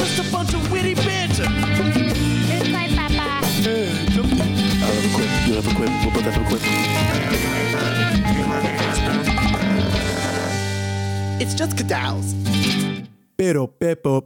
[0.00, 1.44] just a bunch of witty banter.
[1.44, 3.40] Goodbye, Papa.
[3.42, 5.30] I have a quip.
[5.46, 5.90] You have a quip.
[5.90, 6.62] We'll both have a quip.
[11.42, 12.34] It's just cadals.
[13.36, 14.24] Pero pepo.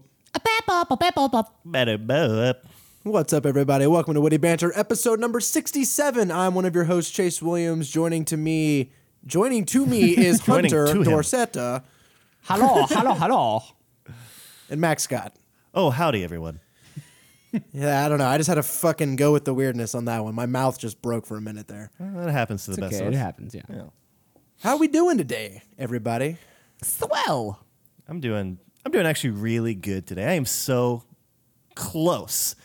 [1.64, 2.54] Better boop.
[3.02, 3.86] What's up, everybody?
[3.86, 6.30] Welcome to Witty Banter, episode number 67.
[6.30, 7.90] I'm one of your hosts, Chase Williams.
[7.90, 8.92] Joining to me,
[9.26, 11.04] joining to me is Joining Hunter to him.
[11.04, 11.82] Dorsetta
[12.42, 13.62] Hello, hello, hello.
[14.70, 15.34] and Max Scott.
[15.74, 16.60] Oh, howdy, everyone.
[17.72, 18.26] Yeah, I don't know.
[18.26, 20.34] I just had to fucking go with the weirdness on that one.
[20.34, 21.92] My mouth just broke for a minute there.
[22.00, 23.20] That happens to the best Okay, of it us.
[23.22, 23.62] happens, yeah.
[24.60, 26.36] How are we doing today, everybody?
[26.82, 27.60] Swell.
[28.08, 28.58] I'm doing.
[28.84, 30.24] I'm doing actually really good today.
[30.26, 31.04] I am so
[31.76, 32.56] close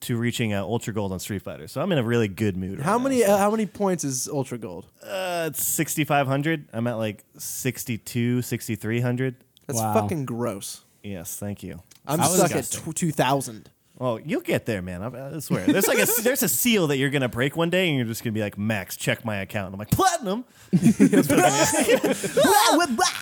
[0.00, 2.80] to reaching uh, Ultra Gold on Street Fighter, so I'm in a really good mood.
[2.80, 3.34] How right many Now.
[3.34, 4.86] uh, how many points is Ultra Gold?
[5.00, 6.70] Uh, it's 6,500.
[6.72, 9.36] I'm at like 62, 6,300.
[9.68, 9.94] That's Wow.
[9.94, 10.80] fucking gross.
[11.04, 11.82] Yes, thank you.
[12.06, 12.92] I'm I stuck at disgusting.
[12.92, 13.70] tw- 2000.
[14.00, 15.02] Oh, you'll get there, man.
[15.02, 15.64] I, I swear.
[15.66, 18.24] There's like a there's a seal that you're gonna break one day, and you're just
[18.24, 19.66] gonna be like, Max, check my account.
[19.66, 20.44] And I'm like, platinum.
[20.72, 20.76] I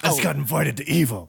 [0.04, 1.28] just got invited to Evo.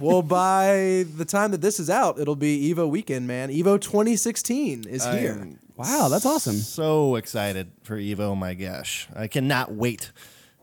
[0.00, 3.48] well, by the time that this is out, it'll be Evo weekend, man.
[3.48, 5.48] Evo 2016 is I here.
[5.76, 6.56] Wow, that's awesome.
[6.56, 9.08] So excited for Evo, my gosh.
[9.16, 10.12] I cannot wait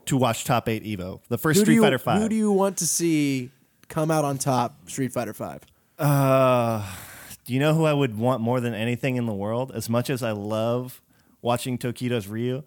[0.05, 1.21] to watch Top 8 Evo.
[1.29, 2.21] The first Who do Street you, Fighter 5.
[2.21, 3.49] Who do you want to see
[3.87, 5.61] come out on top Street Fighter 5?
[5.99, 6.85] Uh,
[7.45, 9.71] do you know who I would want more than anything in the world?
[9.73, 11.01] As much as I love
[11.41, 12.63] watching Tokido's Ryu,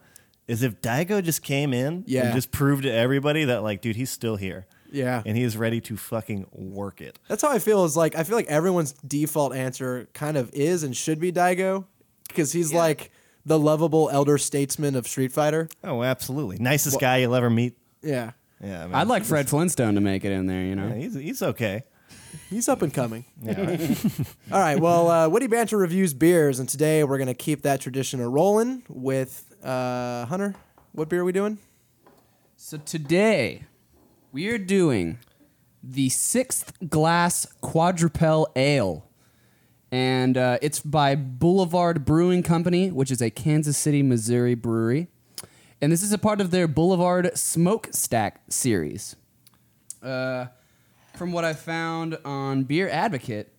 [0.48, 2.27] is if Daigo just came in Yeah.
[2.27, 4.66] and just proved to everybody that, like, dude, he's still here.
[4.91, 5.22] Yeah.
[5.25, 7.19] And he is ready to fucking work it.
[7.28, 7.84] That's how I feel.
[7.84, 11.86] Is like I feel like everyone's default answer kind of is and should be Daigo
[12.28, 13.10] because he's like
[13.47, 15.69] the lovable elder statesman of Street Fighter.
[15.83, 16.58] Oh, absolutely.
[16.58, 17.78] Nicest guy you'll ever meet.
[18.03, 20.88] Yeah, Yeah, I mean, I'd like Fred Flintstone to make it in there, you know?
[20.88, 21.84] yeah, he's, he's okay.
[22.53, 23.25] He's up and coming.
[23.42, 24.05] Yeah, all right.
[24.53, 24.78] All right.
[24.81, 28.84] Well, uh, Witty Banter reviews beers, and today we're gonna keep that tradition a rolling
[28.89, 30.55] with uh, Hunter.
[30.92, 31.59] What beer are we doing?
[32.56, 33.65] So today,
[34.31, 35.19] we are doing
[35.82, 39.09] the sixth glass quadrupel ale.
[39.91, 45.09] And uh, it's by Boulevard Brewing Company, which is a Kansas City, Missouri brewery.
[45.82, 49.16] And this is a part of their Boulevard Smokestack series.
[50.03, 50.47] Uh,
[51.22, 53.55] from what I found on Beer Advocate,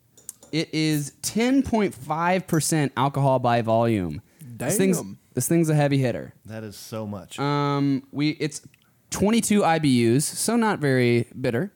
[0.51, 4.22] it is 10.5% alcohol by volume.
[4.41, 5.18] This thing's, Damn.
[5.34, 6.34] this thing's a heavy hitter.
[6.44, 7.40] that is so much.
[7.40, 8.68] Um, we it's
[9.12, 11.72] 22 IBUs, so not very bitter.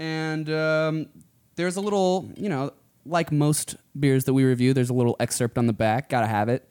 [0.00, 1.06] And um,
[1.54, 2.72] there's a little, you know,
[3.06, 6.08] like most beers that we review, there's a little excerpt on the back.
[6.08, 6.68] Gotta have it.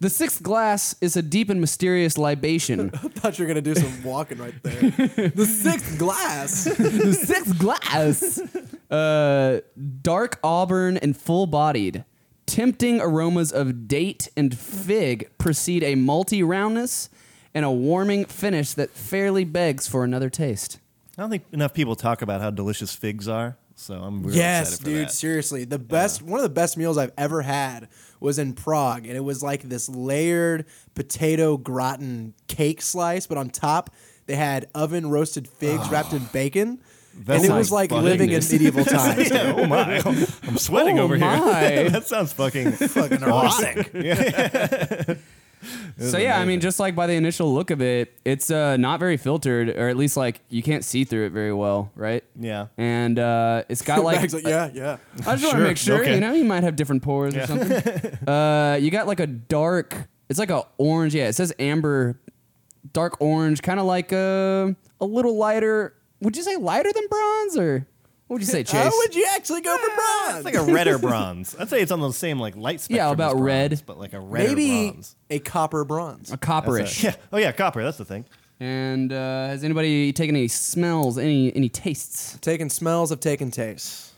[0.00, 2.90] The sixth glass is a deep and mysterious libation.
[2.94, 4.90] I thought you were gonna do some walking right there.
[5.30, 6.64] the sixth glass.
[6.64, 8.40] the sixth glass,
[8.90, 9.60] uh,
[10.02, 12.04] dark auburn and full-bodied.
[12.46, 17.08] Tempting aromas of date and fig precede a malty roundness
[17.54, 20.78] and a warming finish that fairly begs for another taste.
[21.16, 24.74] I don't think enough people talk about how delicious figs are, so I'm really yes,
[24.74, 25.06] excited for dude.
[25.06, 25.12] that.
[25.12, 27.88] Seriously, the best one of the best meals I've ever had
[28.24, 30.64] was in Prague, and it was like this layered
[30.94, 33.90] potato gratin cake slice, but on top
[34.26, 36.80] they had oven roasted figs wrapped in ah, bacon.
[37.26, 39.30] That and it was like living in medieval times.
[39.30, 40.00] Yeah, oh my!
[40.42, 41.36] I'm sweating Oh over my.
[41.36, 41.90] here.
[41.90, 43.92] that sounds fucking Fucking erotic.
[45.98, 48.98] So yeah, I mean, just like by the initial look of it, it's uh, not
[48.98, 52.24] very filtered, or at least like you can't see through it very well, right?
[52.38, 52.66] Yeah.
[52.76, 54.96] And uh, it's got like, like, yeah, yeah.
[55.26, 56.14] I just want to make sure, okay.
[56.14, 58.28] you know, you might have different pores or something.
[58.28, 61.14] uh, you got like a dark, it's like a orange.
[61.14, 62.18] Yeah, it says amber,
[62.92, 65.94] dark orange, kind of like a a little lighter.
[66.20, 67.86] Would you say lighter than bronze, or
[68.26, 68.82] what would you say, Chase?
[68.82, 70.36] How would you actually go for bronze?
[70.36, 71.54] It's like a redder bronze.
[71.58, 72.96] I'd say it's on the same like light spectrum.
[72.96, 73.82] Yeah, as about bronze, red.
[73.86, 75.16] but like a redder Maybe bronze.
[75.30, 76.28] a copper bronze.
[76.32, 76.98] a That's copperish.
[77.00, 77.04] it.
[77.04, 77.16] Yeah.
[77.32, 77.82] Oh yeah, copper.
[77.82, 78.24] That's the thing.
[78.60, 82.38] And uh, has anybody taken any smells, any any tastes?
[82.40, 84.12] Taking smells of taken tastes.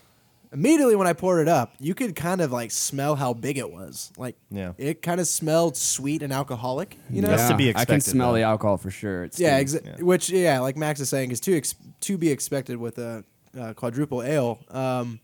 [0.53, 3.69] Immediately when I poured it up, you could kind of like smell how big it
[3.69, 4.13] was.
[4.15, 4.71] Like, Yeah.
[4.77, 6.95] it kind of smelled sweet and alcoholic.
[7.09, 7.81] You know, That's to be expected.
[7.81, 8.37] I can expected, smell though.
[8.37, 9.25] the alcohol for sure.
[9.25, 12.29] It's Yeah, still- exa- which yeah, like Max is saying, is to ex- to be
[12.31, 13.25] expected with a
[13.57, 14.59] uh, quadrupel ale.
[14.69, 15.19] Um,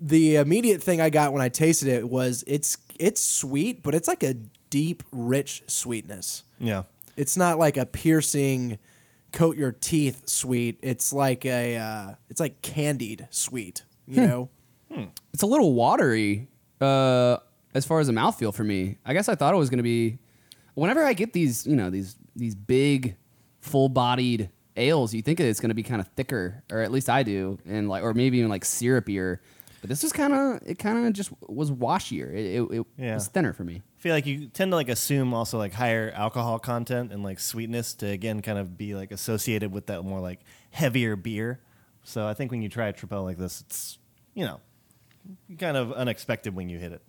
[0.00, 4.08] the immediate thing I got when I tasted it was it's it's sweet, but it's
[4.08, 4.34] like a
[4.70, 6.44] deep, rich sweetness.
[6.58, 6.82] Yeah.
[7.16, 8.78] It's not like a piercing,
[9.32, 10.78] coat your teeth sweet.
[10.82, 13.84] It's like a uh, it's like candied sweet.
[14.06, 14.50] You know,
[15.32, 16.48] It's a little watery
[16.80, 17.36] uh,
[17.74, 18.98] as far as a mouthfeel for me.
[19.06, 20.18] I guess I thought it was going to be.
[20.74, 23.16] Whenever I get these, you know, these these big,
[23.60, 27.22] full-bodied ales, you think it's going to be kind of thicker, or at least I
[27.22, 29.38] do, and like, or maybe even like syrupier.
[29.80, 30.78] But this was kind of it.
[30.78, 32.32] Kind of just was washier.
[32.32, 33.14] It, it, it Yeah.
[33.14, 33.82] was thinner for me.
[33.98, 37.40] I feel like you tend to like assume also like higher alcohol content and like
[37.40, 40.40] sweetness to again kind of be like associated with that more like
[40.70, 41.58] heavier beer.
[42.04, 43.98] So I think when you try a Tripel like this, it's
[44.34, 44.60] you know
[45.58, 47.02] kind of unexpected when you hit it.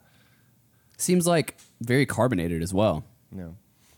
[0.98, 3.04] Seems like very carbonated as well.
[3.32, 3.56] You know.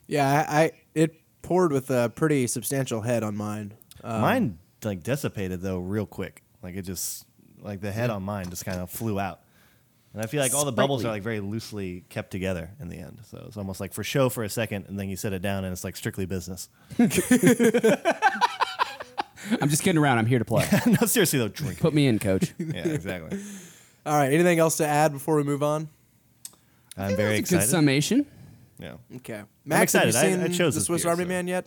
[0.08, 1.16] Yeah, I, I it
[1.46, 3.74] poured with a pretty substantial head on mine.
[4.04, 6.44] Um, mine like dissipated though real quick.
[6.62, 7.26] Like it just
[7.62, 9.42] like the head on mine just kind of flew out.
[10.14, 12.98] And I feel like all the bubbles are like very loosely kept together in the
[12.98, 13.20] end.
[13.30, 15.66] So it's almost like for show for a second, and then you set it down,
[15.66, 16.70] and it's like strictly business.
[17.00, 17.10] I'm
[19.70, 20.18] just kidding around.
[20.18, 20.66] I'm here to play.
[20.88, 21.80] no, seriously though, drink.
[21.80, 22.54] Put me in, coach.
[22.58, 23.38] yeah, exactly.
[24.06, 24.32] All right.
[24.32, 25.90] Anything else to add before we move on?
[26.98, 28.26] I'm very That's a good summation.
[28.80, 28.95] Yeah.
[29.18, 29.42] Okay.
[29.63, 30.13] Max, excited.
[30.16, 31.66] have I- you seen I chose the Swiss beer, Army so- Man yet?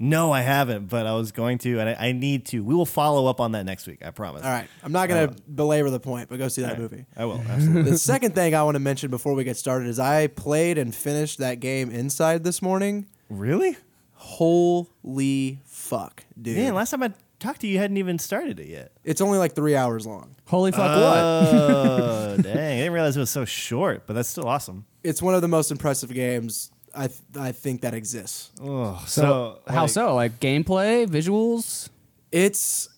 [0.00, 2.62] No, I haven't, but I was going to, and I, I need to.
[2.62, 3.98] We will follow up on that next week.
[4.06, 4.44] I promise.
[4.44, 4.68] All right.
[4.84, 6.78] I'm not going to Uh, belabor the point, but go see that right.
[6.78, 7.04] movie.
[7.16, 7.40] I will.
[7.48, 7.90] Absolutely.
[7.90, 10.94] the second thing I want to mention before we get started is I played and
[10.94, 13.06] finished that game inside this morning.
[13.28, 13.76] really?
[14.14, 16.56] Holy fuck, dude!
[16.58, 18.92] Man, last time I talked to you, you hadn't even started it yet.
[19.04, 20.34] it's only like three hours long.
[20.46, 20.90] Holy fuck!
[20.90, 21.60] Oh, what?
[21.60, 22.56] Oh, dang.
[22.56, 24.86] I didn't realize it was so short, but that's still awesome.
[25.04, 28.50] It's one of the most impressive games I th- I think that exists.
[28.60, 29.22] Oh, So,
[29.66, 30.14] so, how like, so?
[30.14, 31.88] Like gameplay, visuals.
[32.32, 32.88] It's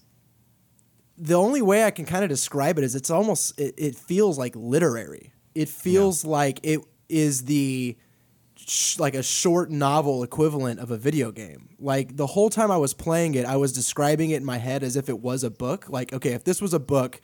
[1.19, 4.38] the only way I can kind of describe it is it's almost it, it feels
[4.38, 5.32] like literary.
[5.54, 7.96] It feels like it is the
[8.70, 11.70] sh- like a short novel equivalent of a video game.
[11.78, 14.82] Like the whole time I was playing it, I was describing it in my head
[14.82, 15.88] as if it was a book.
[15.88, 17.20] Like okay, if this was a book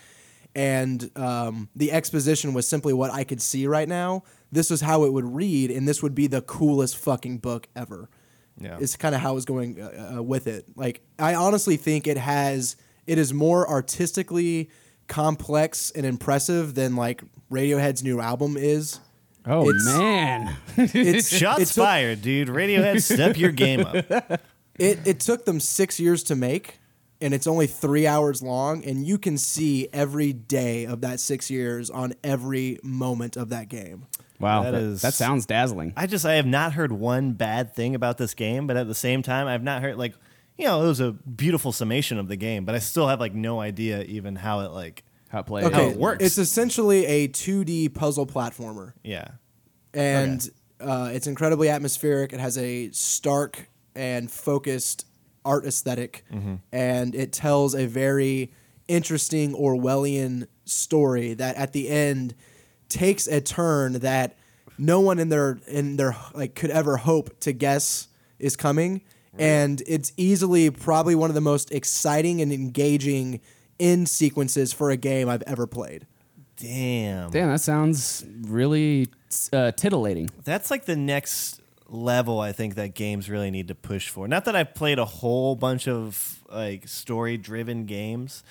[0.54, 5.04] and um, the exposition was simply what I could see right now, this is how
[5.04, 8.08] it would read, and this would be the coolest fucking book ever.
[8.58, 8.78] Yeah.
[8.78, 10.64] Is kind of how I was going uh, uh, with it.
[10.76, 12.76] Like I honestly think it has
[13.06, 14.70] it is more artistically
[15.08, 18.98] complex and impressive than like Radiohead's new album is.
[19.46, 20.56] Oh It's- man!
[20.76, 22.48] It's Shots it took, fired, dude.
[22.48, 24.40] Radiohead, step your game up.
[24.78, 26.80] It it took them six years to make,
[27.22, 31.48] and it's only three hours long, and you can see every day of that six
[31.50, 34.06] years on every moment of that game.
[34.38, 35.94] wow, That that, is- that sounds dazzling.
[35.96, 38.94] I just I have not heard one bad thing about this game, but at the
[38.94, 40.12] same time, I've not heard like
[40.58, 43.32] you know it was a beautiful summation of the game, but I still have like
[43.34, 45.04] no idea even how it like
[45.36, 45.66] How it plays.
[45.66, 46.24] Okay, it works.
[46.24, 48.94] It's essentially a 2D puzzle platformer.
[49.04, 49.28] yeah
[49.92, 50.48] and
[50.80, 52.32] uh, it's incredibly atmospheric.
[52.32, 55.06] It has a stark and focused
[55.44, 56.24] art esthetic
[56.72, 58.50] and it tells a very
[58.88, 62.34] interesting Orwellian story that at the end
[62.88, 64.36] takes a turn that
[64.78, 69.02] no one in their in their like could ever hope to guess is coming
[69.38, 73.40] and it's easily probably one of the most exciting and engaging
[73.78, 76.06] end sequences for a game I've ever played.
[76.56, 79.08] damn Damn, that sounds really
[79.52, 80.30] uh, titillating.
[80.44, 84.26] that's like the next level I think that games really need to push for.
[84.26, 88.42] Not that I've played a whole bunch of like story driven games,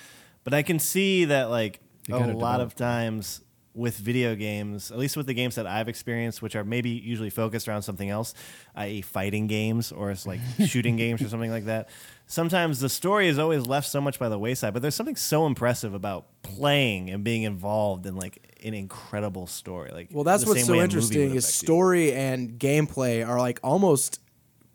[0.44, 1.80] but I can see that like
[2.10, 3.40] a lot of times
[3.74, 7.28] with video games, at least with the games that I've experienced, which are maybe usually
[7.28, 8.32] focused around something else,
[8.74, 11.90] i.e., fighting games or it's like shooting games or something like that.
[12.28, 15.46] Sometimes the story is always left so much by the wayside, but there's something so
[15.46, 19.90] impressive about playing and being involved in like an incredible story.
[19.92, 21.66] Like Well, that's what's so way a movie interesting is affect you.
[21.66, 24.20] story and gameplay are like almost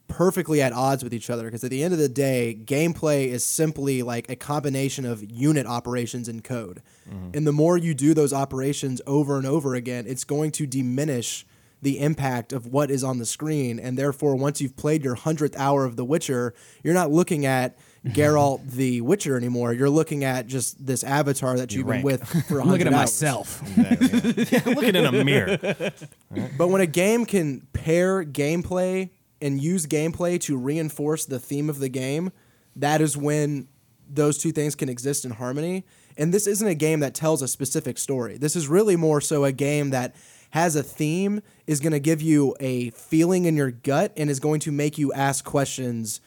[0.07, 3.45] perfectly at odds with each other because at the end of the day, gameplay is
[3.45, 6.81] simply like a combination of unit operations and code.
[7.09, 7.31] Mm-hmm.
[7.33, 11.45] And the more you do those operations over and over again, it's going to diminish
[11.81, 13.79] the impact of what is on the screen.
[13.79, 17.77] And therefore, once you've played your 100th hour of The Witcher, you're not looking at
[18.05, 19.73] Geralt the Witcher anymore.
[19.73, 22.93] You're looking at just this avatar that you've been with for 100 I'm looking at
[22.93, 23.01] hours.
[23.01, 23.61] myself.
[23.77, 24.61] Exactly, yeah.
[24.65, 25.57] I'm looking in a mirror.
[26.57, 29.09] But when a game can pair gameplay
[29.41, 32.31] and use gameplay to reinforce the theme of the game,
[32.75, 33.67] that is when
[34.09, 35.85] those two things can exist in harmony.
[36.17, 38.37] And this isn't a game that tells a specific story.
[38.37, 40.15] This is really more so a game that
[40.51, 44.39] has a theme, is going to give you a feeling in your gut, and is
[44.39, 46.21] going to make you ask questions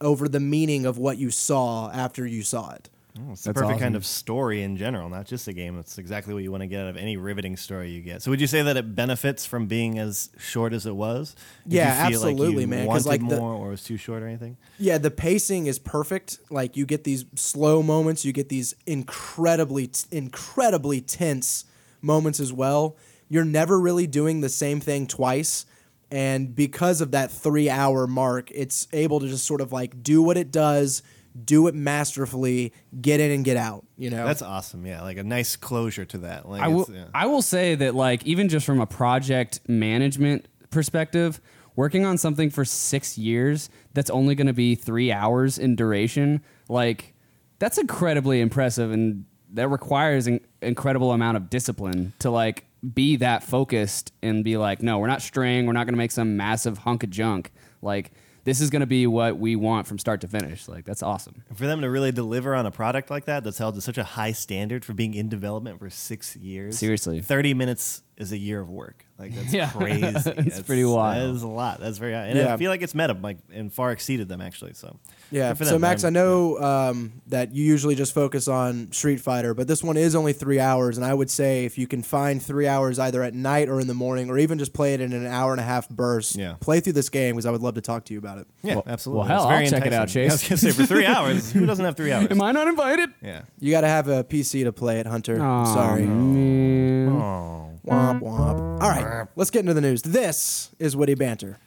[0.00, 2.88] over the meaning of what you saw after you saw it.
[3.18, 5.78] Oh, it's the That's perfect kind of story in general, not just a game.
[5.78, 8.22] It's exactly what you want to get out of any riveting story you get.
[8.22, 11.34] So, would you say that it benefits from being as short as it was?
[11.66, 13.82] Did Yeah, you feel absolutely, like you man, 'cause, Wanted like, the- more, or was
[13.82, 14.56] too short, or anything?
[14.78, 16.38] Yeah, the pacing is perfect.
[16.50, 21.64] Like you get these slow moments, you get these incredibly, t- incredibly tense
[22.00, 22.96] moments as well.
[23.30, 25.64] You're never really doing the same thing twice,
[26.10, 30.36] and because of that three-hour mark, it's able to just sort of like do what
[30.36, 31.02] it does,
[31.44, 33.86] do it masterfully, get in and get out.
[33.96, 34.84] You know, That's awesome.
[34.84, 36.48] Yeah, like a nice closure to that.
[36.48, 37.04] Like I will, yeah.
[37.14, 41.40] I will say that like even just from a project management perspective,
[41.76, 46.42] working on something for six years that's only going to be three hours in duration,
[46.68, 47.14] like
[47.60, 53.42] that's incredibly impressive, and that requires an incredible amount of discipline to like be that
[53.42, 56.78] focused and be like, no, we're not straying, we're not going to make some massive
[56.78, 58.12] hunk of junk, like.
[58.42, 60.66] This is going to be what we want from start to finish.
[60.66, 61.44] Like that's awesome.
[61.54, 64.02] for them to really deliver on a product like that that's held to such a
[64.02, 66.78] high standard for being in development for six years.
[66.78, 67.20] Seriously.
[67.20, 69.04] 30 minutes is a year of work.
[69.18, 69.70] Like, that's Yeah.
[69.70, 70.02] crazy.
[70.06, 71.16] It's That's- pretty wild.
[71.30, 71.80] That is a lot.
[71.80, 72.26] That's very high.
[72.26, 72.54] And Yeah.
[72.54, 74.72] I feel like it's met them, like, and far exceeded them, actually.
[74.74, 74.96] So,
[75.30, 75.52] Yeah.
[75.54, 76.16] for So them, Max, man.
[76.16, 80.14] I know um, that you usually just focus on Street Fighter, but this one is
[80.14, 83.34] only three hours, and I would say if you can find three hours either at
[83.34, 85.64] night or in the morning, or even just play it in an hour and a
[85.64, 86.54] half burst, Yeah.
[86.60, 88.46] play through this game because I would love to talk to you about it.
[88.62, 89.18] Yeah, Well- absolutely.
[89.20, 90.22] well, hell, It's very I'll check it out, enticing.
[90.30, 92.28] I was going to say, for three hours, who doesn't have three hours?
[92.30, 93.10] Am I not invited?
[93.22, 93.42] yeah.
[93.58, 95.40] You got to have a PC to play it, Hunter.
[95.42, 96.06] Aw, Sorry.
[96.06, 97.08] man.
[97.10, 97.69] Oh.
[97.86, 98.82] Womp womp.
[98.82, 100.02] All right, let's get into the news.
[100.02, 101.58] This is Witty Banter.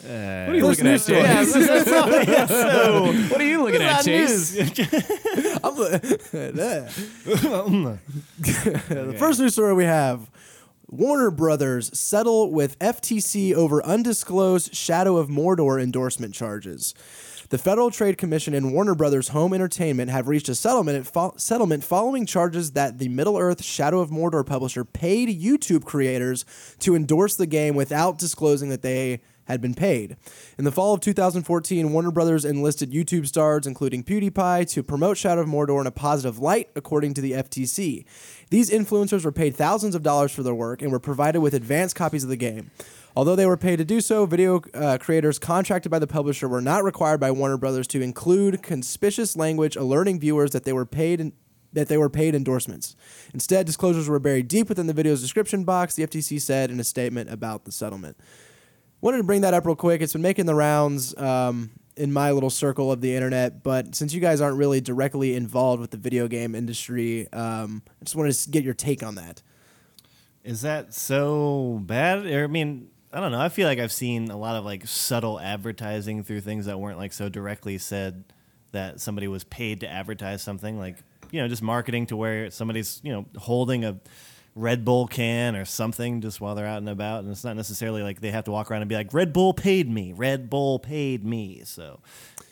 [0.00, 1.00] What are you looking at.
[1.00, 1.08] Chase?
[3.30, 4.56] What are you looking at, Chase?
[5.64, 6.88] I'm the,
[8.88, 10.30] the first news story we have
[10.86, 16.94] Warner Brothers settle with FTC over undisclosed Shadow of Mordor endorsement charges.
[17.50, 21.82] The Federal Trade Commission and Warner Brothers Home Entertainment have reached a settlement, fo- settlement
[21.82, 26.44] following charges that the Middle Earth Shadow of Mordor publisher paid YouTube creators
[26.80, 30.18] to endorse the game without disclosing that they had been paid.
[30.58, 35.40] In the fall of 2014, Warner Brothers enlisted YouTube stars, including PewDiePie, to promote Shadow
[35.40, 38.04] of Mordor in a positive light, according to the FTC.
[38.50, 41.96] These influencers were paid thousands of dollars for their work and were provided with advanced
[41.96, 42.70] copies of the game.
[43.18, 46.60] Although they were paid to do so, video uh, creators contracted by the publisher were
[46.60, 51.20] not required by Warner Brothers to include conspicuous language alerting viewers that they were paid
[51.20, 51.32] in,
[51.72, 52.94] that they were paid endorsements.
[53.34, 56.84] Instead, disclosures were buried deep within the video's description box, the FTC said in a
[56.84, 58.16] statement about the settlement.
[59.00, 60.00] Wanted to bring that up real quick.
[60.00, 64.14] It's been making the rounds um, in my little circle of the internet, but since
[64.14, 68.32] you guys aren't really directly involved with the video game industry, um, I just wanted
[68.34, 69.42] to get your take on that.
[70.44, 72.24] Is that so bad?
[72.24, 73.40] I mean, I don't know.
[73.40, 76.98] I feel like I've seen a lot of like subtle advertising through things that weren't
[76.98, 78.24] like so directly said
[78.72, 80.78] that somebody was paid to advertise something.
[80.78, 80.96] Like,
[81.30, 83.98] you know, just marketing to where somebody's, you know, holding a
[84.54, 87.22] Red Bull can or something just while they're out and about.
[87.22, 89.54] And it's not necessarily like they have to walk around and be like, Red Bull
[89.54, 90.12] paid me.
[90.12, 91.62] Red Bull paid me.
[91.64, 92.00] So,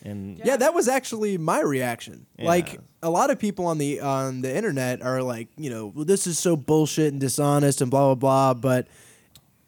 [0.04, 2.26] and Yeah, that was actually my reaction.
[2.38, 2.46] Yeah.
[2.46, 6.04] Like a lot of people on the on the internet are like, you know, well,
[6.04, 8.54] this is so bullshit and dishonest and blah blah blah.
[8.54, 8.88] But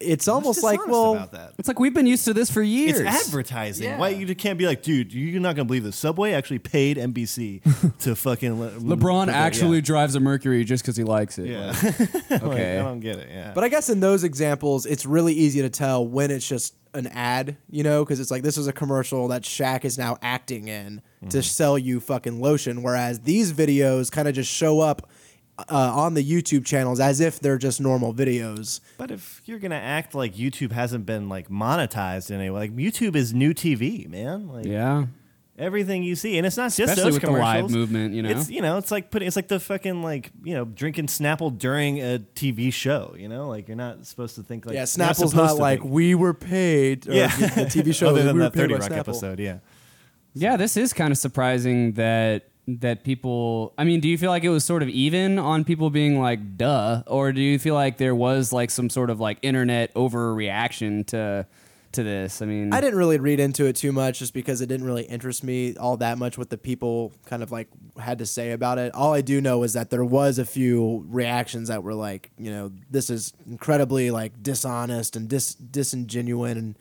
[0.01, 1.55] it's almost like, well, about that.
[1.59, 3.01] It's like we've been used to this for years.
[3.01, 3.89] It's advertising.
[3.89, 3.99] Yeah.
[3.99, 5.13] Why you can't be like, dude?
[5.13, 5.97] You're not gonna believe this.
[5.97, 10.85] Subway actually paid NBC to fucking let, LeBron put that- actually drives a Mercury just
[10.85, 11.49] because he likes it.
[11.49, 11.75] Yeah.
[11.83, 12.79] Like, Like, okay.
[12.79, 13.29] I don't get it.
[13.31, 13.53] Yeah.
[13.55, 17.07] But I guess in those examples, it's really easy to tell when it's just an
[17.09, 20.69] ad, you know, because it's like this is a commercial that Shaq is now acting
[20.69, 21.41] in to mm-hmm.
[21.41, 25.11] sell you fucking lotion, whereas these videos kind of just show up
[25.59, 28.81] uh, on the YouTube channels as if they're just normal videos.
[28.97, 32.77] But if you're gonna act like YouTube hasn't been like monetized in any way, like
[32.77, 34.49] YouTube is new TV, man.
[34.49, 35.07] Like yeah.
[35.59, 37.63] everything you see, and it's not just Especially those with the commercials.
[37.63, 38.31] live movement, you know?
[38.31, 41.57] It's you know, it's like putting, it's like the fucking like you know, drinking Snapple
[41.57, 43.15] during a TV show.
[43.19, 45.93] You know, like you're not supposed to think like yeah, Snapple's supposed not like think.
[45.93, 47.09] we were paid.
[47.09, 48.09] Or yeah, the, the TV show.
[48.09, 48.99] other we than were that paid Thirty by Rock Snapple.
[48.99, 49.41] episode.
[49.41, 49.59] Yeah.
[50.35, 54.45] Yeah, this is kind of surprising that that people I mean, do you feel like
[54.45, 57.97] it was sort of even on people being like duh or do you feel like
[57.97, 61.47] there was like some sort of like internet overreaction to
[61.93, 62.43] to this?
[62.43, 65.05] I mean, I didn't really read into it too much just because it didn't really
[65.05, 68.77] interest me all that much what the people kind of like had to say about
[68.77, 68.95] it.
[68.95, 72.51] All I do know is that there was a few reactions that were like, you
[72.51, 76.57] know, this is incredibly like dishonest and dis- disingenuous.
[76.59, 76.77] And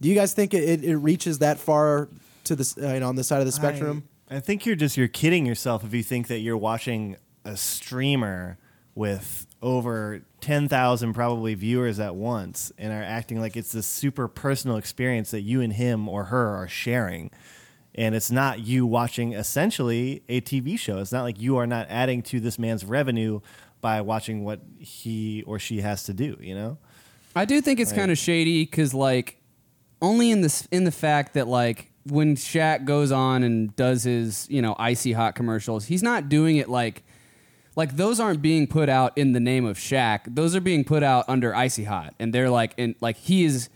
[0.00, 2.08] do you guys think it, it, it reaches that far
[2.44, 4.04] to this, uh, you know, on the side of the spectrum?
[4.06, 7.54] I, I think you're just you're kidding yourself if you think that you're watching a
[7.54, 8.56] streamer
[8.94, 14.78] with over 10,000 probably viewers at once and are acting like it's this super personal
[14.78, 17.30] experience that you and him or her are sharing.
[17.94, 20.98] And it's not you watching essentially a TV show.
[20.98, 23.40] It's not like you are not adding to this man's revenue
[23.82, 26.78] by watching what he or she has to do, you know?
[27.36, 29.42] I do think it's kind of shady because, like,
[30.00, 34.46] only in this in the fact that like when Shaq goes on and does his
[34.50, 37.02] you know icy hot commercials, he's not doing it like
[37.74, 40.20] like those aren't being put out in the name of Shaq.
[40.26, 43.68] Those are being put out under Icy Hot, and they're like, in like he is.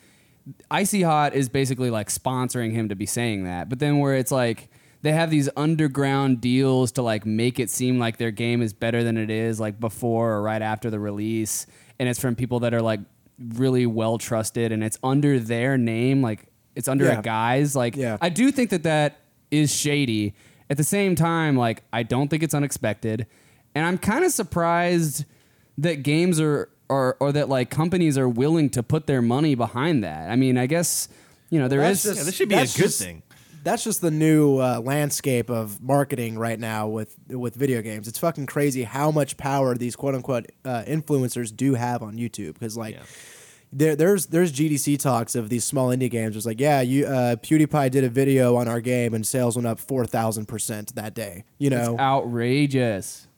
[0.71, 4.31] Icy Hot is basically like sponsoring him to be saying that, but then where it's
[4.31, 4.69] like
[5.03, 9.03] they have these underground deals to like make it seem like their game is better
[9.03, 11.67] than it is, like before or right after the release,
[11.99, 13.01] and it's from people that are like
[13.39, 17.19] really well trusted, and it's under their name, like it's under Yeah.
[17.19, 17.75] a guise.
[17.75, 18.19] Like Yeah.
[18.21, 19.19] I do think that that
[19.51, 20.35] is shady.
[20.71, 23.27] At the same time, like I don't think it's unexpected,
[23.75, 25.25] and I'm kind of surprised
[25.79, 30.03] that games are or or that like companies are willing to put their money behind
[30.05, 30.31] that.
[30.31, 31.09] I mean, I guess
[31.51, 32.03] you know there is.
[32.03, 33.23] That's just- Yeah, this should be a good just- thing.
[33.63, 38.07] That's just the new uh, landscape of marketing right now with with video games.
[38.09, 42.55] It's fucking crazy how much power these quote unquote uh, influencers do have on YouTube.
[42.55, 43.03] Because like, Yeah.
[43.77, 46.37] There, there's there's GDC talks of these small indie games.
[46.37, 49.67] It's like, yeah, you uh, PewDiePie did a video on our game and sales went
[49.67, 51.45] up four thousand percent that day.
[51.59, 53.29] You know, It's outrageous.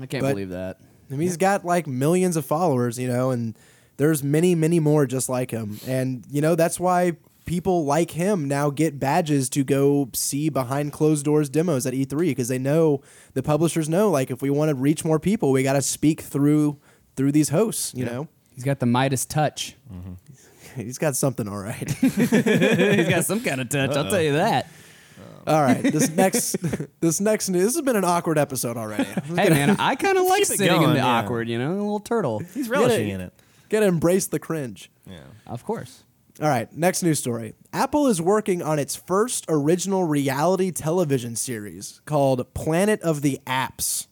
[0.00, 0.78] I can't But- believe that.
[1.10, 3.54] I mean, he's got like millions of followers, you know, and
[3.98, 5.78] there's many, many more just like him.
[5.86, 7.12] And, you know, that's why
[7.44, 12.18] people like him now get badges to go see behind closed doors demos at E3
[12.28, 13.02] because they know
[13.34, 16.22] the publishers know like if we want to reach more people, we got to speak
[16.22, 16.78] through
[17.14, 18.26] through these hosts, you know.
[18.54, 19.76] He's got the Midas touch.
[20.76, 21.90] He's got something all right.
[21.90, 23.90] He's got some kind of touch.
[23.96, 24.68] I'll tell you that.
[25.46, 25.82] all right.
[25.82, 26.52] This next
[27.00, 29.04] this next news this has been an awkward episode already.
[29.04, 31.06] Hey man, I kind of like keep it sitting in going, the yeah.
[31.06, 31.48] awkward.
[31.48, 32.40] You know, a little turtle.
[32.54, 33.14] He's relishing it.
[33.14, 33.32] in it.
[33.68, 34.90] Got to embrace the cringe.
[35.06, 35.20] Yeah.
[35.46, 36.04] Of course.
[36.40, 37.54] All right, next news story.
[37.74, 44.06] Apple is working on its first original reality television series called Planet of the Apps.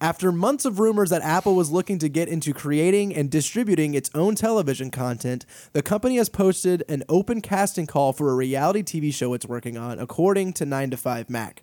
[0.00, 4.10] After months of rumors that Apple was looking to get into creating and distributing its
[4.14, 9.12] own television content, the company has posted an open casting call for a reality TV
[9.12, 11.62] show it's working on, according to 9 to 5 Mac.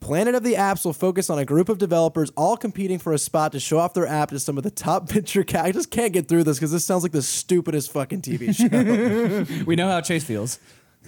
[0.00, 3.18] Planet of the Apps will focus on a group of developers all competing for a
[3.18, 5.64] spot to show off their app to some of the top venture cap.
[5.64, 9.62] I just can't get through this because this sounds like the stupidest fucking TV show.
[9.64, 10.58] We know how Chase feels.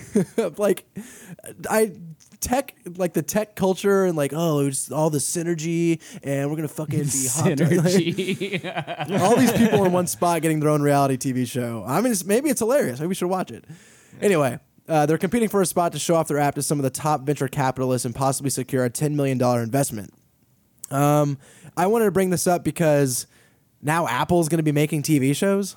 [0.58, 0.84] like,
[1.68, 1.92] I
[2.44, 6.68] tech like the tech culture and like oh it's all the synergy and we're gonna
[6.68, 7.46] fucking be hot.
[7.46, 9.20] Synergy.
[9.22, 11.84] all these people in one spot getting their own reality TV show.
[11.86, 13.00] I mean, it's, maybe it's hilarious.
[13.00, 13.64] Maybe we should watch it.
[14.20, 16.82] Anyway, uh, they're competing for a spot to show off their app to some of
[16.82, 20.12] the top venture capitalists and possibly secure a $10 million investment.
[20.90, 21.38] Um,
[21.76, 23.26] I wanted to bring this up because
[23.82, 25.76] now Apple's going to be making TV shows.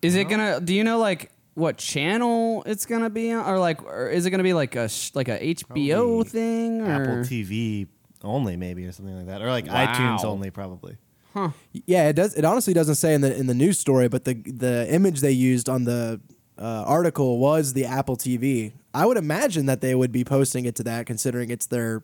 [0.00, 0.60] Is it gonna?
[0.60, 4.30] Do you know like what channel it's gonna be on, or like, or is it
[4.30, 7.86] gonna be like a sh- like a HBO Probably thing, or Apple TV
[8.22, 9.86] only, maybe, or something like that, or like Wow.
[9.86, 10.96] iTunes only, probably.
[11.34, 11.50] huh?
[11.86, 12.34] Yeah, it does.
[12.34, 15.32] It honestly doesn't say in the in the news story, but the the image they
[15.32, 16.20] used on the
[16.58, 18.72] uh, article was the Apple TV.
[18.94, 22.02] I would imagine that they would be posting it to that, considering it's their,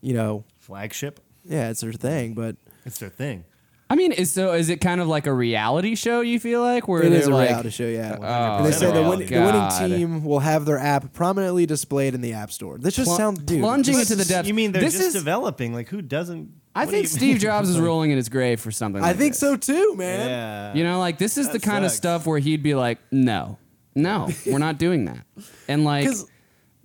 [0.00, 1.20] you know, Flagship.
[1.44, 2.32] yeah, it's their thing.
[2.34, 3.44] But It's their thing.
[3.92, 6.22] I mean, is so is it kind of like a reality show?
[6.22, 7.84] You feel like where it they're a like, reality show.
[7.86, 9.86] Yeah, Oh, oh and they say the, win- the oh, winning God.
[9.88, 12.78] team will have their app prominently displayed in the App Store.
[12.78, 14.48] This just Pl- sounds dude, plunging into the depths.
[14.48, 15.74] You mean they're This just is- developing?
[15.74, 16.50] Like, who doesn't?
[16.74, 17.38] I what do think you Steve mean?
[17.40, 19.02] Jobs is rolling in his grave for something.
[19.02, 19.40] I like think this.
[19.40, 20.26] so too, man.
[20.26, 20.74] Yeah.
[20.74, 21.98] You know, like this is the That kind of sucks.
[21.98, 23.58] stuff where he'd be like, "No,
[23.94, 25.26] no, we're not doing that,"
[25.68, 26.26] and like, 'Cause-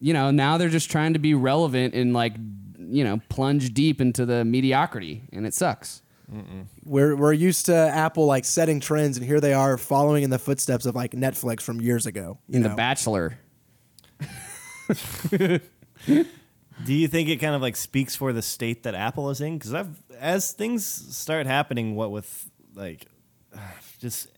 [0.01, 2.33] you know, now they're just trying to be relevant and like,
[2.77, 6.01] you know, plunge deep into the mediocrity, and it sucks.
[6.83, 10.39] We're we're used to Apple like setting trends, and here they are following in the
[10.39, 12.39] footsteps of like Netflix from years ago.
[12.47, 12.69] You In know?
[12.69, 13.39] The Bachelor,
[16.85, 19.57] Do you think it kind of like speaks for the state that Apple is in?
[19.57, 23.07] Because I've as things start happening, what with like
[23.99, 24.29] just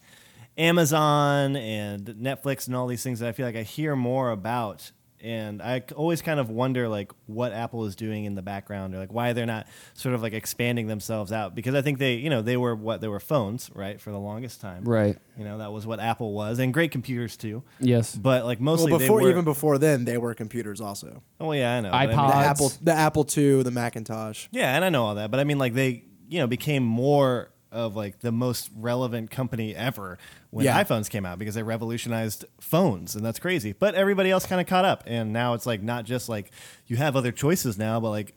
[0.58, 4.92] Amazon and Netflix and all these things that I feel like I hear more about,
[5.22, 9.00] and I always kind of wonder like what Apple is doing in the background or
[9.00, 12.30] like why they're not sort of like expanding themselves out because I think they you
[12.30, 15.18] know they were what they were phones right for the longest time right?
[15.38, 18.16] you know that was what Apple was and great computers too Yes.
[18.16, 21.22] but like Well, mostly before they were, even before then, they were computers also.
[21.40, 22.24] oh yeah I know but I mean- The.
[22.50, 24.48] Apple, the Apple II, the Macintosh.
[24.52, 27.52] Yeah, and I know all that, but I mean, like they, you know, became more
[27.72, 30.18] of like the most relevant company ever
[30.50, 30.84] when Yeah.
[30.84, 33.74] iPhones came out because they revolutionized phones, and that's crazy.
[33.74, 36.52] But everybody else kind of caught up, and now it's like not just like
[36.88, 38.34] you have other choices now, but like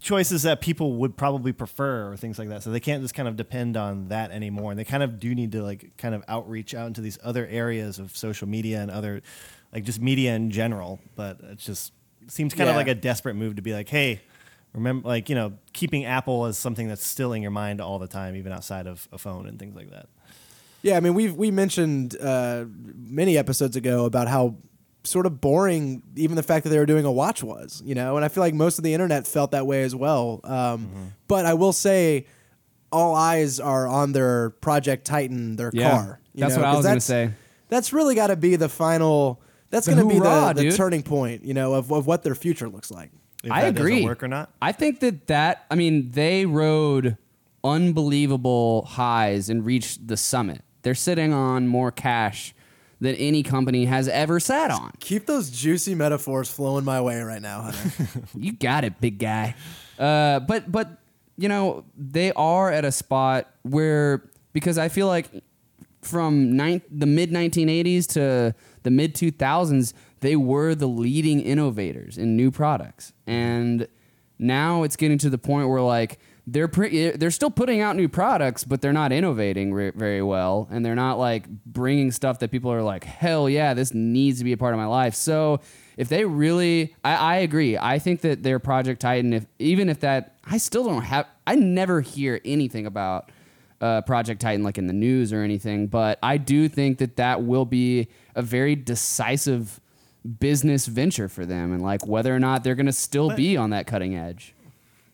[0.00, 2.62] choices that people would probably prefer or things like that.
[2.62, 5.34] So they can't just kind of depend on that anymore, and they kind of do
[5.34, 8.90] need to like kind of outreach out into these other areas of social media and
[8.90, 9.22] other
[9.72, 10.98] like just media in general.
[11.16, 11.92] But it just
[12.28, 14.20] seems kind of like a desperate move to be like, hey
[14.74, 18.06] remember like you know keeping apple as something that's still in your mind all the
[18.06, 20.06] time even outside of a phone and things like that
[20.82, 22.64] Yeah, I mean we've we mentioned uh,
[22.96, 24.54] many episodes ago about how
[25.04, 26.02] sort of boring.
[26.16, 28.42] Even the fact that they were doing a watch was, you know, and I feel
[28.42, 30.40] like most of the internet felt that way as well.
[30.44, 30.52] Um,
[30.86, 31.04] Mm-hmm.
[31.28, 32.26] But I will say,
[32.92, 36.20] all eyes are on their Project Titan, their Yeah, car.
[36.34, 37.30] you that's know, what I 'cause was gonna say.
[37.68, 39.40] That's really got to be the final.
[39.70, 42.68] That's going to be the, the turning point, you know, of, of what their future
[42.68, 43.10] looks like.
[43.42, 44.04] If I that doesn't agree.
[44.04, 44.52] work or not?
[44.60, 47.16] I think that that I mean they rode
[47.64, 50.62] unbelievable highs and reached the summit.
[50.82, 52.54] They're sitting on more cash
[53.00, 54.92] than any company has ever sat on.
[55.00, 58.20] Keep those juicy metaphors flowing my way right now, Hunter.
[58.36, 59.54] You got it, big guy.
[59.98, 60.98] Uh, but but
[61.36, 65.30] you know they are at a spot where because I feel like
[66.02, 72.36] from nine, the mid 1980s to the mid 2000s they were the leading innovators in
[72.36, 73.12] new products.
[73.26, 73.88] And
[74.38, 78.08] now it's getting to the point where like they're pre- they're still putting out new
[78.08, 80.68] products but they're not innovating re- very well.
[80.70, 84.44] And they're not like bringing stuff that people are like hell yeah this needs to
[84.44, 85.14] be a part of my life.
[85.14, 85.60] So
[85.96, 87.76] if they really I, I agree.
[87.76, 91.54] I think that their project titan if even if that i still don't have i
[91.54, 93.30] never hear anything about
[93.80, 97.42] uh, project titan like in the news or anything but i do think that that
[97.44, 99.80] will be a very decisive
[100.38, 103.56] business venture for them and like whether or not they're going to still But- be
[103.56, 104.54] on that cutting edge.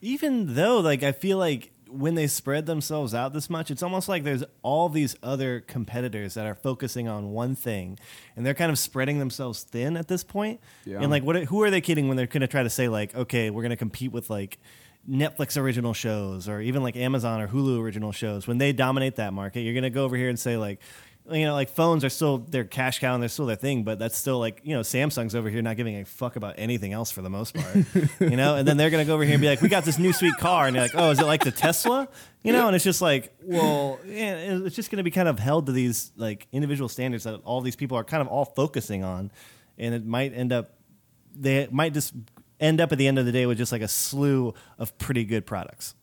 [0.02, 4.08] Even though like i feel like when they spread themselves out this much it's almost
[4.08, 7.96] like there's all these other competitors that are focusing on one thing
[8.34, 10.60] and they're kind of spreading themselves thin at this point.
[10.84, 10.98] Yeah.
[11.00, 13.14] and like what who are they kidding when they're going to try to say like
[13.14, 14.58] okay we're going to compete with like
[15.08, 18.48] Netflix original shows or even like Amazon or Hulu original shows.
[18.48, 20.80] When they dominate that market you're going to go over here and say like
[21.30, 23.98] you know like phones are still their cash cow and they're still their thing but
[23.98, 27.10] that's still like you know Samsung's over here not giving a fuck about anything else
[27.10, 27.76] for the most part
[28.20, 28.56] you know?
[28.56, 30.12] And then they're going to go over here and be like we got this new
[30.12, 30.66] sweet car.
[30.66, 32.08] And you're like oh is it like the Tesla?
[32.42, 32.66] You know?
[32.66, 34.34] And it's just like well yeah,
[34.64, 37.60] it's just going to be kind of held to these like individual standards that all
[37.60, 39.30] these people are kind of all focusing on.
[39.78, 40.74] And it might end up
[41.34, 42.14] they might just
[42.60, 45.24] end up at the end of the day with just like a slew of pretty
[45.24, 45.94] good products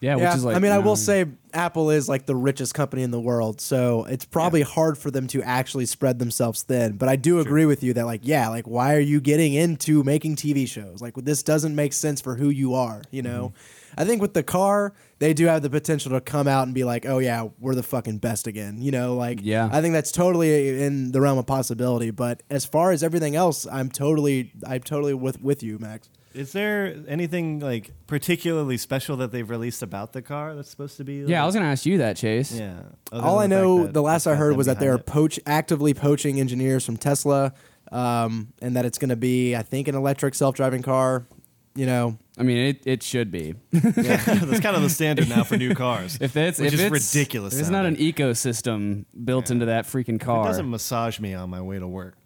[0.00, 2.36] yeah, yeah, which is like I mean, I will um, say Apple is like the
[2.36, 6.62] richest company in the world, so it's probably hard for them to actually spread themselves
[6.62, 6.96] thin.
[6.96, 10.04] But I do agree with you that, like, yeah, like, why are you getting into
[10.04, 11.00] making TV shows?
[11.02, 13.02] Like, this doesn't make sense for who you are.
[13.10, 14.00] You know, Mm-hmm.
[14.00, 16.84] I think with the car, they do have the potential to come out and be
[16.84, 18.80] like, oh yeah, we're the fucking best again.
[18.80, 19.68] You know, like, Yeah.
[19.72, 22.10] I think that's totally in the realm of possibility.
[22.12, 26.10] But as far as everything else, I'm totally, I'm totally with with you, Max.
[26.34, 31.04] Is there anything like particularly special that they've released about the car that's supposed to
[31.04, 31.24] be?
[31.26, 32.80] yeah i was going to ask you that chase Yeah.
[33.12, 36.38] other All I the know, the last I heard was that they're poach actively poaching
[36.40, 37.52] engineers from Tesla,
[37.92, 41.26] um, and that it's going to be, I think, an electric self-driving car.
[41.74, 45.56] You know, i mean it, it should be that's kind of the standard now for
[45.56, 46.18] new cars.
[46.20, 47.54] if it's which if is it's ridiculous.
[47.54, 50.42] if it's not an ecosystem built into that freaking car.
[50.44, 52.16] It doesn't massage me on my way to work.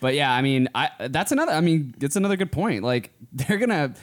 [0.00, 1.52] But yeah, I mean, I that's another.
[1.52, 2.82] I mean, it's another good point.
[2.82, 3.94] Like they're gonna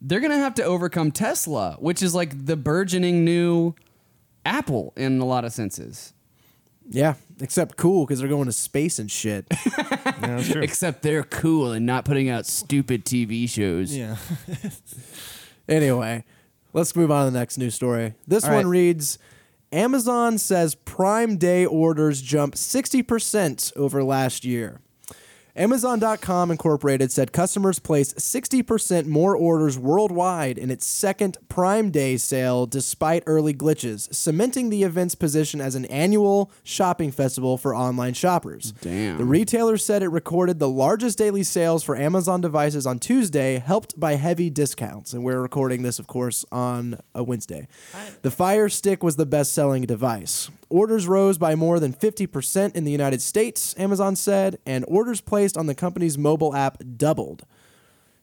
[0.00, 3.74] they're gonna have to overcome Tesla, which is like the burgeoning new
[4.44, 6.12] Apple in a lot of senses.
[6.88, 9.46] yeah, except cool because they're going to space and shit.
[10.20, 10.62] Yeah, that's true.
[10.62, 13.96] Except they're cool and not putting out stupid TV shows.
[13.96, 14.16] yeah.
[15.68, 16.24] anyway,
[16.72, 18.14] let's move on to the next news story.
[18.26, 18.70] This All one right.
[18.70, 19.18] reads.
[19.70, 24.80] Amazon says Prime Day orders jump 60% over last year.
[25.58, 32.64] Amazon.com Incorporated said customers placed 60% more orders worldwide in its second Prime Day sale
[32.64, 38.70] despite early glitches, cementing the event's position as an annual shopping festival for online shoppers.
[38.80, 39.18] Damn.
[39.18, 43.98] The retailer said it recorded the largest daily sales for Amazon devices on Tuesday, helped
[43.98, 45.12] by heavy discounts.
[45.12, 47.66] And we're recording this, of course, on a Wednesday.
[48.22, 50.50] The Fire Stick was the best selling device.
[50.70, 55.56] Orders rose by more than 50% in the United States, Amazon said, and orders placed
[55.56, 57.46] on the company's mobile app doubled.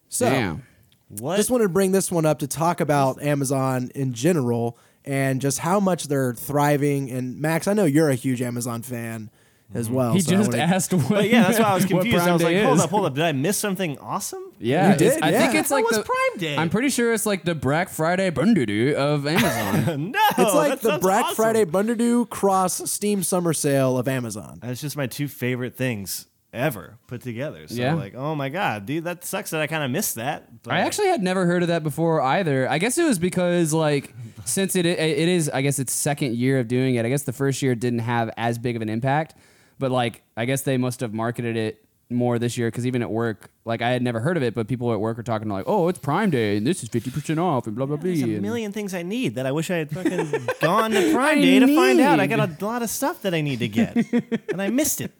[0.10, 0.64] So, Damn.
[1.10, 1.38] What?
[1.38, 5.60] just wanted to bring this one up to talk about Amazon in general and just
[5.60, 7.10] how much they're thriving.
[7.12, 9.30] And Max, I know you're a huge Amazon fan
[9.74, 10.14] as well.
[10.14, 11.10] He so just wanna- asked what.
[11.10, 12.18] But yeah, that's why I was what confused.
[12.18, 12.84] Prime I was like, Day hold is.
[12.84, 13.16] up, hold up.
[13.16, 14.44] Did I miss something awesome?
[14.60, 15.60] Yeah, You did, it's- I think yeah.
[15.60, 16.58] it's like That the Prime Day.
[16.58, 20.12] I'm pretty sure it's like the Black Friday bundle of Amazon.
[20.12, 20.20] no.
[20.38, 21.36] It's like that the sounds Black awesome.
[21.36, 24.60] Friday Bundadoo cross Steam Summer Sale of Amazon.
[24.62, 27.68] That's just my two favorite things ever put together.
[27.68, 27.96] So Yeah.
[27.96, 30.64] like, oh my god, dude, that sucks that I kind of missed that.
[30.64, 32.70] But I actually had never heard of that before either.
[32.70, 34.14] I guess it was because like
[34.46, 37.06] since it it is I guess its second year of doing it.
[37.06, 39.36] I guess the first year didn't have as big of an impact,
[39.80, 43.10] but like I guess they must have marketed it more this year because even at
[43.10, 45.66] work, like I had never heard of it, but people at work were talking like,
[45.68, 48.22] "Oh, it's Prime Day and this is fifty percent off and blah blah blah." There's
[48.22, 51.42] a and- million things I need that I wish I had fucking gone to Prime
[51.42, 52.20] Day to find out.
[52.20, 53.96] I got a lot of stuff that I need to get,
[54.52, 55.12] and I missed it.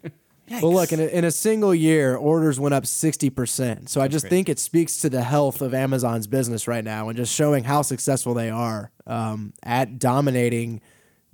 [0.48, 3.88] Well, look, in a, in a single year, orders went up 60%.
[3.88, 7.16] So I just think it speaks to the health of Amazon's business right now and
[7.16, 10.82] just showing how successful they are um, at dominating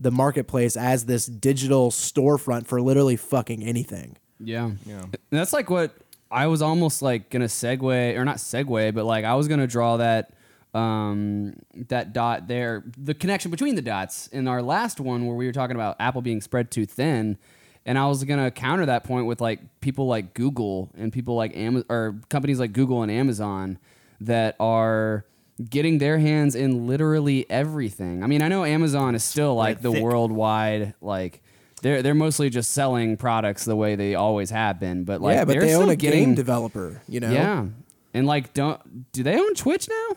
[0.02, 4.16] the marketplace as this digital storefront for literally fucking anything.
[4.40, 4.72] Yeah.
[4.84, 5.04] Yeah.
[5.30, 5.96] That's like what
[6.30, 9.98] I was almost like gonna segue or not segue, but like I was gonna draw
[9.98, 10.32] that
[10.74, 11.52] um
[11.88, 15.52] that dot there the connection between the dots in our last one where we were
[15.52, 17.38] talking about Apple being spread too thin.
[17.86, 21.56] And I was gonna counter that point with like people like Google and people like
[21.56, 23.78] Amazon or companies like Google and Amazon
[24.20, 25.24] that are
[25.68, 28.22] getting their hands in literally everything.
[28.22, 30.02] I mean, I know Amazon is still like the thick.
[30.02, 31.42] worldwide like
[31.82, 35.44] they're they're mostly just selling products the way they always have been, but like yeah,
[35.44, 37.30] but they're they own a getting game developer, you know?
[37.30, 37.66] yeah,
[38.14, 40.16] and like don't do they own Twitch now?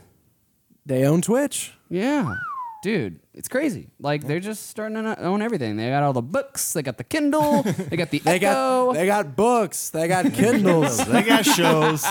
[0.85, 1.73] They own Twitch.
[1.89, 2.35] Yeah,
[2.85, 3.87] dude, it's crazy.
[3.99, 5.75] Like they're just starting to own everything.
[5.75, 8.43] They got all the books, they got the Kindle, they got the They Echo.
[8.43, 11.03] got they got books, they got Kindles.
[11.03, 12.03] they got shows.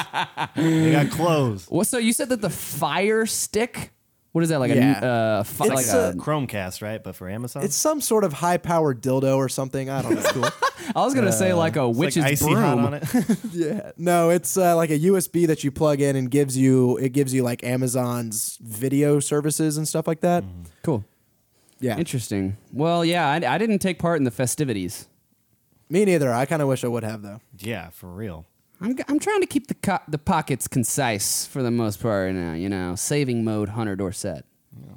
[0.56, 1.68] they got clothes.
[1.70, 3.92] Well, so you said that the Fire Stick.
[4.34, 5.00] What is that like Yeah.
[5.00, 6.08] a uh, fi- like It's a?
[6.10, 7.00] a- Chromecast, right?
[7.00, 9.88] But for Amazon, it's some sort of high powered dildo or something.
[9.88, 10.48] I don't know.
[10.96, 12.56] I was gonna say like a It's witch's like icy broom.
[12.58, 13.04] hot on it.
[13.52, 17.10] Yeah, no, it's uh, like a USB that you plug in and gives you it
[17.12, 20.42] gives you like Amazon's video services and stuff like that.
[20.82, 21.04] Cool,
[21.78, 22.56] Yeah, interesting.
[22.72, 25.06] Well, yeah, I, I didn't take part in the festivities.
[25.88, 26.32] me neither.
[26.32, 27.40] I kind of wish I would have though.
[27.56, 28.46] yeah, for real.
[28.84, 32.34] I'm, I'm trying to keep the co- the pockets concise for the most part right
[32.34, 32.52] now.
[32.54, 34.44] You know, saving mode, Hunter Dorset.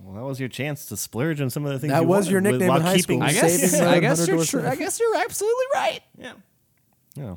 [0.03, 1.91] Well, that was your chance to splurge on some of the things.
[1.93, 3.29] That you was wanted your nickname while in high keeping- school.
[3.29, 5.99] I guess Saving mode, I guess you're tr- I guess you're absolutely right.
[6.17, 6.33] Yeah.
[7.15, 7.35] Yeah.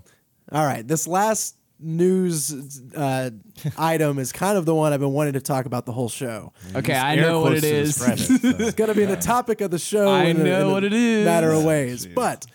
[0.52, 3.30] All right, this last news uh,
[3.78, 6.52] item is kind of the one I've been wanting to talk about the whole show.
[6.74, 7.64] Okay, I know what it is.
[7.64, 8.28] it to is.
[8.28, 8.64] describe it, so.
[8.66, 10.08] It's gonna be the topic of the show.
[10.08, 11.24] I in a- know in a what it is.
[11.24, 12.46] Matter of ways, but.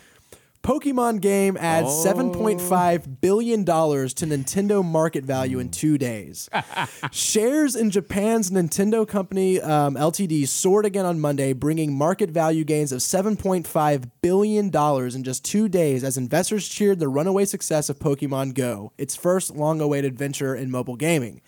[0.66, 2.04] Pokemon game adds Oh.
[2.12, 6.50] $7.5 billion to Nintendo market value in two days.
[7.12, 12.92] Shares in Japan's Nintendo company um, LTD soared again on Monday, bringing market value gains
[12.92, 14.72] of $7.5 billion
[15.16, 19.56] in just two days as investors cheered the runaway success of Pokemon Go, its first
[19.56, 21.42] long awaited venture in mobile gaming.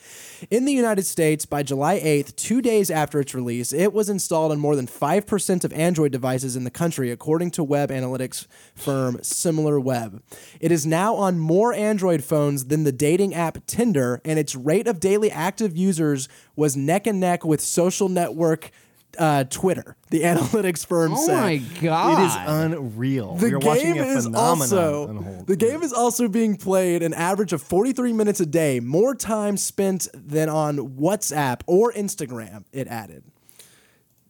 [0.51, 4.51] In the United States, by July 8th, two days after its release, it was installed
[4.51, 8.45] on more than 5% of Android devices in the country, according to web analytics
[8.75, 10.21] firm SimilarWeb.
[10.59, 14.87] It is now on more Android phones than the dating app Tinder, and its rate
[14.87, 18.71] of daily active users was neck and neck with social network
[19.17, 21.21] uh, Twitter, the analytics firm said.
[21.21, 21.41] Oh said.
[21.41, 22.19] my god!
[22.21, 22.35] It is
[22.73, 23.35] unreal.
[23.35, 25.47] The We're watching game a is phenomenon also unfold.
[25.47, 29.57] the game is also being played an average of 43 minutes a day, more time
[29.57, 32.65] spent than on WhatsApp or Instagram.
[32.71, 33.23] It added.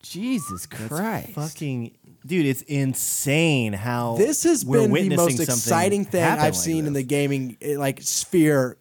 [0.01, 1.31] Jesus Christ!
[1.33, 2.45] fucking dude.
[2.45, 6.93] It's insane how This has we're been the most exciting thing I've like seen in
[6.93, 8.77] the gaming eh, like sphere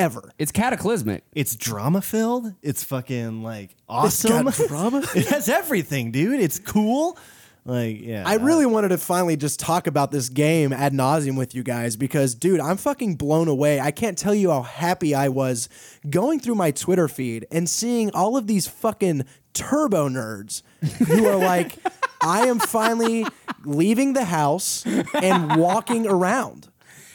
[0.00, 0.32] ever.
[0.38, 1.24] It's cataclysmic.
[1.32, 2.54] It's drama filled.
[2.62, 4.44] It's fucking like awesome.
[4.44, 5.02] got drama?
[5.14, 6.40] it has everything, dude.
[6.40, 7.18] It's cool.
[7.66, 11.54] Like yeah, I really wanted to finally just talk about this game ad nauseum with
[11.54, 13.78] you guys because, dude, I'm fucking blown away.
[13.78, 15.68] I can't tell you how happy I was
[16.08, 20.62] going through my Twitter feed and seeing all of these fucking turbo nerds
[21.06, 21.76] who are like,
[22.22, 23.26] I am finally
[23.66, 24.86] leaving the house
[25.22, 26.69] and walking around.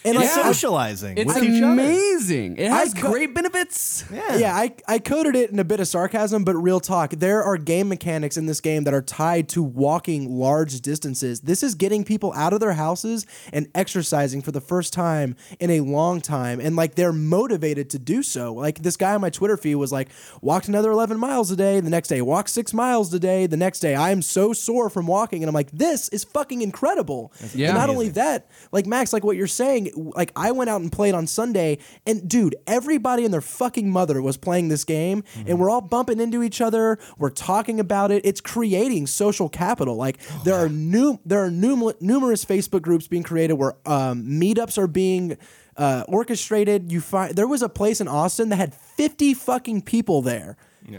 [0.05, 1.73] And like, It's socializing It's with each other.
[1.73, 2.57] amazing.
[2.57, 4.05] It has I co- great benefits.
[4.11, 4.37] Yeah.
[4.37, 7.11] Yeah, I, I coded it in a bit of sarcasm, but real talk.
[7.11, 11.41] There are game mechanics in this game that are tied to walking large distances.
[11.41, 15.69] This is getting people out of their houses and exercising for the first time in
[15.69, 16.59] a long time.
[16.59, 18.53] And like they're motivated to do so.
[18.53, 20.09] Like this guy on my Twitter feed was like,
[20.41, 21.79] walked another 11 miles a day.
[21.79, 23.47] The next day, walked six miles a day.
[23.47, 25.41] The next day, I am so sore from walking.
[25.43, 27.31] And I'm like, this is fucking incredible.
[27.53, 27.69] Yeah.
[27.69, 30.91] And not only that, like Max, like what you're saying, like I went out and
[30.91, 35.59] played on Sunday, and dude, everybody and their fucking mother was playing this game, and
[35.59, 36.99] we're all bumping into each other.
[37.17, 38.25] We're talking about it.
[38.25, 39.95] It's creating social capital.
[39.95, 44.77] Like there are new, there are numer- numerous Facebook groups being created where um, meetups
[44.77, 45.37] are being.
[45.77, 46.89] Uh, orchestrated.
[46.89, 50.55] You find there was a place in Austin that had fifty fucking people there,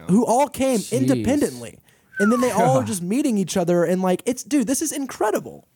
[0.08, 1.78] who all came independently,
[2.18, 4.92] and then they all are just meeting each other and like it's dude, this is
[4.92, 5.66] incredible.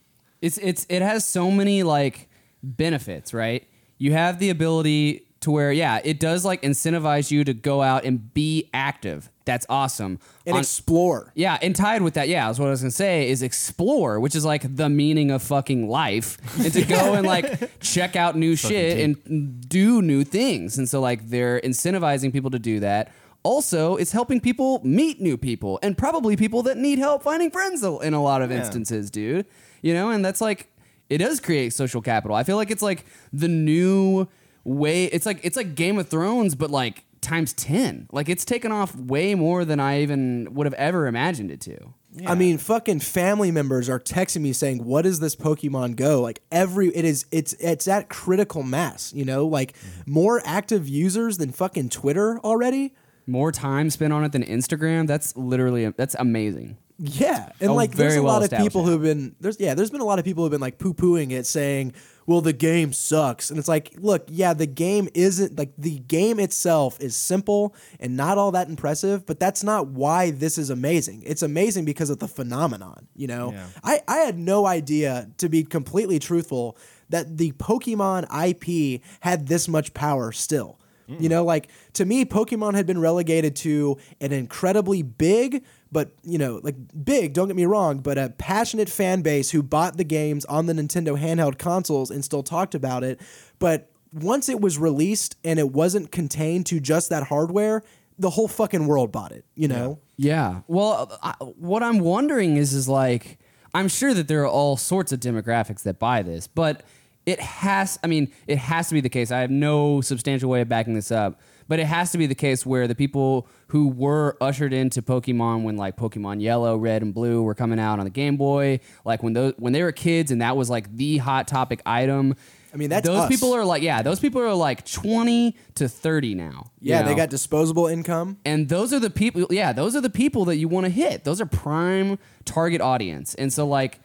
[0.43, 2.29] It's it's it has so many like
[2.63, 3.67] benefits, right?
[3.99, 8.05] You have the ability to where yeah, it does like incentivize you to go out
[8.05, 9.31] and be active.
[9.47, 10.19] That's awesome.
[10.47, 11.33] and On- explore.
[11.35, 14.35] yeah, and tied with that, yeah, that's what I was gonna say is explore, which
[14.35, 18.55] is like the meaning of fucking life, and to go and like check out new
[18.55, 20.77] shit and do new things.
[20.79, 23.11] And so like they're incentivizing people to do that.
[23.43, 27.83] Also, it's helping people meet new people and probably people that need help finding friends
[27.83, 29.47] in a lot of instances, dude.
[29.81, 30.70] You know, and that's like
[31.11, 32.37] It does create social capital.
[32.37, 34.29] I feel like it's like the new
[34.65, 35.05] way.
[35.07, 38.09] It's like it's like Game of Thrones, but like times ten.
[38.13, 41.95] Like it's taken off way more than I even would have ever imagined it to.
[42.27, 46.43] I mean, fucking family members are texting me saying, "What is this Pokemon Go?" Like
[46.51, 49.75] every it is it's it's at critical mass, you know, like
[50.07, 52.95] more active users than fucking Twitter already.
[53.27, 55.07] More time spent on it than Instagram.
[55.07, 56.79] That's literally that's amazing.
[57.03, 58.89] Yeah, and Oh, like there's very a well lot of established people now.
[58.91, 61.31] who've been there's yeah there's been a lot of people who've been like poo pooing
[61.31, 61.95] it, saying,
[62.27, 66.39] "Well, the game sucks," and it's like, look, yeah, the game isn't like the game
[66.39, 71.23] itself is simple and not all that impressive, but that's not why this is amazing.
[71.25, 73.09] It's amazing because of the phenomenon.
[73.17, 73.67] You know, Yeah.
[73.83, 76.77] I I had no idea to be completely truthful
[77.09, 80.77] that the Pokemon IP had this much power still.
[81.19, 86.39] You know, like to me, Pokemon had been relegated to an incredibly big, but you
[86.39, 90.05] know, like big, don't get me wrong, but a passionate fan base who bought the
[90.05, 93.21] games on the Nintendo handheld consoles and still talked about it.
[93.59, 97.83] But once it was released and it wasn't contained to just that hardware,
[98.19, 99.99] the whole fucking world bought it, you know?
[100.17, 100.61] Yeah.
[100.67, 103.39] Well, I, what I'm wondering is, is like,
[103.73, 106.83] I'm sure that there are all sorts of demographics that buy this, but
[107.25, 109.31] it has, I mean, it has to be the case.
[109.31, 112.35] I have no substantial way of backing this up, but it has to be the
[112.35, 117.15] case where the people who were ushered into Pokemon when like Pokemon Yellow, Red, and
[117.15, 120.33] Blue were coming out on the Game Boy, like when those when they were kids
[120.33, 122.35] and that was like the hot topic item.
[122.75, 123.29] I mean, that's those us.
[123.29, 126.73] people are like, yeah, those people are like 20 to 30 now.
[126.81, 128.39] Yeah, they got disposable income.
[128.45, 131.23] And those are the people, yeah, those are the people that you want to hit.
[131.23, 133.37] Those are prime target audience.
[133.37, 134.01] And so, like,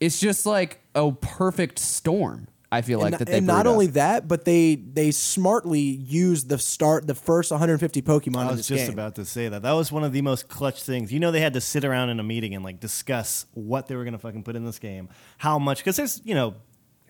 [0.00, 2.48] it's just like a perfect storm.
[2.72, 3.72] I feel like and, that they and not up.
[3.72, 8.48] only that, but they they smartly used the start the first 150 Pokemon I in
[8.48, 8.92] was this just game.
[8.92, 9.62] about to say that.
[9.62, 11.12] That was one of the most clutch things.
[11.12, 13.94] You know, they had to sit around in a meeting and like discuss what they
[13.94, 16.56] were going to fucking put in this game, how much, because there's you know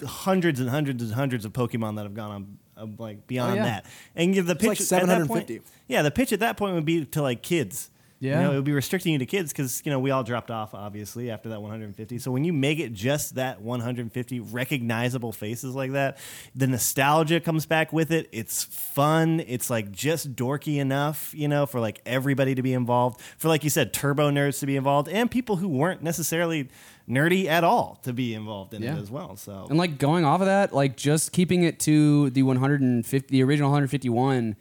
[0.05, 3.55] hundreds and hundreds and hundreds of Pokemon that have gone on uh, like beyond Oh,
[3.57, 3.65] yeah.
[3.65, 5.63] that, and give the pitch like at that point- 750.
[5.89, 7.91] yeah, the pitch at that point would be to like kids.
[8.19, 8.41] Yeah.
[8.41, 10.51] You know, it would be restricting you to kids because, you know, we all dropped
[10.51, 12.19] off, obviously, after that 150.
[12.19, 16.17] So when you make it just that 150 recognizable faces like that,
[16.55, 18.29] the nostalgia comes back with it.
[18.33, 19.41] It's fun.
[19.47, 23.21] It's like just dorky enough, you know, for like everybody to be involved.
[23.37, 26.69] For, like you said, turbo nerds to be involved and people who weren't necessarily
[27.07, 28.97] nerdy at all to be involved in Yeah.
[28.97, 29.37] it as well.
[29.37, 33.43] So, And like going off of that, like just keeping it to the 150, the
[33.43, 34.57] original 151,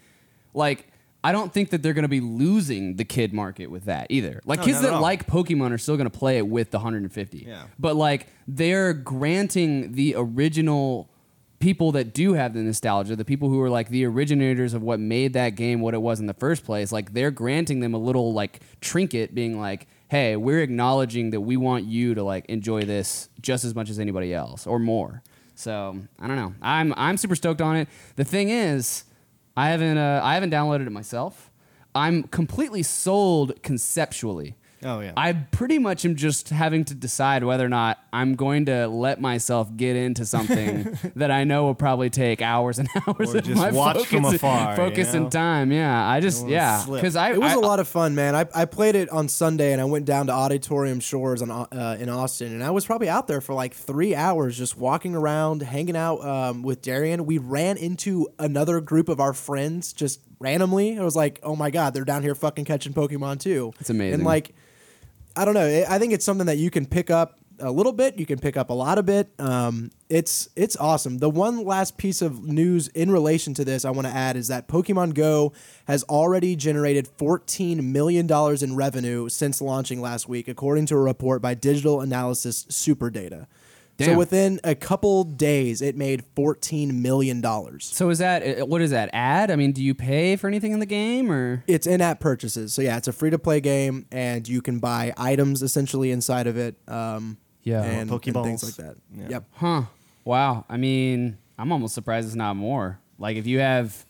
[0.54, 0.88] like
[1.26, 4.42] I don't think that they're going to be losing the kid market with that either.
[4.46, 5.02] Like No, kids not that all.
[5.02, 7.46] like Pokemon are still going to play it with the 150.
[7.48, 7.64] Yeah.
[7.80, 11.10] But like they're granting the original
[11.60, 15.00] people that do have the nostalgia, the people who are like the originators of what
[15.00, 17.98] made that game what it was in the first place, like they're granting them a
[17.98, 22.82] little like trinket being like, "Hey, we're acknowledging that we want you to like enjoy
[22.84, 25.24] this just as much as anybody else or more."
[25.56, 26.54] So, I don't know.
[26.62, 27.88] I'm I'm super stoked on it.
[28.18, 29.06] The thing is,
[29.58, 31.52] I haven't uh, I haven't downloaded it myself.
[31.94, 34.56] I'm completely sold conceptually.
[34.86, 35.14] Oh, yeah.
[35.18, 39.20] I pretty much am just having to decide whether or not I'm going to let
[39.20, 43.44] myself get into something that I know will probably take hours and hours Or of
[43.46, 45.24] just my watch focus, from afar, focus you know?
[45.26, 45.72] and time.
[45.72, 48.36] Yeah, I just yeah, because I It was I- a lot of fun, man.
[48.36, 51.98] I, I played it on Sunday and I went down to Auditorium Shores on, uh,
[52.00, 55.62] in Austin and I was probably out there for like three hours just walking around,
[55.64, 57.26] hanging out um, with Darian.
[57.26, 61.00] We ran into another group of our friends just randomly.
[61.00, 63.74] I was like, oh my God, they're down here fucking catching Pokemon too.
[63.80, 64.16] It's amazing.
[64.16, 64.54] And like,
[65.36, 65.86] I don't know.
[65.90, 68.20] I- think it's something that you can pick up a little bit.
[68.20, 69.30] You can pick up a lot of bit.
[69.40, 71.20] Um, it's it's awesome.
[71.20, 74.50] The one last piece of news in relation to this I want to add is
[74.50, 75.54] that Pokemon Go
[75.88, 81.00] has already generated 14 million dollars in revenue since launching last week, according to a
[81.00, 83.48] report by Digital Analysis Superdata.
[84.00, 87.86] So within a couple days, it made 14 million dollars.
[87.86, 89.50] so is that uh, what is that ad?
[89.52, 91.64] I mean, do you pay for anything in the game or?
[91.68, 96.12] It's in-app purchases, so yeah, it's a free-to-play game, and you can buy items essentially
[96.12, 96.76] inside of it.
[96.90, 97.84] Um, Yeah.
[97.84, 98.98] and, and things like that.
[99.16, 99.28] Yeah.
[99.30, 99.44] Yep.
[99.54, 99.82] Huh.
[100.26, 100.66] Wow.
[100.68, 103.00] I mean, I'm almost surprised it's not more.
[103.18, 104.06] Like if you have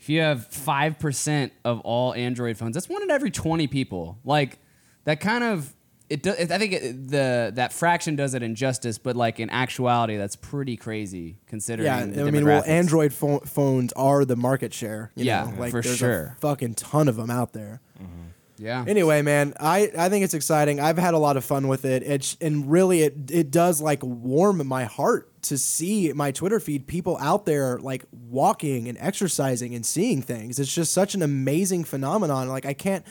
[0.00, 4.18] if you have 5% of all Android phones, that's one in every 20 people.
[4.24, 4.58] Like
[5.04, 5.74] that kind of
[6.12, 10.16] it does I think it, the that fraction does it injustice, but like in actuality
[10.16, 12.62] that's pretty crazy considering Yeah, the I mean, well.
[12.66, 15.10] Android pho- phones are the market share.
[15.14, 15.60] You Yeah, know?
[15.60, 16.34] like for there's sure.
[16.36, 17.80] a fucking ton of them out there.
[18.00, 18.18] Mm-hmm.
[18.58, 18.84] Yeah.
[18.86, 20.78] Anyway, man, I, I think it's exciting.
[20.78, 22.04] I've had a lot of fun with it.
[22.04, 26.86] It's and really it it does like warm my heart to see my Twitter feed
[26.86, 30.60] people out there like walking and exercising and seeing things.
[30.60, 32.48] It's just such an amazing phenomenon.
[32.48, 33.04] Like I can't.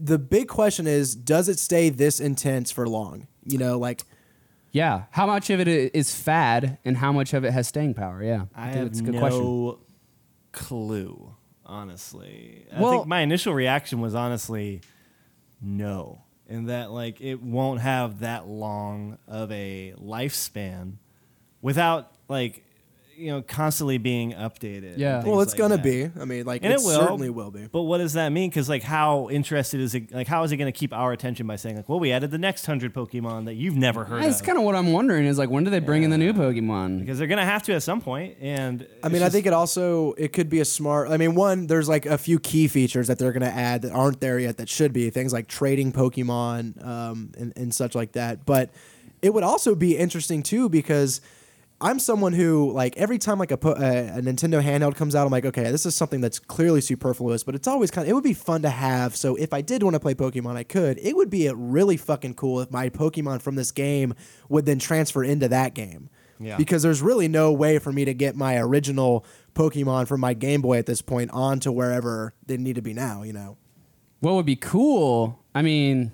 [0.00, 3.26] The big question is, does it stay this intense for long?
[3.44, 4.02] You know, like
[4.72, 5.04] Yeah.
[5.10, 8.22] How much of it is fad and how much of it has staying power?
[8.22, 8.46] Yeah.
[8.54, 9.76] I, think have that's a good no question.
[10.52, 11.34] clue,
[11.64, 12.66] honestly.
[12.72, 14.80] I Well- think my initial reaction was honestly
[15.62, 20.94] no, in that like it won't have that long of a lifespan
[21.62, 22.64] without like
[23.16, 24.94] you know constantly being updated.
[24.98, 25.24] Yeah.
[25.24, 25.82] Well, it's like gonna that.
[25.82, 26.10] be.
[26.20, 27.00] I mean, like And it, it will.
[27.00, 27.66] certainly will be.
[27.66, 28.50] But what does that mean?
[28.50, 30.12] Because like, how interested is it?
[30.12, 32.30] Like, how is it going to keep our attention by saying like, well, we added
[32.30, 34.46] the next hundred Pokemon that you've never heard That's of?
[34.46, 37.00] kind of what I'm wondering is like when do they bring in the new Pokemon?
[37.00, 38.36] because they're going to have to at some point.
[38.40, 41.10] And I mean, I think it also it could be a smart.
[41.10, 43.92] I mean, one there's like a few key features that they're going to add that
[43.92, 48.12] aren't there yet that should be things like trading Pokemon um, and and such like
[48.12, 48.44] that.
[48.44, 48.70] But
[49.22, 51.20] it would also be interesting too because
[51.80, 55.26] I'm someone who like every time like a, po- a a Nintendo handheld comes out,
[55.26, 58.14] I'm like, okay, this is something that's clearly superfluous, but it's always kind of it
[58.14, 59.14] would be fun to have.
[59.14, 60.98] So if I did want to play Pokemon, I could.
[60.98, 64.14] It would be a really fucking cool if my Pokemon from this game
[64.48, 66.08] would then transfer into that game.
[66.38, 66.56] Yeah.
[66.56, 69.24] Because there's really no way for me to get my original
[69.54, 73.22] Pokemon from my Game Boy at this point onto wherever they need to be now.
[73.22, 73.58] You know.
[74.20, 75.42] What would be cool?
[75.54, 76.12] I mean,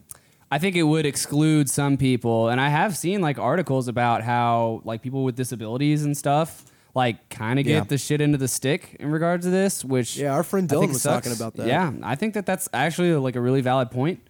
[0.53, 4.83] I think it would exclude some people, and I have seen like articles about how
[4.85, 7.85] like people with disabilities and stuff like kind of get Yeah.
[7.85, 9.83] the shit into the stick in regards to this.
[9.83, 11.27] Which Yeah, our friend Dylan was sucks.
[11.27, 11.67] talking about that.
[11.67, 14.21] Yeah, I think that that's actually like a really valid point.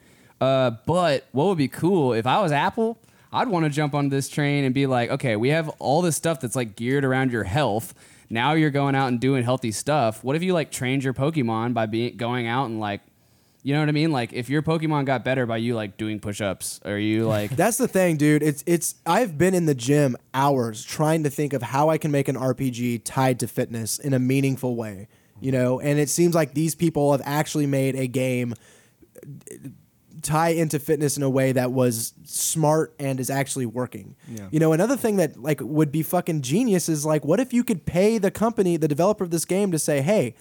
[0.40, 2.98] Uh, but what would be cool if I was Apple?
[3.32, 6.14] I'd want to jump on this train and be like, okay, we have all this
[6.16, 7.94] stuff that's like geared around your health.
[8.30, 10.22] Now you're going out and doing healthy stuff.
[10.22, 13.00] What if you like trained your Pokemon by being going out and like,
[13.62, 14.10] you know what I mean?
[14.10, 17.76] Like if your Pokemon got better by you like doing push-ups, or you like, That's
[17.76, 18.42] the thing, dude.
[18.42, 22.10] It's it's I've been in the gym hours trying to think of how I can
[22.10, 25.08] make an RPG tied to fitness in a meaningful way.
[25.40, 28.54] You know, and it seems like these people have actually made a game
[29.24, 29.68] uh,
[30.22, 34.14] tie into fitness in a way that was smart and is actually working.
[34.28, 34.48] Yeah.
[34.52, 37.64] You know, another thing that like would be fucking genius is like what if you
[37.64, 40.34] could pay the company, the developer of this game to say, "Hey,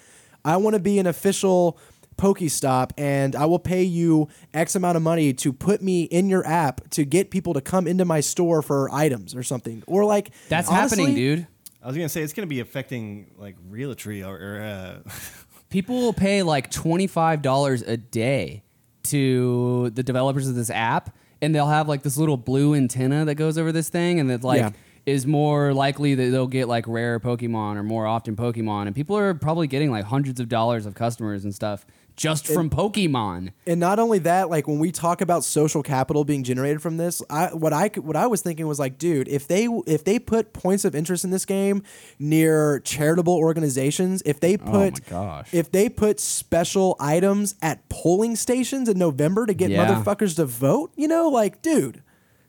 [0.46, 1.80] I want to be an official
[2.22, 6.46] Pokestop and I will pay you X amount of money to put me in your
[6.46, 10.30] app to get people to come into my store for items or something." Or like
[10.50, 11.48] that's honestly, happening, dude.
[11.84, 15.10] I was going to say it's going to be affecting like realtry or, or uh,
[15.72, 18.62] People will pay like $25 a day
[19.04, 23.36] to the developers of this app, and they'll have like this little blue antenna that
[23.36, 24.70] goes over this thing, and that like Yeah.
[25.06, 28.86] is more likely that they'll get like rare Pokemon or more often Pokemon.
[28.88, 32.70] And people are probably getting like hundreds of dollars of customers and stuff just from
[32.70, 33.51] Pokemon.
[33.66, 37.22] And not only that, like when we talk about social capital being generated from this,
[37.30, 40.53] I what I what I was thinking was like, dude, if they if they put
[40.53, 41.84] points of interest in this game
[42.20, 45.53] near charitable organizations, if they oh put my gosh.
[45.53, 49.86] if they put special items at polling stations in November to get Yeah.
[49.88, 52.03] motherfuckers to vote, you know, like, dude,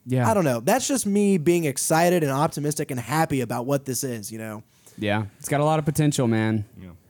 [0.06, 0.28] Yeah.
[0.28, 0.60] I don't know.
[0.60, 4.62] That's just me being excited and optimistic and happy about what this is, you know.
[4.98, 5.24] Yeah.
[5.38, 6.64] It's got a lot of potential, man.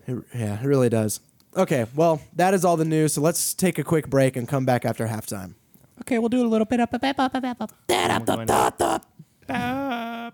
[0.07, 1.21] It, yeah, it really does.
[1.57, 3.15] Okay, well, that is all the news.
[3.15, 5.55] So let's take a quick break and come back after halftime.
[6.01, 6.81] Okay, we'll do a little bit
[9.49, 10.33] of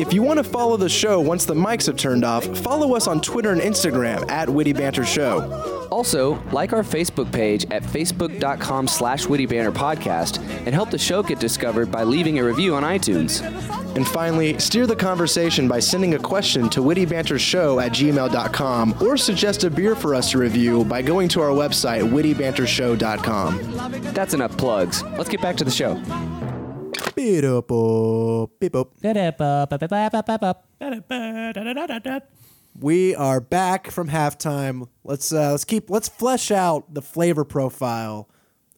[0.00, 3.06] If you want to follow the show once the mics have turned off, follow us
[3.06, 5.86] on Twitter and Instagram at Witty Banter Show.
[5.90, 11.22] Also, like our Facebook page at facebook.com slash Witty Banter Podcast and help the show
[11.22, 13.42] get discovered by leaving a review on iTunes.
[13.96, 19.62] And finally, steer the conversation by sending a question to wittybantershow at gmail.com or suggest
[19.62, 24.02] a beer for us to review by going to our website, wittybantershow.com.
[24.12, 25.04] That's enough plugs.
[25.16, 26.02] Let's get back to the show.
[32.78, 34.88] We are back from halftime.
[35.04, 38.28] Let's uh, let's keep let's flesh out the flavor profile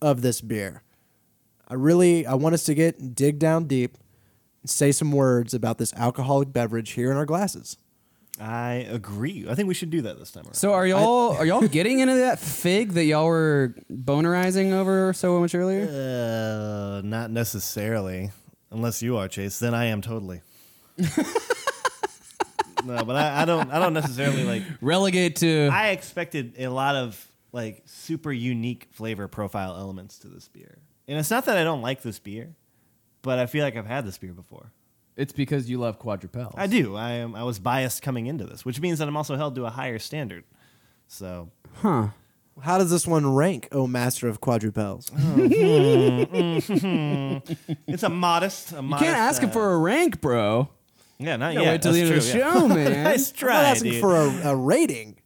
[0.02, 0.82] of this beer.
[1.68, 3.96] I really I want us to get dig down deep
[4.62, 7.78] and say some words about this alcoholic beverage here in our glasses.
[8.40, 9.46] I agree.
[9.48, 10.44] I think we should do that this time.
[10.44, 10.54] Around.
[10.54, 15.40] So are y'all are y'all getting into that fig that y'all were bonerizing over so
[15.40, 15.88] much earlier?
[15.88, 18.30] Uh, not necessarily,
[18.70, 19.58] unless you are Chase.
[19.58, 20.42] Then I am totally.
[22.84, 23.70] no, but I, I don't.
[23.70, 24.62] I don't necessarily like.
[24.80, 30.48] Relegate to I expected a lot of like super unique flavor profile elements to this
[30.48, 30.78] beer,
[31.08, 32.54] and it's not that I don't like this beer,
[33.22, 34.72] but I feel like I've had this beer before.
[35.16, 36.54] It's because you love quadrupels.
[36.56, 36.94] I do.
[36.96, 37.34] I am.
[37.34, 39.98] I was biased coming into this, which means that I'm also held to a higher
[39.98, 40.44] standard.
[41.08, 42.08] So Huh.
[42.62, 45.10] How does this one rank, oh master of quadrupels?
[47.86, 48.72] it's a modest.
[48.72, 50.68] A You modest, can't ask him uh, for a rank, bro.
[51.18, 51.64] Yeah, not You yet.
[51.64, 52.52] gotta wait till the end of That's the true, yeah.
[52.54, 53.04] show, man.
[53.04, 54.00] nice try, I'm not asking dude.
[54.00, 55.16] for a, a rating.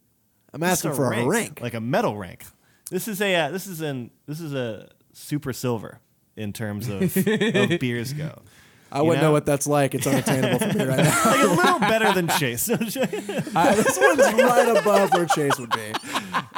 [0.53, 1.61] I'm Just asking for a rank.
[1.61, 2.43] like a metal rank.
[2.89, 5.99] This is a uh, this is an this is a super silver.
[6.35, 8.41] in terms of, of beers go.
[8.91, 9.27] I wouldn't know?
[9.29, 9.95] know what that's like.
[9.95, 11.21] It's unattainable for me right now.
[11.25, 12.69] Like a little better than Chase.
[13.53, 15.91] Uh, this one's right above where Chase would be.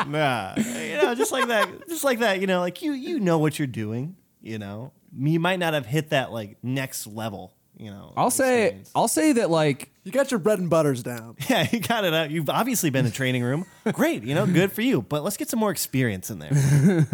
[0.07, 2.39] nah, you know, just like that, just like that.
[2.41, 4.15] You know, like you you know what you're doing.
[4.41, 7.53] You know, you might not have hit that like next level.
[7.77, 8.81] You know, I'll say.
[8.93, 11.35] I'll say that like You got your bread and butters down.
[11.49, 12.13] Yeah, you got it.
[12.13, 12.29] Out.
[12.29, 13.65] You've obviously been in the training room.
[13.91, 15.01] Great, you know, good for you.
[15.01, 17.07] But let's get some more experience in there.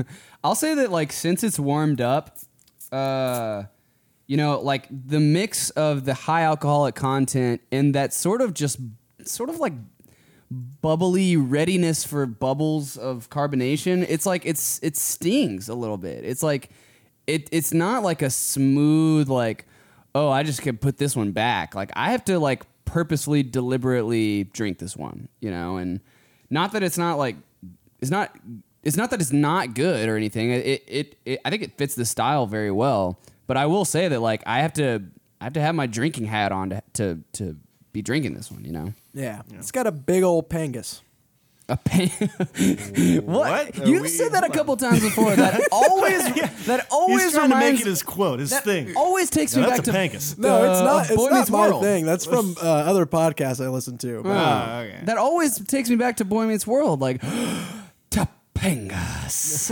[0.43, 2.37] I'll say that like since it's warmed up,
[2.91, 3.63] uh,
[4.29, 8.77] you know, like the mix of the high alcoholic content and that sort of just
[9.25, 9.73] sort of like
[10.51, 14.05] bubbly readiness for bubbles of carbonation.
[14.07, 16.23] It's like it's it stings a little bit.
[16.25, 16.69] It's like
[17.25, 19.65] it it's not like a smooth like
[20.13, 21.73] oh I just can put this one back.
[21.73, 26.01] Like I have to like purposefully deliberately drink this one, you know, and
[26.51, 27.35] not that it's not like
[27.99, 28.37] it's not
[28.83, 30.51] it's not that it's not good or anything.
[30.51, 33.17] It, it, it I think it fits the style very well.
[33.49, 35.01] But I will say that like I have to
[35.41, 37.57] I have to have my drinking hat on to to, to
[37.91, 38.63] be drinking this one.
[38.63, 39.41] You know, Yeah.
[39.55, 41.01] It's got a big old pangus.
[41.67, 42.09] a pain.
[43.25, 43.25] what?
[43.25, 43.79] What?
[43.79, 45.35] Are You've we- said that a couple times before.
[45.35, 46.23] That always
[46.67, 48.95] that always He's trying to reminds make it his quote, his that thing.
[48.95, 50.37] always takes Now me that's back a to pangus.
[50.37, 51.05] No, it's uh, not.
[51.09, 51.83] It's Boy not Meets my World.
[51.83, 52.05] thing.
[52.05, 54.21] That's from uh, other podcasts I listen to.
[54.21, 54.99] But, Ah, okay.
[55.05, 57.01] That always takes me back to Boy Meets World.
[57.01, 57.19] Like
[58.11, 59.71] Topangas.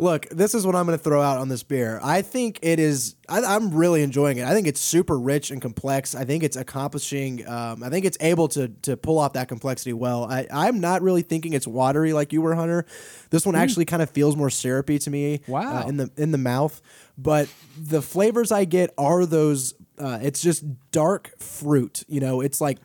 [0.00, 2.00] Look, this is what I'm going to throw out on this beer.
[2.02, 3.16] I think it is.
[3.28, 4.46] I, I'm really enjoying it.
[4.46, 6.14] I think it's super rich and complex.
[6.14, 7.46] I think it's accomplishing.
[7.46, 10.24] Um, I think it's able to to pull off that complexity well.
[10.24, 12.86] I, I'm not really thinking it's watery like you were, Hunter.
[13.28, 15.42] This one actually kind of feels more syrupy to me.
[15.46, 15.82] Wow.
[15.82, 16.80] uh, in the in the mouth,
[17.18, 17.48] but
[17.78, 19.74] the flavors I get are those.
[19.98, 22.04] Uh, it's just dark fruit.
[22.08, 22.78] You know, it's like.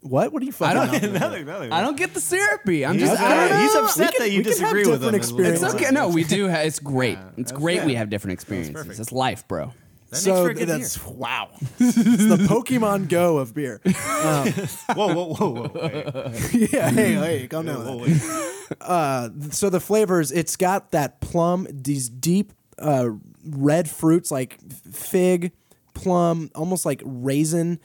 [0.00, 0.32] What?
[0.32, 0.76] What are you fucking?
[0.76, 1.12] don't- mouthing?
[1.12, 1.72] Nothing, nothing.
[1.72, 2.86] I don't get the syrupy.
[2.86, 3.20] I'm He's, just.
[3.20, 3.58] I don't know.
[3.62, 4.92] he's upset can- that you we can have disagree with him.
[5.00, 5.62] different experiences.
[5.64, 5.90] It's okay.
[5.90, 6.48] No, we do.
[6.48, 7.18] Ha- it's great.
[7.36, 7.76] it's great.
[7.78, 7.86] yeah.
[7.86, 9.00] We have different experiences.
[9.00, 9.72] It's life, bro.
[10.10, 11.48] That so makes for a that's wow.
[11.78, 13.80] it's the Pokemon Go of beer.
[13.84, 15.70] Whoa, whoa, whoa, whoa.
[15.74, 16.52] Wait.
[16.72, 17.84] yeah, hey, hey, come down.
[17.84, 19.48] Whoa, with that.
[19.52, 23.10] So the flavors, it's got that plum, these deep uh,
[23.44, 24.58] red fruits like
[24.92, 25.52] fig,
[25.92, 27.78] plum, almost like raisin.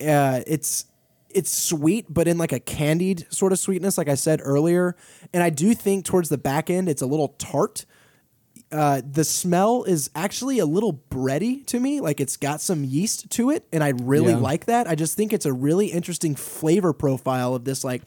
[0.00, 0.86] Uh, it's
[1.36, 4.96] it's sweet, but in like a candied sort of sweetness, like I said earlier.
[5.32, 7.84] And I do think towards the back end, it's a little tart.
[8.72, 12.00] Uh, the smell is actually a little bready to me.
[12.00, 14.38] Like it's got some yeast to it, and I really Yeah.
[14.38, 14.88] like that.
[14.88, 18.02] I just think it's a really interesting flavor profile of this like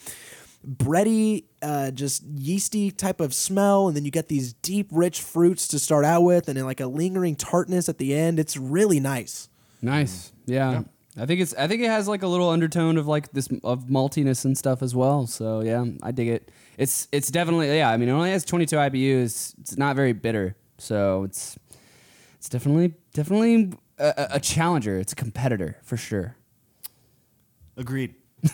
[0.67, 5.67] bready, uh, just yeasty type of smell, and then you get these deep, rich fruits
[5.69, 8.39] to start out with, and then like a lingering tartness at the end.
[8.39, 9.47] It's really nice.
[9.81, 10.33] Nice.
[10.45, 10.83] Yeah.
[11.17, 11.53] I think it's.
[11.55, 14.81] I think it has like a little undertone of like this of maltiness and stuff
[14.81, 15.25] as well.
[15.27, 16.51] So yeah, I dig it.
[16.77, 17.89] It's it's definitely yeah.
[17.89, 19.55] I mean, it only has 22 IBUs.
[19.59, 21.57] It's not very bitter, so it's
[22.37, 24.97] it's definitely definitely a, a- a challenger.
[24.99, 26.35] It's a competitor for sure.
[27.75, 28.13] Agreed.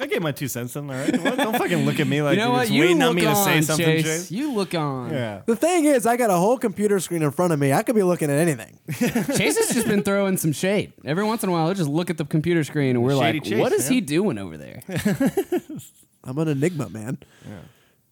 [0.00, 1.20] I gave my two cents in, all right?
[1.20, 1.36] What?
[1.36, 2.60] Don't fucking look at me like you know are what?
[2.62, 4.04] just You waiting on me to say something, Chase.
[4.04, 4.30] Chase.
[4.30, 5.10] You look on.
[5.10, 5.42] Yeah.
[5.46, 7.72] The thing is, I got a whole computer screen in front of me.
[7.72, 8.78] I could be looking at anything.
[8.92, 10.92] Chase has just been throwing some shade.
[11.04, 13.38] Every once in a while, he'll just look at the computer screen and we're Shady
[13.40, 13.92] like, Chase, what is man.
[13.92, 14.82] he doing over there?
[16.24, 17.18] I'm an enigma, man.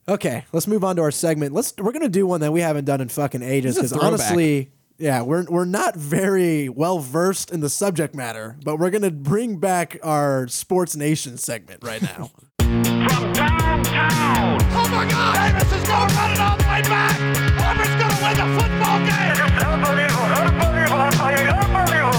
[0.09, 1.53] Okay, let's move on to our segment.
[1.53, 3.95] Let's we're gonna do one that we haven't done in fucking ages This is a
[3.97, 8.90] because honestly, yeah, we're we're not very well versed in the subject matter, but we're
[8.90, 12.30] gonna bring back our Sports Nation segment right now.
[12.59, 14.59] from downtown.
[14.72, 15.34] Oh my God!
[15.34, 17.16] Davis is going to run it all the way back.
[17.61, 19.36] Auburn's going to win the football game.
[19.36, 22.16] It's unbelievable, unbelievable, unbelievable.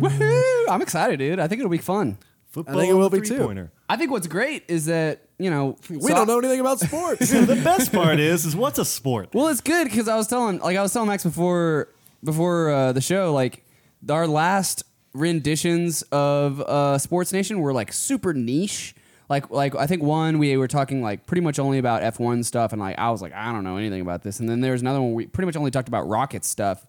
[0.00, 0.64] Woohoo!
[0.68, 1.38] I'm excited, dude.
[1.38, 2.18] I think it'll be fun.
[2.56, 3.36] Football I think it will be too.
[3.36, 3.70] three-pointer.
[3.86, 7.28] I think what's great is that you know We don't know anything about sports.
[7.30, 9.34] the best part is, is what's a sport?
[9.34, 11.90] Well, it's good because I was telling, like, I was telling Max before
[12.24, 13.62] before uh, the show, like,
[14.08, 18.94] our last renditions of uh, Sports Nation were like super niche.
[19.28, 22.42] Like, like I think one we were talking like pretty much only about F one
[22.42, 24.40] stuff, and like I was like I don't know anything about this.
[24.40, 26.86] And then there was another one we pretty much only talked about rocket stuff.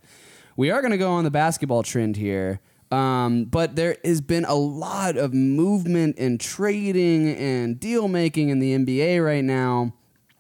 [0.56, 2.62] We are going to go on the basketball trend here.
[2.92, 8.60] Um, but there has been a lot of movement and trading and deal making in
[8.60, 9.94] the NBA right now.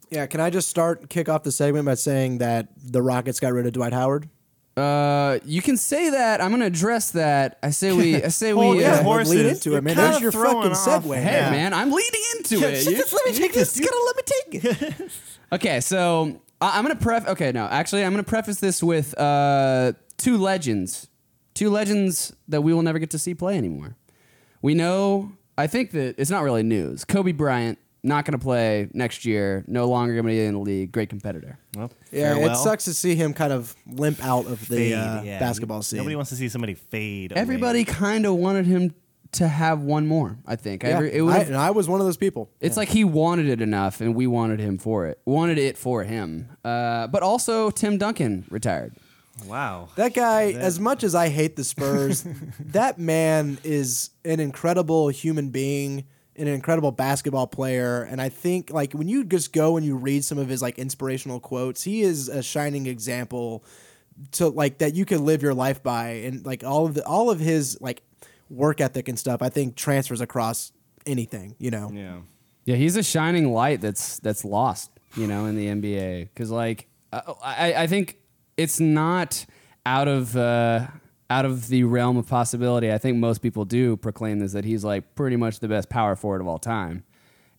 [0.10, 3.52] yeah, can I just start kick off the segment by saying that the Rockets got
[3.52, 4.30] rid of Dwight Howard?
[4.78, 6.40] Uh, you can say that.
[6.40, 7.58] I'm gonna address that.
[7.64, 8.24] I say we.
[8.24, 8.80] I say we.
[8.82, 9.34] your Uh, horses.
[9.34, 9.98] lead into it, man.
[9.98, 11.16] There's your fucking segue.
[11.16, 11.50] hey, Yeah.
[11.50, 12.84] man, I'm leading into it.
[12.84, 14.66] just- just let me take this, Just gotta let me take
[15.02, 15.12] it.
[15.54, 17.28] okay, so I- I'm gonna pref.
[17.28, 21.08] Okay, no, actually, I'm gonna preface this with uh, two legends,
[21.58, 23.96] two legends that we will never get to see play anymore.
[24.62, 25.32] We know.
[25.58, 27.04] I think that it's not really news.
[27.04, 29.64] Kobe Bryant not going to play next year.
[29.68, 30.92] No longer going to be in the league.
[30.92, 31.58] Great competitor.
[31.76, 32.52] Well, Yeah, farewell.
[32.52, 35.40] it sucks to see him kind of limp out of the Fade, uh, yeah.
[35.40, 35.98] basketball scene.
[35.98, 37.34] Nobody wants to see somebody fade.
[37.34, 38.94] Everybody kind of wanted him
[39.34, 40.38] to have one more.
[40.46, 40.84] I think.
[40.84, 42.50] Yeah, Every- it I, and I was one of those people.
[42.62, 45.20] It's like he wanted it enough, and we wanted him for it.
[45.26, 46.50] Wanted it for him.
[46.64, 48.94] Uh, but also, Tim Duncan retired.
[49.46, 49.90] Wow.
[49.96, 52.26] That guy, as much as I hate the Spurs,
[52.60, 56.06] that man is an incredible human being,
[56.38, 58.04] and an incredible basketball player.
[58.04, 60.78] And I think like when you just go and you read some of his like
[60.78, 63.64] inspirational quotes, he is a shining example
[64.34, 66.10] to like that you can live your life by.
[66.10, 68.04] And like all of the all of his like
[68.50, 70.72] work ethic and stuff, I think transfers across
[71.06, 71.92] anything, you know.
[71.94, 72.20] Yeah.
[72.66, 76.30] Yeah, he's a shining light that's that's lost, you know, in the NBA.
[76.34, 78.20] Because like, uh, I I think
[78.58, 79.46] it's not
[79.86, 80.88] out of uh,
[81.30, 82.92] out of the realm of possibility.
[82.92, 86.16] I think most people do proclaim this that he's like pretty much the best power
[86.16, 87.04] forward of all time,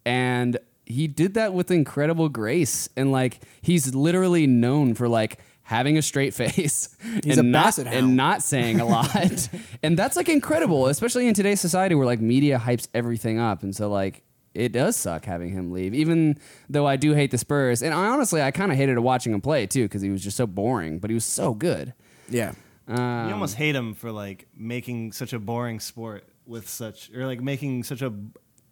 [0.05, 2.89] and he did that with incredible grace.
[2.97, 7.79] And like, he's literally known for like having a straight face He's and a not
[7.79, 9.49] and not saying a lot.
[9.83, 13.63] and that's like incredible, especially in today's society where like media hypes everything up.
[13.63, 14.23] And so like
[14.59, 16.37] it does suck having him leave, even
[16.69, 17.81] though I do hate the Spurs.
[17.81, 20.37] And I honestly, I kind of hated watching him play too because he was just
[20.37, 21.95] so boring, but he was so good.
[22.29, 22.53] Yeah.
[22.89, 27.25] Um, you almost hate him for like making such a boring sport with such, or
[27.27, 28.13] like making such a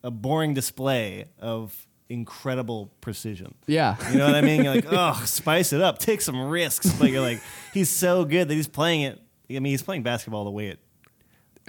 [0.03, 3.55] a boring display of incredible precision.
[3.67, 3.97] Yeah.
[4.11, 4.65] You know what I mean?
[4.65, 6.93] You're like, oh, spice it up, take some risks.
[6.93, 7.41] But you're like,
[7.73, 9.21] he's so good that he's playing it.
[9.49, 10.81] I mean, he's playing basketball the way it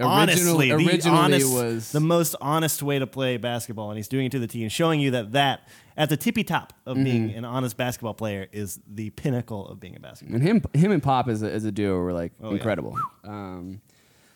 [0.05, 4.27] honestly, the originally honest, was- the most honest way to play basketball, and he's doing
[4.27, 7.29] it to the T and showing you that that at the tippy top of being
[7.29, 7.37] Mm-hmm.
[7.39, 10.35] an honest basketball player is the pinnacle of being a basketball.
[10.35, 12.55] And him, him and Pop as a, as a duo were like Oh, yeah.
[12.57, 12.95] incredible.
[13.23, 13.81] Um,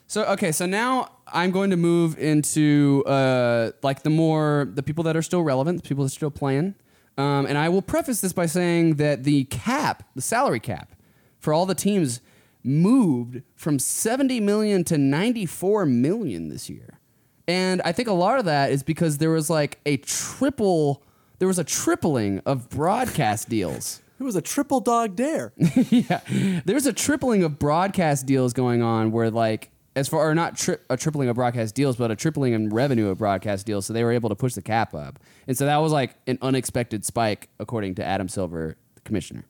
[0.07, 5.03] so okay, so now I'm going to move into uh, like the more the people
[5.05, 6.75] that are still relevant, the people that are still playing.
[7.17, 10.93] Um, and I will preface this by saying that the cap, the salary cap,
[11.39, 12.21] for all the teams
[12.63, 16.99] moved from 70 million to 94 million this year.
[17.47, 21.03] And I think a lot of that is because there was like a triple,
[21.39, 24.01] there was a tripling of broadcast deals.
[24.21, 25.51] It was a triple dog dare.
[25.57, 26.19] yeah,
[26.63, 30.77] there's a tripling of broadcast deals going on where like as far or not tri-
[30.91, 33.87] a tripling of broadcast deals, but a tripling in revenue of broadcast deals.
[33.87, 36.37] So they were able to push the cap up, and so that was like an
[36.43, 39.45] unexpected spike, according to Adam Silver, the commissioner.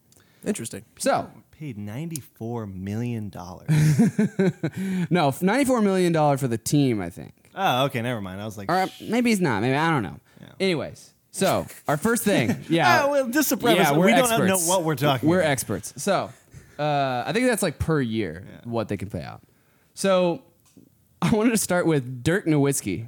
[0.45, 0.85] Interesting.
[0.97, 1.29] So
[1.61, 3.69] Paid ninety four million dollars.
[5.11, 7.35] no, ninety four million dollar for the team, I think.
[7.53, 8.41] oh, okay, never mind.
[8.41, 9.61] I was like, Or uh, maybe he's not.
[9.61, 10.19] Maybe I don't know.
[10.59, 14.37] Anyways, so our first thing, yeah, Ah, well, just to preface, yeah, we're we experts.
[14.39, 15.29] don't know what we're talking.
[15.29, 15.51] We're about.
[15.51, 15.93] experts.
[15.97, 16.31] So,
[16.79, 19.43] uh, I think that's like per year what they can pay out.
[19.93, 20.41] So,
[21.21, 23.05] I wanted to start with Dirk Nowitzki.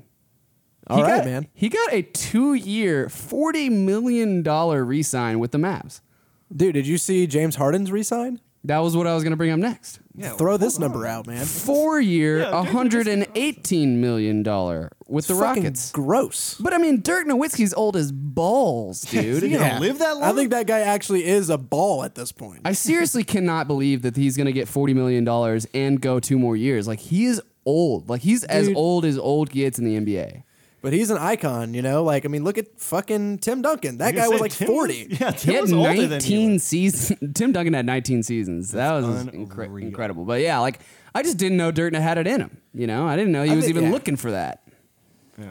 [0.86, 1.48] All He right, got- man.
[1.56, 6.02] He got a two-year, forty million dollar re-sign with the Mavs.
[6.56, 8.40] Dude, did you see James Harden's resign?
[8.66, 10.00] That was what I was going to bring up next.
[10.16, 11.44] Yeah, Throw this number out, man.
[11.44, 15.92] Four-year, Yeah, Dirk hundred and eighteen million dollar with the Fucking Rockets.
[15.92, 16.56] gross.
[16.60, 19.26] But I mean, Dirk Nowitzki's old as balls, dude.
[19.26, 20.24] Is he gonna live that long?
[20.24, 22.62] I think that guy actually is a ball at this point.
[22.64, 25.28] I seriously cannot believe that he's going to get $40 million
[25.74, 26.88] and go two more years.
[26.88, 28.08] Like, he is old.
[28.10, 28.78] Like, he's as Dude.
[28.78, 30.44] old as old gets in the NBA.
[30.84, 32.04] But he's an icon, you know?
[32.04, 33.98] Like, I mean, look at fucking Tim Duncan.
[33.98, 35.08] That You guy was like Tim 40.
[35.20, 36.10] Yeah, He had was older than you.
[36.10, 37.20] 19 seasons.
[37.34, 38.72] Tim Duncan had 19 seasons.
[38.72, 40.26] that was incre- incredible.
[40.26, 40.80] But yeah, like,
[41.16, 42.58] I just didn't know Dirk had it in him.
[42.74, 43.92] You know, I didn't know he I was think- even yeah.
[43.92, 44.62] looking for that.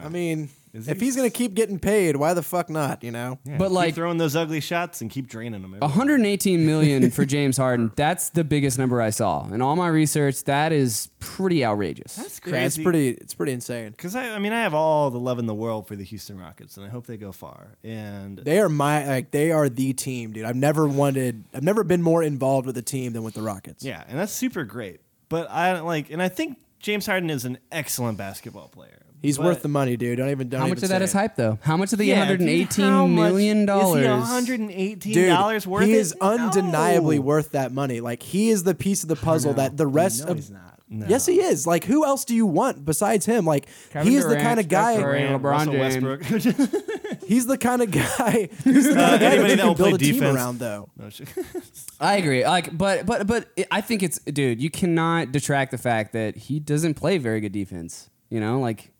[0.03, 3.03] I mean, Is if he- he's going to keep getting paid, why the fuck not,
[3.03, 3.37] you know?
[3.45, 5.75] Yeah, But, keep like- throwing those ugly shots and keep draining them.
[5.79, 7.91] 118 million for James Harden.
[7.95, 9.47] That's the biggest number I saw.
[9.53, 12.15] In all my research, that is pretty outrageous.
[12.15, 13.91] That's Yeah, it's pretty it's pretty insane.
[13.91, 16.39] Because I, I mean, I have all the love in the world for the Houston
[16.39, 17.77] Rockets, and I hope they go far.
[17.83, 20.45] And They are my like they are the team, dude.
[20.45, 23.83] I've never wanted I've never been more involved with a team than with the Rockets.
[23.83, 25.01] yeah, and that's super great.
[25.29, 29.02] But I don't like, and I think James Harden is an excellent basketball player.
[29.23, 30.17] He's But- worth the money, dude.
[30.19, 31.17] Don't even don't How even much of that say is it.
[31.17, 31.57] hype, though?
[31.61, 33.95] How much of the Yeah, 118 dude, how much- dollars?
[33.95, 35.97] Is he 118 Dude, dollars worth he it?
[35.97, 37.21] is undeniably No.
[37.23, 38.01] worth that money.
[38.01, 40.69] Like he is the piece of the puzzle that the rest No, of he's not.
[40.89, 41.05] No.
[41.09, 41.65] Yes, he is.
[41.65, 43.45] Like who else do you want besides him?
[43.45, 44.97] Like Kevin he is the kind of guy.
[45.01, 45.21] Curry.
[45.21, 46.03] Durant, LeBron Russell James.
[46.03, 47.23] Westbrook.
[47.27, 48.49] He's the kind of guy.
[48.63, 50.23] He's the kind of uh, guy anybody you that can will play build a team
[50.23, 50.89] around, though.
[50.99, 51.29] No, shit.
[51.99, 52.43] I agree.
[52.45, 54.61] Like, but but but I think it's dude.
[54.61, 58.09] You cannot detract the fact that he doesn't play very good defense.
[58.29, 58.91] You know, like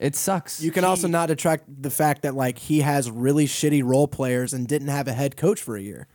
[0.00, 0.60] it sucks.
[0.60, 4.52] You can also not detract the fact that like he has really shitty role players
[4.52, 6.08] and didn't have a head coach for a year.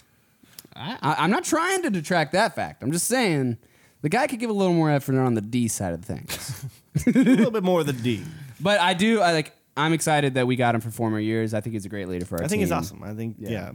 [0.76, 2.84] I, I- I'm not trying to detract that fact.
[2.84, 3.58] I'm just saying
[4.02, 6.66] the guy could give a little more effort on the D side of things.
[7.08, 8.24] a little bit more of the D.
[8.60, 9.22] but I do.
[9.22, 9.54] I like.
[9.78, 11.54] I'm excited that we got him for four more years.
[11.54, 12.50] I think he's a great leader for our I team.
[12.50, 13.04] think he's awesome.
[13.04, 13.50] I think Yeah.
[13.50, 13.72] yeah.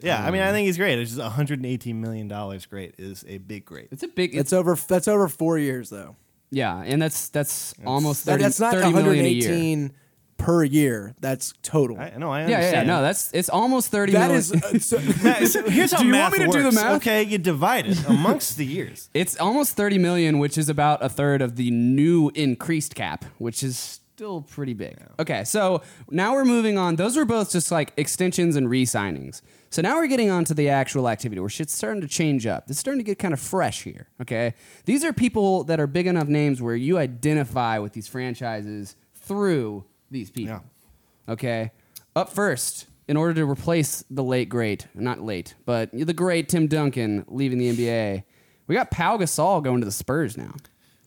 [0.00, 0.96] Yeah, I mean, I um, think he's great.
[1.00, 2.66] It's just 118 million dollars.
[2.66, 3.88] Great is a big great.
[3.90, 4.30] It's a big.
[4.30, 4.76] It's, It's over.
[4.76, 6.14] That's over four years though.
[6.50, 9.90] Yeah, and that's that's almost 30, that's not 30 million a year.
[10.38, 11.14] per year.
[11.20, 11.98] That's total.
[11.98, 12.30] I know.
[12.30, 12.82] I Yeah, yeah, yeah.
[12.84, 14.38] No, that's it's almost thirty that million.
[14.38, 14.52] is.
[14.52, 16.96] uh, so, Matt, so here's how Do you math want me to do the math?
[16.96, 19.10] Okay, you divide it amongst the years.
[19.14, 23.62] It's almost 30 million, which is about a third of the new increased cap, which
[23.62, 24.98] is still pretty big.
[25.20, 26.96] Okay, so now we're moving on.
[26.96, 29.42] Those were both just like extensions and re signings.
[29.70, 32.64] So now we're getting on to the actual activity where shit's starting to change up.
[32.68, 34.08] It's starting to get kind of fresh here.
[34.20, 34.54] Okay.
[34.86, 39.84] These are people that are big enough names where you identify with these franchises through
[40.10, 40.64] these people.
[41.28, 41.70] Okay.
[42.16, 46.66] Up first, in order to replace the late great, not late, but the great Tim
[46.66, 48.24] Duncan leaving the NBA,
[48.66, 50.54] we got Pau Gasol going to the Spurs now.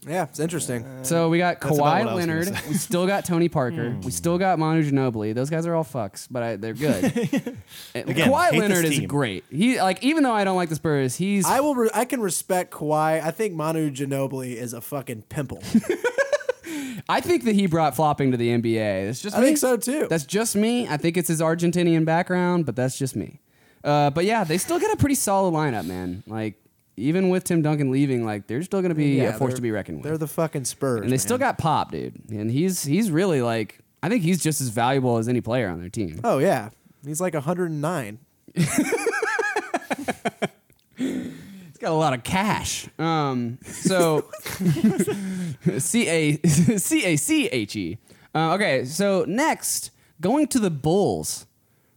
[0.07, 0.85] Yeah, it's interesting.
[1.03, 2.47] So we got That's about what I Kawhi was gonna Leonard.
[2.57, 2.69] Hmm.
[2.69, 3.95] We still got Tony Parker.
[4.03, 5.33] we still got Manu Ginobili.
[5.35, 7.03] Those guys are all fucks, but I, they're good.
[7.93, 9.07] And Again, Kawhi hate this Leonard is team.
[9.07, 9.43] great.
[9.51, 11.75] He like even though I don't like the Spurs, he's I will.
[11.75, 13.21] Re- I can respect Kawhi.
[13.21, 15.61] I think Manu Ginobili is a fucking pimple.
[17.09, 19.09] I think that he brought flopping to the NBA.
[19.09, 19.45] It's just I me.
[19.47, 20.07] think so too.
[20.09, 20.87] That's just me.
[20.87, 23.39] I think it's his Argentinian background, but that's just me.
[23.83, 26.23] Uh, but yeah, they still got a pretty solid lineup, man.
[26.27, 26.60] Like
[26.97, 29.61] even with Tim Duncan leaving, like they're still going to be Yeah, a force to
[29.61, 30.05] be reckoned with.
[30.05, 31.01] They're the fucking Spurs.
[31.01, 34.61] and they still got Pop, dude, and he's he's really like I think he's just
[34.61, 36.19] as valuable as any player on their team.
[36.23, 36.69] Oh yeah,
[37.05, 38.19] he's like 109.
[40.95, 42.87] He's got a lot of cash.
[42.99, 44.29] Um, so
[45.79, 47.97] C A C A C H E.
[48.35, 51.47] Uh, okay, so next, going to the Bulls,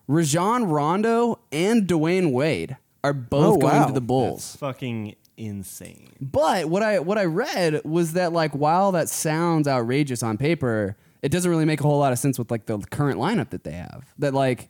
[0.08, 3.86] Rajon Rondo and Dwyane Wade are both Oh, going wow.
[3.86, 4.38] to the Bulls.
[4.40, 6.12] It's fucking insane.
[6.20, 10.96] But what I what I read was that like while that sounds outrageous on paper,
[11.22, 13.62] it doesn't really make a whole lot of sense with like the current lineup that
[13.64, 14.06] they have.
[14.18, 14.68] That like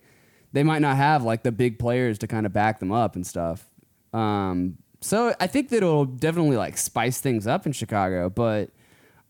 [0.52, 3.26] they might not have like the big players to kind of back them up and
[3.26, 3.66] stuff.
[4.12, 8.70] Um, so I think that it'll definitely like spice things up in Chicago, but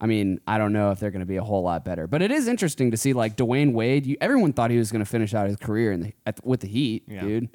[0.01, 2.07] I mean, I don't know if they're going to be a whole lot better.
[2.07, 4.07] But it is interesting to see like Dwyane Wade.
[4.07, 6.61] You, everyone thought he was going to finish out his career in the, at, with
[6.61, 7.23] the Heat, Yeah.
[7.23, 7.49] dude.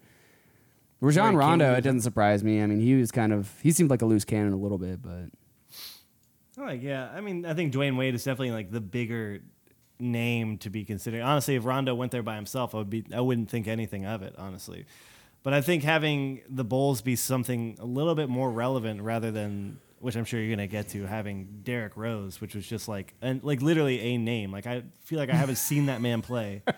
[1.02, 2.62] Rajon Rondo, it doesn't surprise me.
[2.62, 5.02] I mean, he was kind of he seemed like a loose cannon a little bit,
[5.02, 5.30] but
[6.58, 9.40] oh, Like, yeah, I mean, I think Dwyane Wade is definitely like the bigger
[10.00, 11.22] name to be considered.
[11.22, 14.22] Honestly, if Rondo went there by himself, I would be, I wouldn't think anything of
[14.24, 14.86] it, honestly.
[15.42, 19.80] But I think having the Bulls be something a little bit more relevant rather than,
[20.00, 23.42] which I'm sure you're gonna get to, having Derrick Rose, which was just like, and
[23.42, 24.52] like literally a name.
[24.52, 26.62] Like I feel like I haven't seen that man play.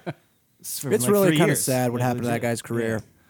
[0.64, 2.98] for, It's like, really kind of sad what Like, happened to that guy's career.
[2.98, 3.21] Yeah.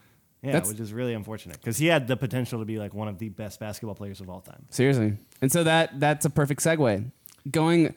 [0.43, 3.07] Yeah, That's- which is really unfortunate because he had the potential to be like one
[3.07, 4.65] of the best basketball players of all time.
[4.71, 5.17] seriously.
[5.41, 7.11] And so that that's a perfect segue.
[7.51, 7.93] Going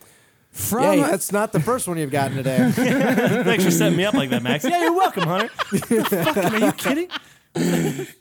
[0.51, 2.71] from Yeah, that's not the first one you've gotten today.
[2.73, 4.65] Thanks for setting me up like that, Max.
[4.65, 5.49] Yeah, you're welcome, Hunter.
[5.49, 7.09] Fucking, are you kidding?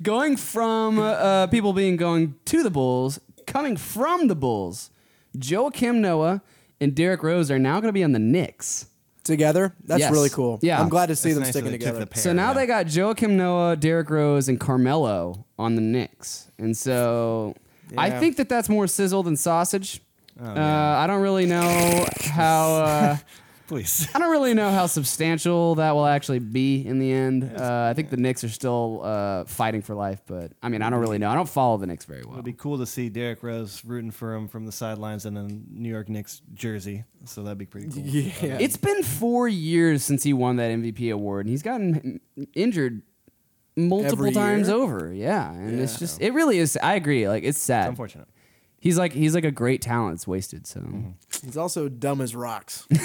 [0.01, 4.89] going from uh, people being going to the Bulls, coming from the Bulls,
[5.37, 6.41] Joakim Noah
[6.79, 8.87] and Derrick Rose are now going to be on the Knicks.
[9.23, 9.73] Together.
[9.85, 10.11] That's Yes.
[10.11, 10.59] really cool.
[10.61, 10.79] Yeah.
[10.81, 11.99] I'm glad to see It's them nice sticking that they kept together.
[12.05, 12.53] the pair, so now yeah.
[12.53, 17.55] they got Joakim Noah, Derrick Rose, and Carmelo on the Knicks, and so
[17.97, 18.19] I Yeah.
[18.19, 20.01] think that that's more sizzle than sausage.
[20.41, 22.75] Oh, uh, I don't really know how.
[22.77, 23.17] Uh,
[23.73, 24.07] Please.
[24.13, 27.43] I don't really know how substantial that will actually be in the end.
[27.43, 30.91] Uh, I think the Knicks are still uh, fighting for life, but I mean, I
[30.91, 31.27] don't really know.
[31.31, 32.33] I don't follow the Knicks very well.
[32.33, 35.47] It'd be cool to see Derrick Rose rooting for him from the sidelines in a
[35.47, 37.03] New York Knicks jersey.
[37.25, 38.03] So that'd be pretty cool.
[38.03, 38.59] Yeah.
[38.59, 42.19] It's been four years since he won that MVP award, and he's gotten
[42.53, 43.01] injured
[43.75, 44.77] multiple Every times year?
[44.77, 45.11] over.
[45.11, 46.77] Yeah, and it's just it really is.
[46.77, 47.27] I agree.
[47.27, 47.85] Like it's sad.
[47.85, 48.27] It's unfortunate.
[48.79, 50.15] He's like he's like a great talent.
[50.15, 50.67] It's wasted.
[50.67, 50.85] So
[51.41, 52.85] He's also dumb as rocks.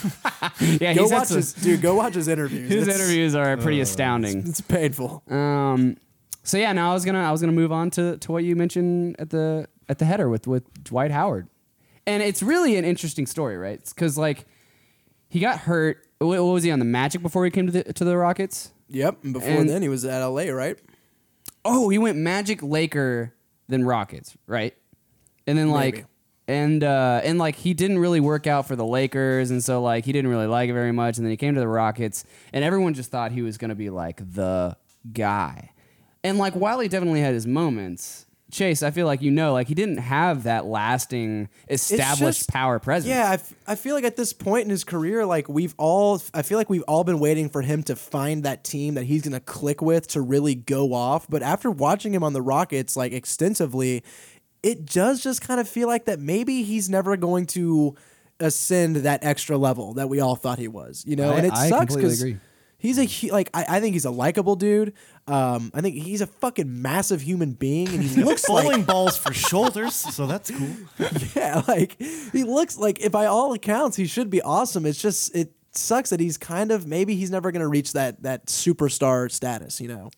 [0.80, 1.80] yeah, go watch some- his dude.
[1.82, 2.70] Go watch his interviews.
[2.70, 4.46] his It's- interviews are pretty astounding.
[4.46, 5.22] It's painful.
[5.28, 5.96] Um,
[6.42, 8.56] so yeah, now I was gonna I was gonna move on to, to what you
[8.56, 11.48] mentioned at the at the header with with Dwight Howard,
[12.06, 13.80] and it's really an interesting story, right?
[13.84, 14.44] Because like
[15.28, 16.04] he got hurt.
[16.18, 18.72] What, what was he on the Magic before he came to the to the Rockets?
[18.88, 19.24] Yep.
[19.24, 20.78] And before And- then, he was at LA, right?
[21.64, 23.32] Oh, he went Magic, Laker,
[23.68, 24.74] then Rockets, right?
[25.46, 25.94] And then like.
[25.94, 26.06] Maybe.
[26.48, 30.04] And uh, and like he didn't really work out for the Lakers, and so like
[30.04, 31.16] he didn't really like it very much.
[31.16, 33.74] And then he came to the Rockets, and everyone just thought he was going to
[33.76, 34.76] be like the
[35.12, 35.70] guy.
[36.24, 39.66] And like while he definitely had his moments, Chase, I feel like you know, like
[39.68, 43.08] he didn't have that lasting established just- power presence.
[43.08, 46.20] Yeah, I, f- I feel like at this point in his career, like we've all,
[46.34, 49.22] I feel like we've all been waiting for him to find that team that he's
[49.22, 51.26] gonna click with to really go off.
[51.30, 54.02] But after watching him on the Rockets like extensively,
[54.62, 57.94] it does just kind of feel like that maybe he's never going to
[58.40, 61.04] ascend that extra level that we all thought he was.
[61.06, 62.24] You know, I- and it I sucks because
[62.78, 64.92] he's a hu- like I, I think he's a likable dude.
[65.28, 69.16] Um, I think he's a fucking massive human being, and he looks like Bowling balls
[69.16, 70.68] for shoulders, so that's cool.
[71.36, 74.84] yeah, like he looks like if by all accounts he should be awesome.
[74.86, 78.46] It's just it sucks that he's kind of maybe he's never gonna reach that that
[78.46, 79.80] superstar status.
[79.80, 80.10] You know.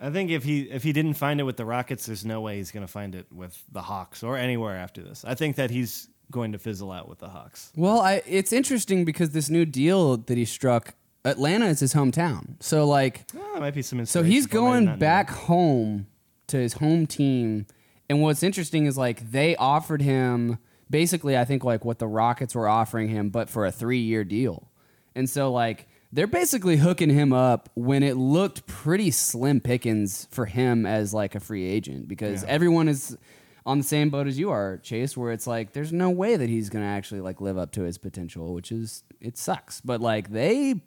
[0.00, 2.56] I think if he if he didn't find it with the Rockets, there's no way
[2.58, 5.24] he's going to find it with the Hawks or anywhere after this.
[5.24, 7.72] I think that he's going to fizzle out with the Hawks.
[7.76, 10.94] Well, I, it's interesting because this new deal that he struck,
[11.24, 12.56] Atlanta is his hometown.
[12.60, 14.04] So like, Oh, might be some.
[14.06, 14.64] so he's for him.
[14.64, 16.06] I did going not know back home
[16.48, 17.66] to his home team.
[18.10, 20.58] And what's interesting is like they offered him
[20.90, 24.24] basically, I think like what the Rockets were offering him, but for a three year
[24.24, 24.68] deal.
[25.14, 30.46] And so like they're basically hooking him up when it looked pretty slim pickings for
[30.46, 33.16] him as like a free agent because everyone is
[33.64, 36.48] on the same boat as you are, Chase, where it's like there's no way that
[36.48, 39.80] he's gonna actually like live up to his potential, which is it sucks.
[39.80, 40.80] But like they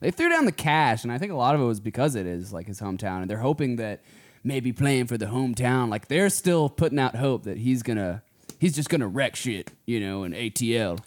[0.00, 2.26] they threw down the cash, and I think a lot of it was because it
[2.26, 4.02] is like his hometown, and they're hoping that
[4.42, 8.22] maybe playing for the hometown, like they're still putting out hope that he's gonna
[8.58, 10.98] he's just gonna wreck shit, you know, in ATL.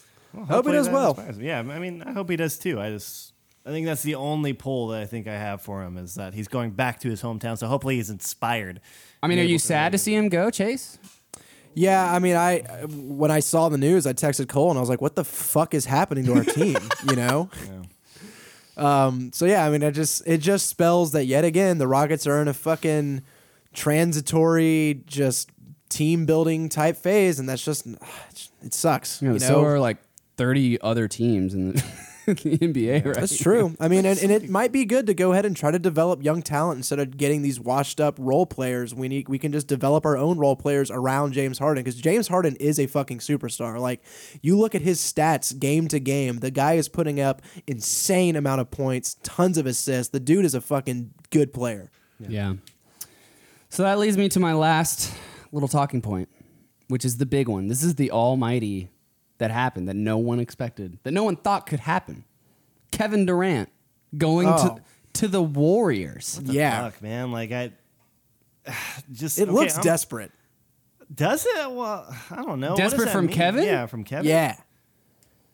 [0.48, 1.18] Hope he does well.
[1.40, 2.80] Yeah, I mean, I hope he does too.
[2.80, 3.27] I just,
[3.68, 6.34] I think that's the only pull that I think I have for him is that
[6.34, 7.58] he's going back to his hometown.
[7.58, 8.80] So hopefully he's inspired.
[9.22, 10.98] I mean, are you able sad to see him go, Chase?
[11.74, 14.90] Yeah, I mean, I when I saw the news, I texted Cole and I was
[14.90, 16.78] like, "What the fuck is happening to our team?"
[17.10, 17.50] you know.
[18.78, 19.32] Um.
[19.34, 22.42] So yeah, I mean, it just it just spells that yet again the Rockets are
[22.42, 23.22] in a fucking
[23.74, 25.52] transitory, just
[25.90, 27.86] team building type phase, and that's just
[28.64, 29.22] it sucks.
[29.22, 29.98] You know, so are like
[30.38, 31.84] thirty other teams in the,
[32.44, 33.16] the NBA, right?
[33.16, 33.74] That's true.
[33.80, 36.22] I mean, and, and it might be good to go ahead and try to develop
[36.22, 38.94] young talent instead of getting these washed up role players.
[38.94, 42.28] We need we can just develop our own role players around James Harden because James
[42.28, 43.80] Harden is a fucking superstar.
[43.80, 44.04] Like
[44.42, 48.60] you look at his stats game to game, the guy is putting up insane amount
[48.60, 50.12] of points, tons of assists.
[50.12, 51.90] The dude is a fucking good player.
[52.20, 52.56] Yeah.
[53.70, 55.14] So that leads me to my last
[55.54, 56.28] little talking point,
[56.90, 57.70] which is the big one.
[57.70, 58.90] This is the almighty
[59.40, 62.24] that happened that no one expected, that no one thought could happen.
[62.92, 63.70] Kevin Durant
[64.18, 64.76] going Oh.
[64.78, 64.82] to
[65.22, 66.40] to the Warriors.
[66.44, 67.32] yeah, Fuck, man.
[67.32, 67.72] Like I
[69.12, 70.32] just it okay, looks I'm- desperate.
[71.14, 71.72] Does it?
[71.72, 72.76] Well, I don't know.
[72.76, 73.36] Desperate from mean?
[73.36, 73.64] Kevin?
[73.64, 74.26] Yeah, from Kevin.
[74.30, 74.58] Yeah.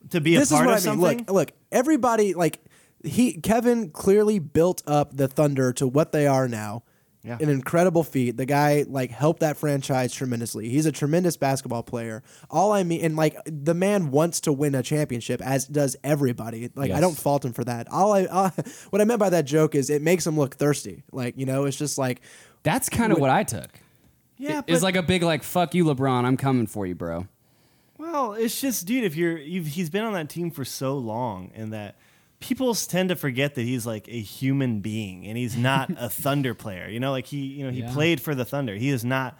[0.10, 1.00] to be a this is part what of I mean.
[1.02, 1.18] something.
[1.28, 2.60] Look, look, everybody like
[3.04, 6.84] he Kevin clearly built up the Thunder to what they are now.
[7.26, 7.38] Yeah.
[7.40, 8.36] An incredible feat.
[8.36, 10.68] The guy like helped that franchise tremendously.
[10.68, 12.22] He's a tremendous basketball player.
[12.52, 16.70] All I mean and like the man wants to win a championship as does everybody.
[16.76, 17.88] Like I don't fault him for that.
[17.90, 18.50] All I uh,
[18.90, 21.04] what I meant by that joke is it makes him look thirsty.
[21.14, 22.20] Like, you know, it's just like
[22.64, 23.70] That's kind of what I took.
[24.38, 26.26] yeah, It's but- like a big like fuck you, LeBron.
[26.26, 27.28] I'm coming for you, bro.
[27.98, 31.52] Well, it's just, dude, if you're, you've, he's been on that team for so long,
[31.56, 31.96] and that
[32.44, 36.54] people tend to forget that he's like a human being, and he's not a Thunder
[36.54, 36.88] player.
[36.89, 37.94] You know, like he, you know, he Yeah.
[37.94, 38.76] played for the Thunder.
[38.76, 39.39] He is not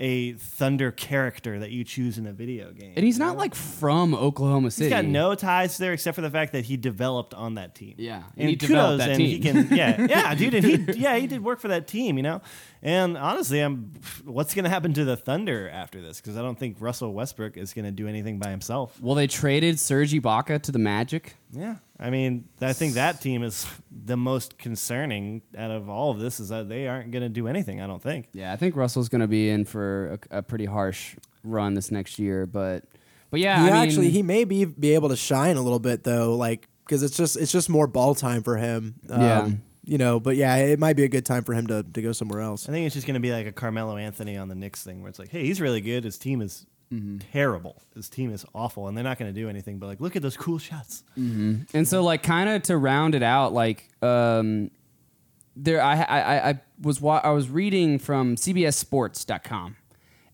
[0.00, 2.92] a Thunder character that you choose in a video game.
[2.96, 4.84] And he's not like from Oklahoma City.
[4.86, 7.94] He's got no ties there except for the fact that he developed on that team.
[7.98, 9.28] Yeah, and and, he developed kudos, that and team.
[9.28, 12.22] he can, yeah, yeah, dude, and he, yeah, he did work for that team, you
[12.22, 12.40] know.
[12.82, 13.92] And honestly, I'm,
[14.24, 16.20] what's going to happen to the Thunder after this?
[16.20, 19.00] Because I don't think Russell Westbrook is going to do anything by himself.
[19.00, 21.34] Well, they traded Serge Ibaka to the Magic.
[21.50, 26.18] Yeah, I mean, I think that team is the most concerning out of all of
[26.20, 26.38] this.
[26.40, 27.80] Is that they aren't going to do anything.
[27.80, 28.28] I don't think.
[28.32, 31.90] Yeah, I think Russell's going to be in for a, a pretty harsh run this
[31.90, 32.84] next year, but
[33.30, 35.78] but yeah, he I mean, actually he may be be able to shine a little
[35.78, 38.94] bit though, like because it's just it's just more ball time for him.
[39.10, 39.50] Um, Yeah.
[39.88, 42.12] You know, but yeah, it might be a good time for him to, to go
[42.12, 42.68] somewhere else.
[42.68, 45.00] I think it's just going to be like a Carmelo Anthony on the Knicks thing,
[45.00, 46.04] where it's like, hey, he's really good.
[46.04, 47.18] His team is Mm-hmm.
[47.32, 47.82] terrible.
[47.94, 49.78] His team is awful, and they're not going to do anything.
[49.78, 51.04] But like, look at those cool shots.
[51.16, 54.70] And so, like, kind of to round it out, like, um,
[55.54, 59.76] there, I, I, I- I was, wa- I was reading from CBSSports.com,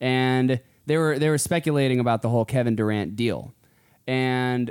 [0.00, 3.52] and they were, they were speculating about the whole Kevin Durant deal,
[4.06, 4.70] and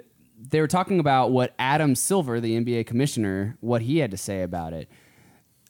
[0.49, 4.41] they were talking about what Adam Silver, the NBA commissioner, what he had to say
[4.41, 4.89] about it.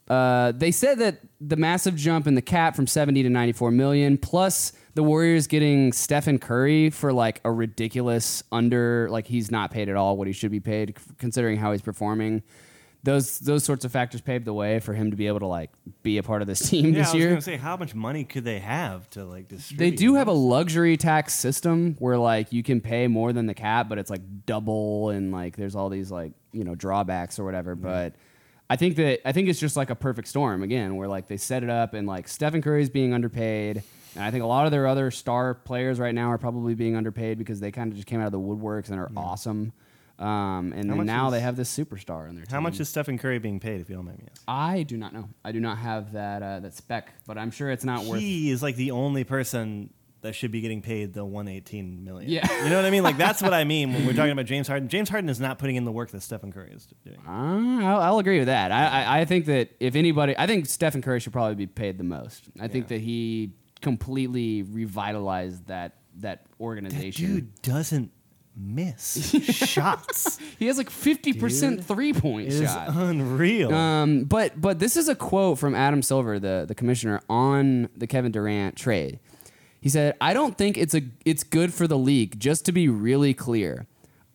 [0.07, 4.17] Uh, they said that the massive jump in the cap from 70 to 94 million,
[4.17, 9.87] plus the Warriors getting Stephen Curry for like a ridiculous under, like he's not paid
[9.89, 12.43] at all what he should be paid, considering how he's performing.
[13.03, 15.71] Those those sorts of factors paved the way for him to be able to like
[16.03, 17.27] be a part of this team Yeah, I this was year.
[17.27, 19.83] going to say, how much money could they have to like distribute?
[19.83, 23.53] They do have a luxury tax system where like you can pay more than the
[23.53, 27.43] cap, but it's like double and like there's all these like you know drawbacks or
[27.43, 27.75] whatever.
[27.75, 28.15] But
[28.69, 31.37] I think that I think it's just like a perfect storm again, where like they
[31.37, 33.83] set it up and like Stephen Curry's being underpaid,
[34.15, 36.95] And I think a lot of their other star players right now are probably being
[36.95, 39.73] underpaid because they kind of just came out of the woodworks and are awesome.
[40.23, 42.53] Um, and then now is- they have this superstar in their team.
[42.53, 44.43] How much is Stephen Curry being paid, if you don't mind me asking?
[44.47, 45.29] I do not know.
[45.43, 48.19] I do not have that uh, that spec, but I'm sure it's not worth.
[48.21, 49.89] He is like the only person
[50.21, 52.31] that should be getting paid the 118 million.
[52.31, 52.47] Yeah.
[52.63, 53.03] You know what I mean?
[53.03, 54.87] Like that's what I mean when we're talking about James Harden.
[54.87, 57.17] James Harden is not putting in the work that Stephen Curry is doing.
[57.27, 58.71] Uh, I'll, I'll agree with that.
[58.71, 61.97] I, I, I think that if anybody, I think Stephen Curry should probably be paid
[61.97, 62.45] the most.
[62.61, 63.51] I think that he
[63.81, 67.25] completely revitalized that that organization.
[67.25, 68.12] Dude doesn't
[68.55, 69.31] miss
[69.67, 70.37] shots.
[70.59, 72.89] He has like fifty percent three point It is shot.
[72.89, 73.73] unreal.
[73.73, 78.07] Um, but but this is a quote from Adam Silver, the the commissioner, on the
[78.07, 79.19] Kevin Durant trade.
[79.81, 82.39] He said, "I don't think it's a it's good for the league.
[82.39, 83.85] Just to be really clear,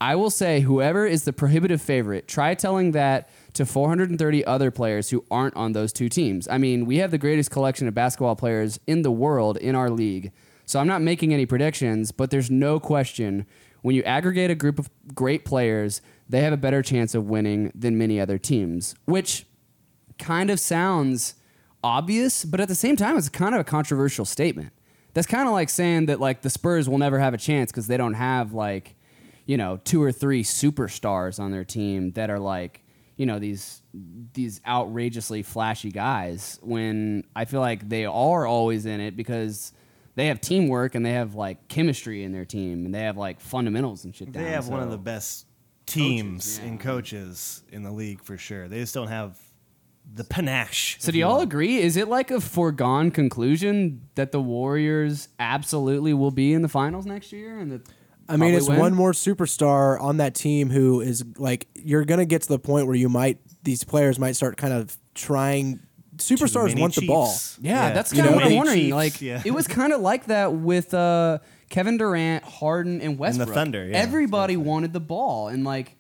[0.01, 5.11] I will say whoever is the prohibitive favorite, try telling that to 430 other players
[5.11, 6.47] who aren't on those two teams.
[6.49, 9.91] I mean, we have the greatest collection of basketball players in the world in our
[9.91, 10.33] league.
[10.67, 13.47] So I'm not making any predictions, but there's no question
[13.83, 17.73] when you aggregate a group of great players, they have a better chance of winning
[17.75, 19.47] than many other teams, which
[20.19, 21.35] kind of sounds
[21.83, 24.73] obvious, but at the same time, it's kind of a controversial statement.
[25.15, 27.87] That's kind of like saying that like the Spurs will never have a chance because
[27.87, 28.95] they don't have like,
[29.47, 32.85] you know, two or three superstars on their team that are like,
[33.17, 33.83] you know, these
[34.35, 36.59] these outrageously flashy guys.
[36.63, 39.73] When I feel like they are always in it because
[40.19, 43.41] they have teamwork and they have like chemistry in their team and they have like
[43.41, 44.33] fundamentals and shit.
[44.33, 45.47] they down, have one of the best
[45.87, 46.69] teams yeah.
[46.69, 48.67] and coaches in the league for sure.
[48.67, 49.39] They just don't have
[50.13, 50.97] the panache.
[50.99, 51.43] So do you y'all will.
[51.43, 51.79] agree?
[51.79, 57.07] Is it like a foregone conclusion that the Warriors absolutely will be in the finals
[57.07, 57.57] next year?
[57.61, 57.89] And that
[58.29, 58.81] I mean, it's win?
[58.81, 62.89] one more superstar on that team who is like you're gonna get to the point
[62.89, 65.79] where you might these players might start kind of trying.
[66.19, 67.27] Superstars many want the ball.
[67.27, 67.59] Chiefs.
[67.61, 68.79] Yeah, that's kind of what I'm Many wondering.
[68.79, 69.43] Chiefs, like, yeah.
[69.45, 71.39] it was kind of like that with uh,
[71.71, 73.49] Kevin Durant, Harden, and Westbrook.
[73.51, 73.97] Thunder, yeah.
[73.99, 75.97] Everybody wanted the ball, and like,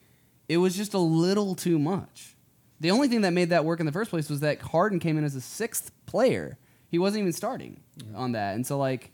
[0.48, 2.36] it was just a little too much.
[2.80, 5.18] The only thing that made that work in the first place was that Harden came
[5.18, 6.58] in as a sixth player.
[6.88, 7.80] He wasn't even starting
[8.14, 9.12] on that, and so like,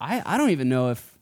[0.00, 1.18] I I don't even know if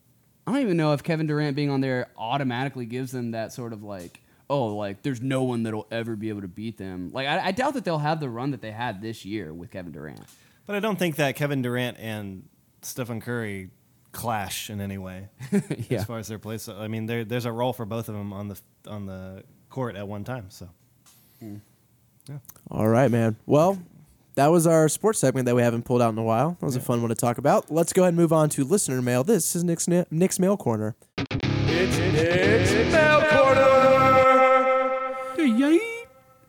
[0.46, 3.72] I don't even know if Kevin Durant being on there automatically gives them that sort
[3.72, 7.10] of like, oh, like there's no one that'll ever be able to beat them.
[7.12, 9.70] Like I, I doubt that they'll have the run that they had this year with
[9.70, 10.20] Kevin Durant.
[10.66, 12.48] But I don't think that Kevin Durant and
[12.82, 13.70] Stephen Curry
[14.12, 15.28] clash in any way
[15.88, 15.98] Yeah.
[15.98, 16.68] as far as their place.
[16.68, 19.96] I mean, there, there's a role for both of them on the on the court
[19.96, 20.46] at one time.
[20.50, 20.68] So
[21.40, 21.56] hmm.
[22.28, 22.38] yeah.
[22.70, 23.36] All right, man.
[23.46, 23.78] Well,
[24.36, 26.56] that was our sports segment that we haven't pulled out in a while.
[26.60, 27.70] That was a fun one to talk about.
[27.70, 29.24] Let's go ahead and move on to listener mail.
[29.24, 30.94] This is Nick's, Nick's Mail Corner.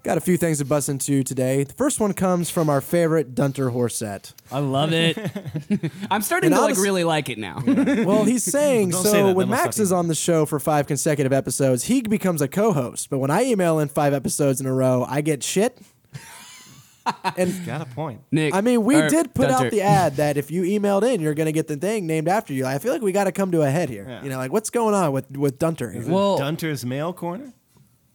[0.08, 1.66] Got a few things to bust into today.
[1.66, 4.32] The first one comes from our favorite Dunter Horset.
[4.50, 5.18] I love it.
[6.10, 7.62] I'm starting And to like honest- really like it now.
[8.06, 10.16] Well, he's saying Don't say so that, when then we'll Max stop is on the
[10.16, 13.10] show for five consecutive episodes, he becomes a co-host.
[13.10, 15.78] But when I email in five episodes in a row, I get shit.
[17.38, 18.22] and got a point.
[18.32, 19.66] Nick, I mean, we or did put Dunter.
[19.66, 22.30] out the ad that if you emailed in, you're going to get the thing named
[22.30, 22.66] after you.
[22.66, 24.06] I feel like we got to come to a head here.
[24.08, 24.24] Yeah.
[24.24, 25.92] You know, like what's going on with with Dunter?
[25.92, 26.04] here?
[26.08, 27.52] Well, Dunter's mail corner.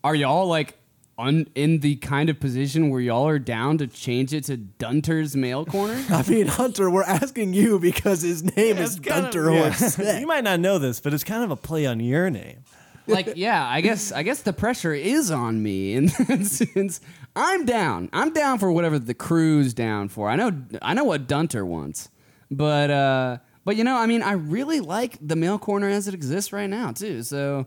[0.03, 0.79] are y'all like
[1.19, 5.37] un- in the kind of position where y'all are down to change it to Dunter's
[5.37, 6.03] Mail Corner?
[6.11, 9.71] I mean, Hunter, we're asking you because his name is It's kind of- Dunter yeah.
[9.71, 10.21] Horset.
[10.21, 12.65] you might not know this, but it's kind of a play on your name.
[13.07, 16.11] like, yeah, I guess I guess the pressure is on me, and
[16.47, 17.01] since
[17.35, 20.29] I'm down, I'm down for whatever the crew's down for.
[20.31, 22.11] I know I know what Dunter wants,
[22.49, 26.15] but uh, but you know, I mean, I really like the Mail Corner as it
[26.15, 27.25] exists right now too.
[27.25, 27.67] So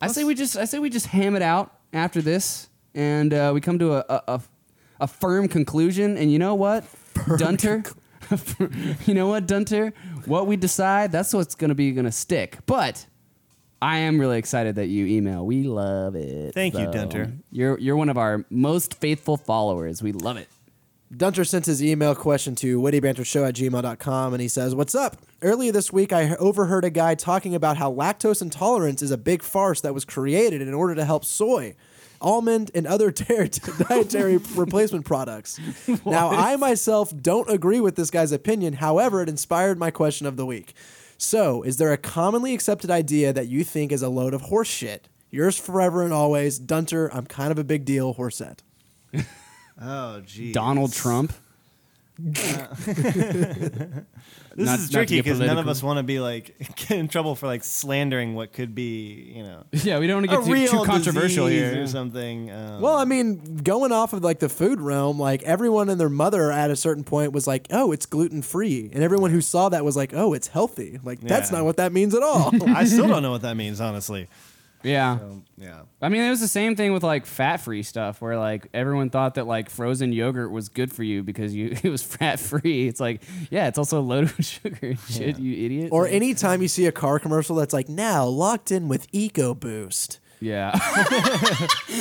[0.00, 3.50] I say we just I say we just ham it out after this, and uh,
[3.54, 4.40] we come to a, a, a,
[5.00, 6.16] a firm conclusion.
[6.16, 6.84] And you know what,
[7.38, 7.84] Dunter,
[9.06, 9.92] you know what, Dunter,
[10.26, 12.58] what we decide, that's what's gonna be gonna stick.
[12.66, 13.06] But
[13.80, 15.44] I am really excited that you email.
[15.44, 16.54] We love it.
[16.54, 16.92] Thank you, so.
[16.92, 17.32] Dunter.
[17.50, 20.02] You're you're one of our most faithful followers.
[20.02, 20.48] We love it.
[21.14, 25.18] Dunter sent his email question to wittybantershow at gmail.com and he says, What's up?
[25.42, 29.42] Earlier this week, I overheard a guy talking about how lactose intolerance is a big
[29.42, 31.74] farce that was created in order to help soy,
[32.22, 35.60] almond, and other ter- dietary replacement products.
[36.06, 38.74] Now, I myself don't agree with this guy's opinion.
[38.74, 40.72] However, it inspired my question of the week.
[41.18, 44.68] So, is there a commonly accepted idea that you think is a load of horse
[44.68, 45.08] shit?
[45.30, 47.08] Yours forever and always, Dunter.
[47.14, 48.60] I'm kind of a big deal, Horset.
[49.80, 50.54] Oh, geez.
[50.54, 51.32] Donald Trump.
[54.54, 55.70] This Not- is not to tricky get because none of political.
[55.70, 59.42] us want to be like get in trouble for like slandering what could be, you
[59.42, 61.82] know, Yeah, we don't want to get too, too controversial disease here.
[61.82, 62.50] or something.
[62.50, 66.10] Um, Well, I mean, going off of like the food realm, like everyone and their
[66.10, 69.70] mother at a certain point was like, "Oh, it's gluten free," and everyone who saw
[69.70, 71.56] that was like, "Oh, it's healthy." Like that's Yeah.
[71.58, 72.52] not what that means at all.
[72.76, 74.28] I still don't know what that means, honestly.
[74.82, 75.12] Yeah.
[75.12, 75.82] Um, yeah.
[76.00, 79.34] I mean, it was the same thing with like fat-free stuff, where like everyone thought
[79.34, 82.88] that like frozen yogurt was good for you because you it was fat-free.
[82.88, 85.38] It's like, yeah, it's also loaded with sugar and shit.
[85.38, 85.88] You idiot.
[85.92, 90.18] or Like, anytime you see a car commercial that's like, "Now locked in with EcoBoost."
[90.40, 90.72] yeah,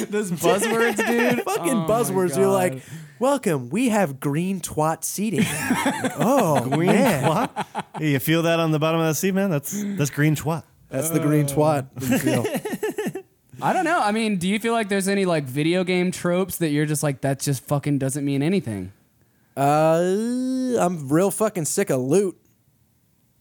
[0.10, 1.44] those buzzwords, dude.
[1.44, 2.36] Fucking Oh buzzwords.
[2.36, 2.82] You're like,
[3.20, 7.68] "Welcome, we have green twat seating." Like, oh man, What?
[8.00, 9.52] Hey, you feel that on the bottom of that seat, man?
[9.52, 10.64] That's that's green twat.
[10.92, 11.88] That's the green twat.
[12.02, 13.24] you feel.
[13.62, 14.00] I don't know.
[14.00, 17.04] I mean, do you feel like there's any like video game tropes that you're just
[17.04, 18.92] like that just fucking doesn't mean anything?
[19.56, 22.38] Uh, I'm real fucking sick of loot.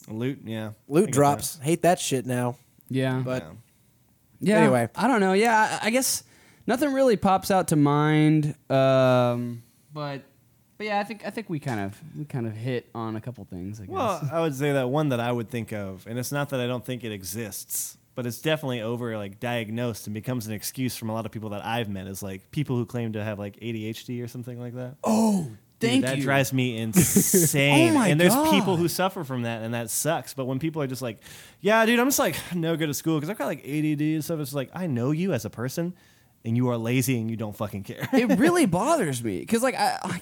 [0.09, 0.69] Loot, yeah.
[0.69, 1.59] I Loot get drops.
[1.61, 2.57] Hate that shit now.
[2.89, 3.45] Yeah, But
[4.41, 4.55] Yeah.
[4.57, 4.59] yeah.
[4.65, 4.89] anyway.
[4.97, 5.33] I don't know.
[5.33, 6.25] Yeah, I, I guess
[6.67, 8.57] nothing really pops out to mind.
[8.69, 9.63] Um,
[9.95, 10.23] but
[10.81, 13.21] but yeah, I think I think we kind of we kind of hit on a
[13.21, 13.83] couple things.
[13.83, 13.93] I guess.
[13.93, 16.61] Well, I would say that one that I would think of, and it's not that
[16.61, 20.97] I don't think it exists, but it's definitely over like diagnosed and becomes an excuse
[20.97, 23.39] from a lot of people that I've met is like people who claim to have
[23.39, 24.97] like ADHD or something like that.
[25.05, 25.49] oh,
[25.81, 26.23] Dude, thank that you.
[26.23, 27.91] drives me insane.
[27.91, 28.51] Oh my and there's God.
[28.51, 30.33] people who suffer from that, and that sucks.
[30.33, 31.19] But when people are just like,
[31.61, 34.25] "Yeah, dude, I'm just like no good at school because I've got like ADD and
[34.25, 35.93] stuff," it's like I know you as a person,
[36.43, 38.09] and you are lazy and you don't fucking care.
[38.15, 40.21] it really bothers me because like I, I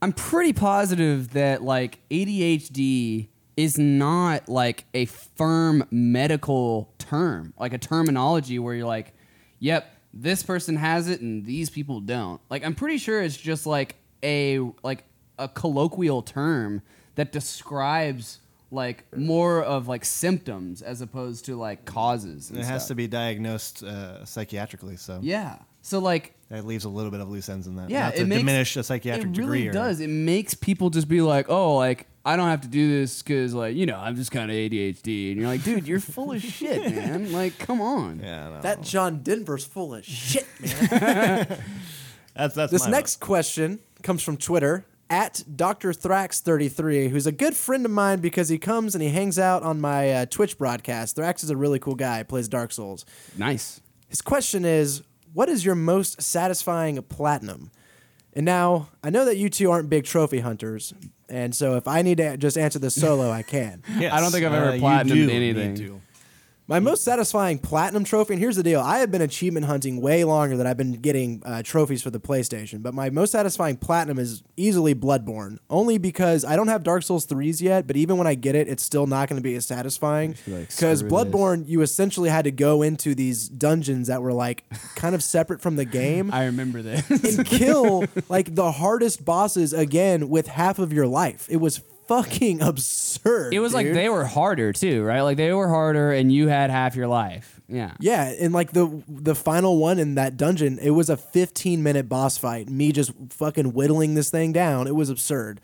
[0.00, 7.78] I'm pretty positive that like ADHD is not like a firm medical term, like a
[7.78, 9.12] terminology where you're like,
[9.58, 12.40] yep, this person has it and these people don't.
[12.48, 15.04] Like I'm pretty sure it's just like a like
[15.38, 16.82] a colloquial term
[17.16, 18.38] that describes
[18.70, 22.50] like more of like symptoms as opposed to like causes.
[22.50, 22.88] And it has stuff.
[22.88, 25.56] to be diagnosed uh, psychiatrically, so Yeah.
[25.88, 27.90] So like that leaves a little bit of loose ends in that.
[27.90, 29.58] yeah, not to it makes, diminish a psychiatric It degree.
[29.58, 30.00] really or- does.
[30.00, 33.54] It makes people just be like, oh, like I don't have to do this because,
[33.54, 36.42] like, you know, I'm just kind of ADHD, and you're like, dude, you're full of
[36.42, 37.32] shit, man.
[37.32, 38.20] Like, come on.
[38.22, 38.60] Yeah, no.
[38.60, 41.46] That John Denver's full of shit, man.
[42.36, 45.92] that's that's This my next question comes from Twitter at Dr.
[45.92, 49.80] Thrax33, who's a good friend of mine because he comes and he hangs out on
[49.80, 51.16] my uh, Twitch broadcast.
[51.16, 53.06] Thrax is a really cool guy, plays Dark Souls.
[53.38, 53.80] Nice.
[54.08, 55.02] His question is
[55.32, 57.70] What is your most satisfying platinum?
[58.34, 60.94] And now, I know that you two aren't big trophy hunters,
[61.28, 63.82] and so if I need to just answer this solo, I can.
[63.98, 66.02] Yes, I don't think I've ever uh, you platinumed do anything.
[66.70, 70.22] My most satisfying platinum trophy, and here's the deal: I have been achievement hunting way
[70.22, 72.82] longer than I've been getting uh, trophies for the PlayStation.
[72.82, 77.24] But my most satisfying platinum is easily Bloodborne, only because I don't have Dark Souls
[77.24, 77.86] threes yet.
[77.86, 80.98] But even when I get it, it's still not going to be as satisfying because
[80.98, 84.64] screw Bloodborne, you essentially had to go into these dungeons that were like
[84.94, 86.30] kind of separate from the game.
[86.34, 87.08] I remember this.
[87.08, 91.46] and kill like the hardest bosses again with half of your life.
[91.48, 93.54] It was fucking absurd.
[93.54, 93.96] it was like dude.
[93.96, 95.20] they were harder, too, right?
[95.20, 97.60] Like, they were harder, and you had half your life.
[97.68, 97.92] Yeah.
[98.00, 102.08] Yeah, and like the the final one in that dungeon, it was a 15 minute
[102.08, 102.68] boss fight.
[102.70, 104.86] Me just fucking whittling this thing down.
[104.86, 105.60] It was absurd.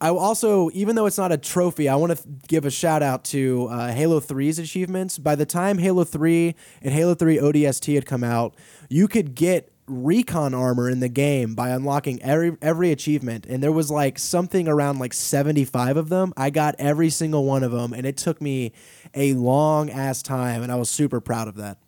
[0.00, 3.24] I also, even though it's not a trophy, I want to give a shout out
[3.26, 5.16] to uh, Halo 3's achievements.
[5.16, 8.56] By the time Halo 3 and Halo 3 ODST had come out,
[8.88, 13.72] you could get recon armor in the game by unlocking every every achievement and there
[13.72, 17.92] was like something around like 75 of them i got every single one of them
[17.92, 18.72] and it took me
[19.14, 21.78] a long ass time and i was super proud of that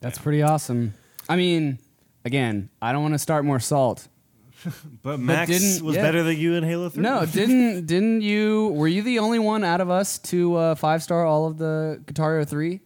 [0.00, 0.94] That's pretty awesome.
[1.28, 1.78] I mean,
[2.24, 4.08] again, I don't want to start more salt.
[5.02, 6.02] But Max didn't- was yeah.
[6.02, 7.02] better than you in Halo Three.
[7.02, 8.68] No, didn't didn't you?
[8.74, 12.02] Were you the only one out of us to uh, five star all of the
[12.06, 12.80] Guitar three?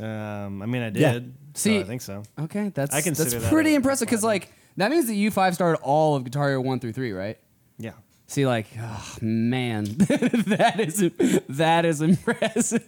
[0.00, 1.34] Um, I mean, I did.
[1.54, 2.22] See- I think so.
[2.38, 5.30] Okay, that's I consider that's that pretty a- impressive because like that means that you
[5.30, 7.38] five starred all of Guitar Hero one through three, right?
[7.78, 7.92] Yeah.
[8.26, 11.10] See, like, oh, man, that is
[11.50, 12.82] that is impressive.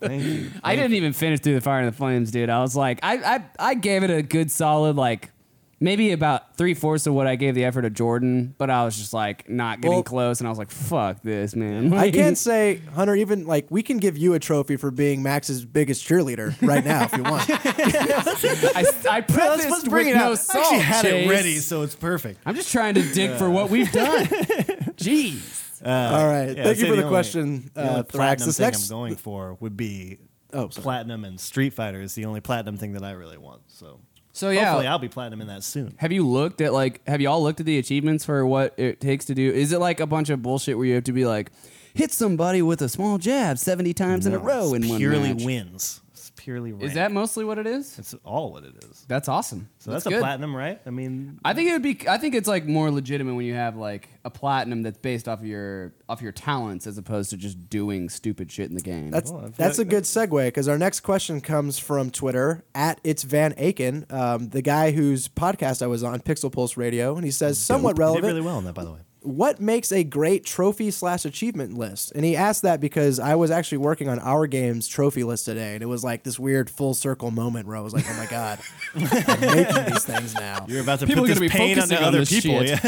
[0.00, 0.50] Thank you.
[0.62, 2.48] I didn't even finish through the Fire and the Flames, dude.
[2.50, 5.30] I was like, I I, I gave it a good solid like.
[5.78, 8.96] Maybe about three fourths of what I gave the effort to Jordan, but I was
[8.96, 12.38] just like not getting Well- close, and I was like, "Fuck this, man!" I can't
[12.38, 16.54] say, Hunter, even like we can give you a trophy for being Max's biggest cheerleader
[16.66, 17.44] right now if you want.
[17.50, 20.38] I, I prefaced let's, let's bring with it no out.
[20.38, 21.26] salt, I actually had Chase.
[21.26, 22.40] it ready, so it's perfect.
[22.46, 24.24] I'm just trying to dig for what we've done.
[24.96, 25.82] Jeez.
[25.84, 26.56] All right.
[26.56, 28.08] Yeah, Thank you say for the, only- question, The only uh, Thrax.
[28.12, 30.18] platinum This thing next, I'm going for would be
[30.54, 30.82] Oh, sorry.
[30.82, 33.60] platinum and Street Fighter is the only platinum thing that I really want.
[33.66, 34.00] So
[34.36, 35.94] So yeah, Hopefully, I'll be platinum in that soon.
[35.96, 39.00] Have you looked at like have you all looked at the achievements for what it
[39.00, 39.50] takes to do?
[39.50, 41.50] Is it like a bunch of bullshit where you have to be like
[41.94, 45.42] hit somebody with a small jab 70 times in a row in one purely match?
[45.42, 46.02] wins.
[46.46, 46.86] It's purely.
[46.86, 47.98] Is that mostly what it is?
[47.98, 49.04] It's all what it is.
[49.08, 49.68] That's awesome.
[49.78, 50.20] So that's, a good.
[50.20, 50.80] platinum, right?
[50.86, 52.08] I mean, I think it would be.
[52.08, 55.40] I think it's like more legitimate when you have like a platinum that's based off
[55.40, 59.10] of your off your talents as opposed to just doing stupid shit in the game.
[59.10, 62.10] That's Well, I feel that's a like good segue because our next question comes from
[62.10, 66.76] Twitter at it's Van Aken, um, the guy whose podcast I was on, Pixel Pulse
[66.76, 68.26] Radio, and he says somewhat you did relevant.
[68.26, 69.00] really well on that, by the way.
[69.26, 72.12] What makes a great trophy slash achievement list?
[72.14, 75.74] And he asked that because I was actually working on our game's trophy list today,
[75.74, 78.26] and it was like this weird full circle moment where I was like, "Oh my
[78.26, 78.58] god,
[78.94, 81.96] I'm making these things now." You're about to People put are this be pain onto
[81.96, 82.64] on other people.
[82.64, 82.80] shit.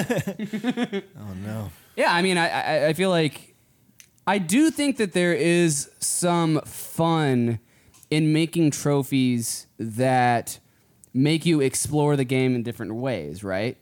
[0.52, 1.01] Yeah.
[1.20, 1.70] oh no.
[1.97, 3.55] Yeah, I mean, I, I I feel like
[4.27, 7.59] I do think that there is some fun
[8.10, 10.60] in making trophies that
[11.12, 13.77] make you explore the game in different ways, right?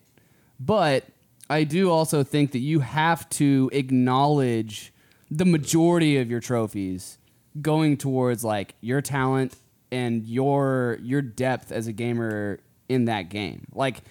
[0.58, 1.04] But
[1.48, 4.92] I do also think that you have to acknowledge
[5.30, 7.18] the majority of your trophies
[7.60, 9.56] going towards like your talent
[9.90, 13.66] and your your depth as a gamer in that game.
[13.72, 14.02] Like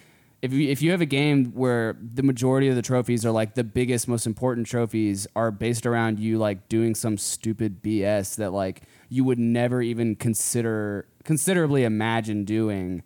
[0.42, 3.54] if you if you have a game where the majority of the trophies are like
[3.54, 8.52] the biggest most important trophies are based around you like doing some stupid BS that
[8.52, 13.02] like you would never even consider considerably imagine doing,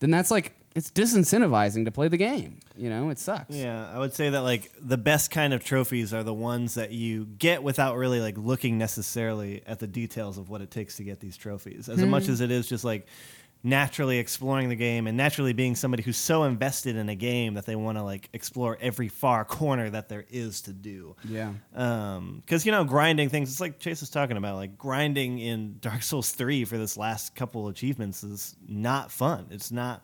[0.00, 2.58] then that's like it's disincentivizing to play the game.
[2.76, 3.54] You know, it sucks.
[3.54, 6.90] Yeah, I would say that like the best kind of trophies are the ones that
[6.90, 11.04] you get without really like looking necessarily at the details of what it takes to
[11.04, 11.88] get these trophies.
[11.88, 13.06] As much as it is just like
[13.66, 17.64] naturally exploring the game and naturally being somebody who's so invested in a game that
[17.64, 21.16] they want to like explore every far corner that there is to do.
[21.26, 21.52] Yeah.
[21.74, 23.50] Um, because you know, grinding things.
[23.50, 24.56] It's like Chase was talking about.
[24.56, 29.46] Like grinding in Dark Souls three for this last couple achievements is not fun.
[29.50, 30.02] It's not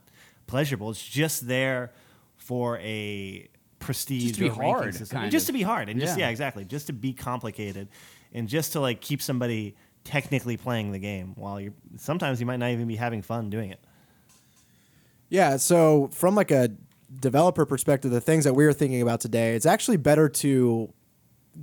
[0.51, 0.91] pleasurable.
[0.91, 1.93] It's just there
[2.37, 3.49] for a
[3.79, 5.47] prestige Just to be or hard, just of.
[5.47, 6.27] to be hard and just Yeah.
[6.27, 6.65] yeah, exactly.
[6.65, 7.89] Just to be complicated,
[8.35, 9.75] and just to like keep somebody
[10.05, 11.73] technically playing the game while you're.
[11.97, 13.81] Sometimes you might not even be having fun doing it.
[15.29, 16.71] Yeah, so from like a
[17.21, 20.93] developer perspective, the things that we were thinking about today, it's actually better to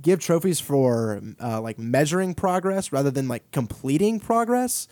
[0.00, 4.88] give trophies for uh, like measuring progress rather than like completing progress.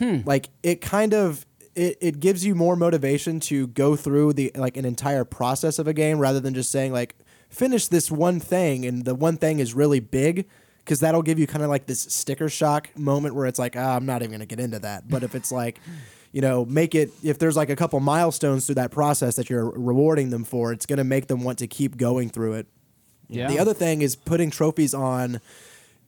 [0.00, 1.44] Like it kind of
[1.74, 5.86] it, it gives you more motivation to go through the like an entire process of
[5.86, 7.14] a game rather than just saying like
[7.48, 10.46] finish this one thing and the one thing is really big
[10.78, 13.96] because that'll give you kind of like this sticker shock moment where it's like ah,
[13.96, 15.08] I'm not even gonna get into that.
[15.08, 15.80] But if it's like
[16.32, 19.70] you know make it if there's like a couple milestones through that process that you're
[19.70, 22.66] rewarding them for, it's gonna make them want to keep going through it.
[23.28, 23.48] Yeah.
[23.48, 25.40] The other thing is putting trophies on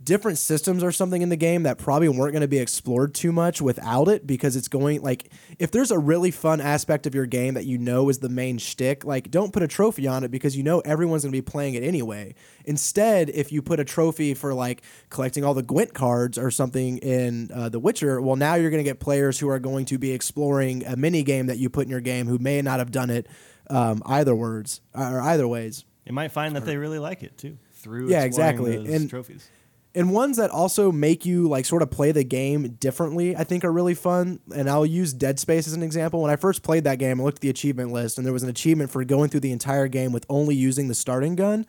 [0.04, 3.30] different systems or something in the game that probably weren't going to be explored too
[3.32, 7.26] much without it because it's going like if there's a really fun aspect of your
[7.26, 10.30] game that you know is the main shtick, like don't put a trophy on it
[10.30, 12.34] because you know everyone's going to be playing it anyway.
[12.64, 16.98] Instead, if you put a trophy for like collecting all the Gwent cards or something
[16.98, 19.98] in uh, The Witcher, well now you're going to get players who are going to
[19.98, 22.90] be exploring a mini game that you put in your game who may not have
[22.90, 23.26] done it
[23.70, 25.84] um, either words or either ways.
[26.06, 28.76] You might find that they really like it too through Yeah, exactly.
[28.76, 29.48] those And- trophies.
[29.94, 33.64] And ones that also make you like sort of play the game differently i think
[33.64, 34.40] are really fun.
[34.54, 36.22] And i'll use dead space as an example.
[36.22, 38.42] When i first played that game i looked at the achievement list and there was
[38.42, 41.66] an achievement for going through the entire game with only using the starting gun.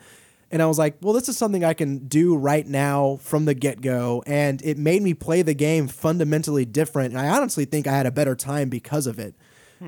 [0.52, 3.54] And i was like well this is something i can do right now from the
[3.54, 4.24] get-go.
[4.26, 7.14] And it made me play the game fundamentally different.
[7.14, 9.36] And i honestly think i had a better time because of it.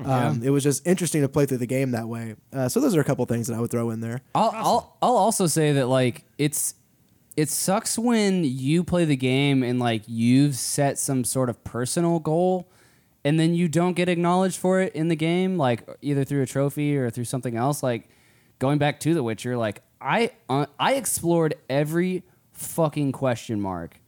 [0.04, 2.34] Um, it was just interesting to play through the game that way.
[2.52, 4.20] Uh, so those are a couple things that i would throw in there.
[4.34, 6.74] I'll, I'll I'll also say that like it's
[7.36, 12.18] it sucks when you play the game and like you've set some sort of personal
[12.18, 12.68] goal
[13.24, 16.46] and then you don't get acknowledged for it in the game like either through a
[16.46, 18.08] trophy or through something else like
[18.58, 22.22] going back to the witcher like i uh, i explored every
[22.52, 24.00] fucking question mark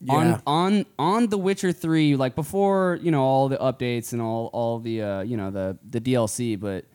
[0.00, 0.14] Yeah.
[0.14, 4.48] on on on The Witcher Three, like before you know all the updates and all
[4.54, 6.86] all the uh, you know the the DLC, but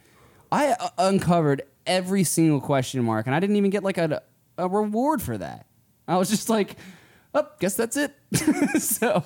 [0.52, 4.24] I uh, uncovered every single question mark, and I didn't even get like a
[4.58, 5.66] a reward for that.
[6.08, 6.76] I was just like,
[7.34, 8.14] oh, guess that's it.
[8.80, 9.24] so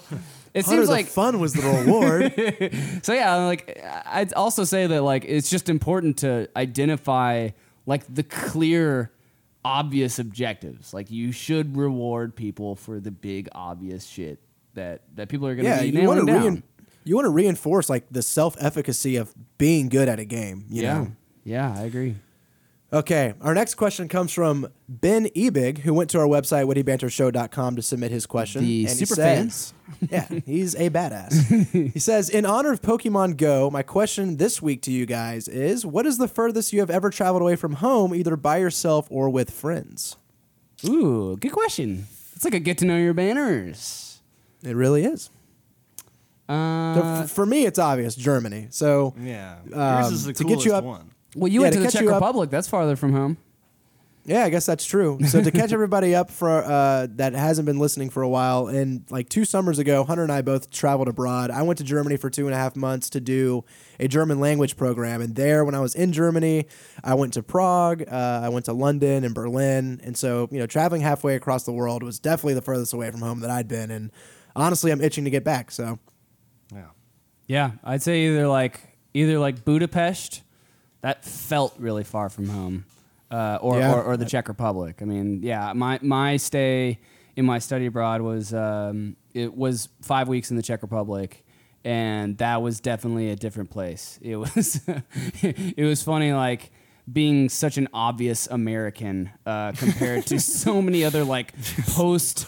[0.53, 5.01] it Hunter, seems like fun was the reward so yeah, like I'd also say that
[5.01, 7.49] like it's just important to identify
[7.85, 9.11] like the clear
[9.63, 10.93] obvious objectives.
[10.93, 14.39] Like you should reward people for the big obvious shit
[14.73, 16.53] that that people are going to yeah, be you want nailing to down.
[16.53, 16.63] rein,
[17.03, 20.65] you want to reinforce like the self efficacy of being good at a game.
[20.69, 20.93] You yeah.
[20.93, 21.11] know,
[21.43, 22.15] Yeah, I agree.
[22.91, 27.81] Okay, our next question comes from Ben Ebig, who went to our website, wittybantershow.com, to
[27.83, 28.61] submit his question.
[28.63, 29.73] The and super said- fans.
[30.09, 31.91] Yeah, he's a badass.
[31.93, 35.85] he says, In honor of Pokemon Go, my question this week to you guys is
[35.85, 39.29] what is the furthest you have ever traveled away from home, either by yourself or
[39.29, 40.15] with friends?
[40.87, 42.05] Ooh, good question.
[42.35, 44.21] It's like a get to know your banners.
[44.63, 45.29] It really is.
[46.47, 48.67] So Uh, f- for me, it's obvious Germany.
[48.69, 49.57] So Yeah.
[49.73, 51.11] Um, Yours is the to get you coolest up- one.
[51.35, 52.49] Well, you Yeah, went to to the Czech Republic.
[52.49, 53.37] That's farther from home.
[54.25, 55.17] Yeah, I guess that's true.
[55.25, 59.03] So to catch everybody up for uh, that hasn't been listening for a while, and
[59.09, 61.49] like two summers ago, Hunter and I both traveled abroad.
[61.49, 63.63] I went to Germany for two and a half months to do
[63.99, 66.67] a German language program, and there, when I was in Germany,
[67.03, 70.67] I went to Prague, uh, I went to London and Berlin, and so you know,
[70.67, 73.89] traveling halfway across the world was definitely the furthest away from home that I'd been,
[73.89, 74.11] and
[74.55, 75.71] honestly, I'm itching to get back.
[75.71, 75.97] So
[76.71, 76.89] Yeah.
[77.47, 78.79] Yeah, I'd say either like
[79.15, 80.43] either like Budapest,
[81.01, 82.85] that felt really far from home,
[83.31, 83.93] uh, or, Yeah.
[83.93, 85.01] or or the Czech Republic.
[85.01, 86.99] I mean, yeah, my my stay
[87.35, 91.43] in my study abroad was um, it was five weeks in the Czech Republic,
[91.85, 94.19] and that was definitely a different place.
[94.21, 94.81] It was
[95.41, 96.71] it was funny like.
[97.11, 101.55] Being such an obvious American uh, compared to so many other like
[101.87, 102.45] post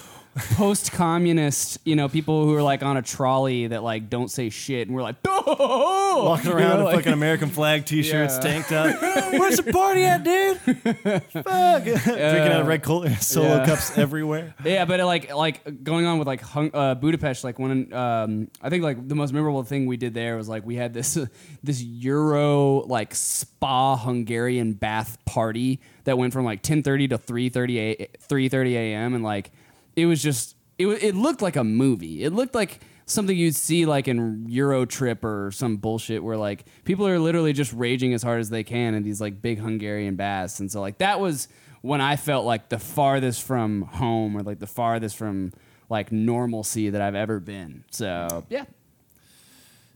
[0.55, 4.49] post communist, you know, people who are like on a trolley that like don't say
[4.49, 8.41] shit, and we're like, oh, Walking around in fucking American flag t-shirts, Yeah.
[8.41, 9.01] tanked up.
[9.33, 10.57] Where's the party at, dude?
[10.57, 11.83] Fuck.
[11.83, 13.65] Drinking out of red Cola, solo Yeah.
[13.65, 14.53] cups everywhere.
[14.63, 18.49] Yeah, but uh, like like going on with like hung, uh, Budapest, like when um,
[18.61, 21.17] I think like the most memorable thing we did there was like we had this
[21.63, 27.49] this Euro like spa Hungarian bath party that went from like ten thirty to three
[27.49, 29.13] thirty a three thirty a.m.
[29.13, 29.51] and like
[29.95, 32.23] it was just it it looked like a movie.
[32.23, 36.65] It looked like something you'd see like in Euro Trip or some bullshit where like
[36.85, 40.15] people are literally just raging as hard as they can in these like big Hungarian
[40.15, 40.59] baths.
[40.59, 41.47] And so like that was
[41.81, 45.51] when I felt like the farthest from home or like the farthest from
[45.89, 47.83] like normalcy that I've ever been.
[47.91, 48.65] So yeah.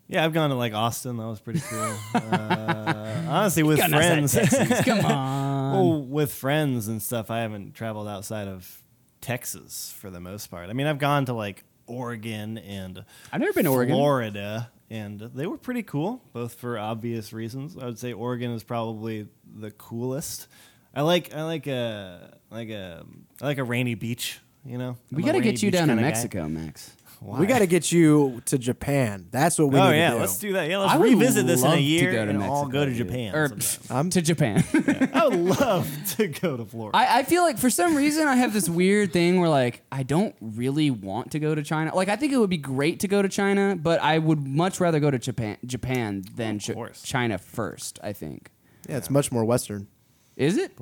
[0.08, 1.18] Yeah, I've gone to like Austin.
[1.18, 1.98] That was pretty cool.
[2.16, 4.86] Uh, honestly, with Got us that friends.
[4.86, 5.74] Come on.
[5.74, 8.84] well, with friends and stuff, I haven't traveled outside of
[9.26, 10.69] Texas for the most part.
[10.69, 13.03] I mean, I've gone to like Oregon and
[13.34, 13.95] I've never been to Oregon.
[13.95, 17.76] Florida, and they were pretty cool, both for obvious reasons.
[17.76, 20.47] I would say Oregon is probably the coolest.
[20.93, 23.03] I like I like a like a
[23.41, 24.39] I like a rainy beach.
[24.64, 26.10] You know, we got to get you down to kinda guy.
[26.10, 26.95] Mexico, Max.
[27.26, 27.39] Why?
[27.39, 29.27] we got to get you to Japan.
[29.31, 30.19] That's what we Oh need yeah, to do.
[30.22, 30.69] let's do that.
[30.69, 32.65] Yeah, let's I would revisit this in love a to year go to and all
[32.65, 33.07] Mexico, go to dude.
[33.07, 33.35] Japan.
[33.35, 33.97] Or sometime.
[33.97, 34.64] I'm to Japan.
[35.14, 36.95] I would love to go to Florida.
[36.97, 40.03] I, I feel like for some reason I have this weird thing where like I
[40.03, 41.95] don't really want to go to China.
[41.95, 44.80] Like I think it would be great to go to China, but I would much
[44.80, 47.02] rather go to Japan Japan than Ch- course.
[47.02, 47.99] China first.
[48.03, 48.52] I think.
[48.88, 49.88] yeah, it's much more Western.
[50.35, 50.73] Is it?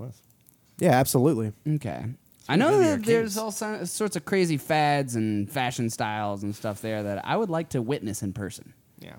[0.79, 1.53] Yeah, absolutely.
[1.67, 2.03] Okay.
[2.49, 6.43] I know go the that there's all so- sorts of crazy fads and fashion styles
[6.43, 8.73] and stuff there that I would like to witness in person.
[8.99, 9.15] yeah.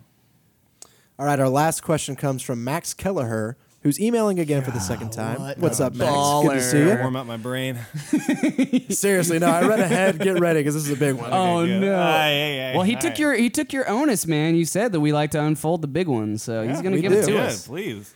[1.19, 5.11] All right, our last question comes from Max Kelleher, who's emailing again for the second
[5.13, 5.41] time.
[5.61, 6.11] What's up, Max?
[6.43, 6.97] Good to see you.
[6.97, 7.79] Warm up my brain.
[8.91, 10.19] Seriously, no, I read ahead.
[10.19, 11.31] Get ready because this is a big one.
[11.33, 11.81] Oh good.
[11.83, 11.87] no!
[11.87, 13.19] Yeah, yeah, well, he all took right.
[13.21, 14.57] your he took your onus, man.
[14.57, 17.13] You said that we like to unfold the big ones, so he's gonna we give
[17.13, 17.67] it to Good, us.
[17.67, 18.13] please.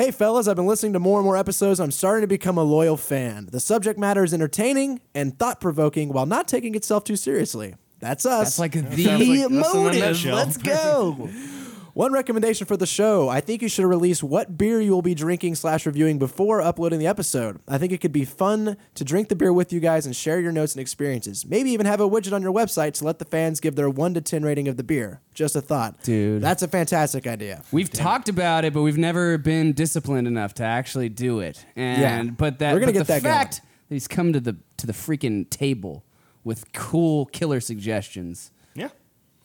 [0.00, 1.78] Hey, fellas, I've been listening to more and more episodes.
[1.78, 3.50] I'm starting to become a loyal fan.
[3.52, 7.74] The subject matter is entertaining and thought provoking while not taking itself too seriously.
[7.98, 8.56] That's us.
[8.56, 10.00] That's like the sounds like- that's in a motive.
[10.00, 10.36] nutshell.
[10.36, 11.28] Let's go.
[11.94, 13.28] One recommendation for the show.
[13.28, 16.98] I think you should release what beer you will be drinking slash reviewing before uploading
[16.98, 17.58] the episode.
[17.66, 20.38] I think it could be fun to drink the beer with you guys and share
[20.40, 21.44] your notes and experiences.
[21.46, 24.14] Maybe even have a widget on your website to let the fans give their 1
[24.14, 25.20] to 10 rating of the beer.
[25.34, 26.02] Just a thought.
[26.02, 26.42] Dude.
[26.42, 27.62] That's a fantastic idea.
[27.72, 31.64] We've talked about it, but we've never been disciplined enough to actually do it.
[31.76, 32.34] And Yeah.
[32.36, 33.34] but that We're gonna but get the that going.
[33.34, 33.54] fact
[33.88, 36.04] that he's come to the to the freaking table
[36.44, 38.50] with cool killer suggestions.
[38.74, 38.88] Yeah.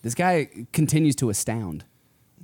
[0.01, 1.83] This guy continues to astound.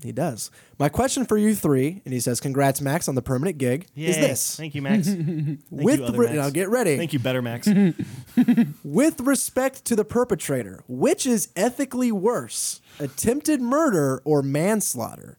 [0.04, 0.50] He does.
[0.80, 4.16] My question for you three, and he says, Congrats, Max, on the permanent gig, is
[4.16, 4.22] Yay.
[4.22, 4.56] this.
[4.56, 5.08] Thank you, Max.
[5.10, 6.38] Thank With you, other re- Max.
[6.38, 6.98] now get ready.
[6.98, 7.68] Thank you, better Max.
[8.84, 15.38] With respect to the perpetrator, which is ethically worse, attempted murder or manslaughter?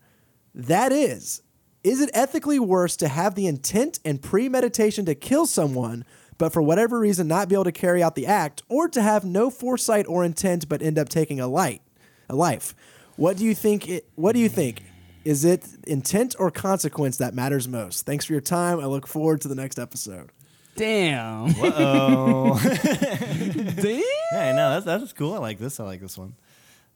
[0.55, 1.43] That is,
[1.83, 6.05] is it ethically worse to have the intent and premeditation to kill someone,
[6.39, 9.25] but for whatever reason not be able to carry out the act, or to have
[9.25, 11.83] no foresight or intent but end up taking a light,
[12.29, 12.75] a life?
[13.17, 13.89] What do you think?
[13.89, 14.83] It, what do you think?
[15.25, 18.05] Is it intent or consequence that matters most?
[18.07, 18.81] Thanks for your time.
[18.81, 20.31] I look forward to the next episode.
[20.75, 21.55] Damn.
[21.59, 22.59] oh.
[22.65, 24.03] Damn.
[24.33, 25.35] Hey, no, that's that's cool.
[25.35, 25.79] I like this.
[25.79, 26.35] I like this one.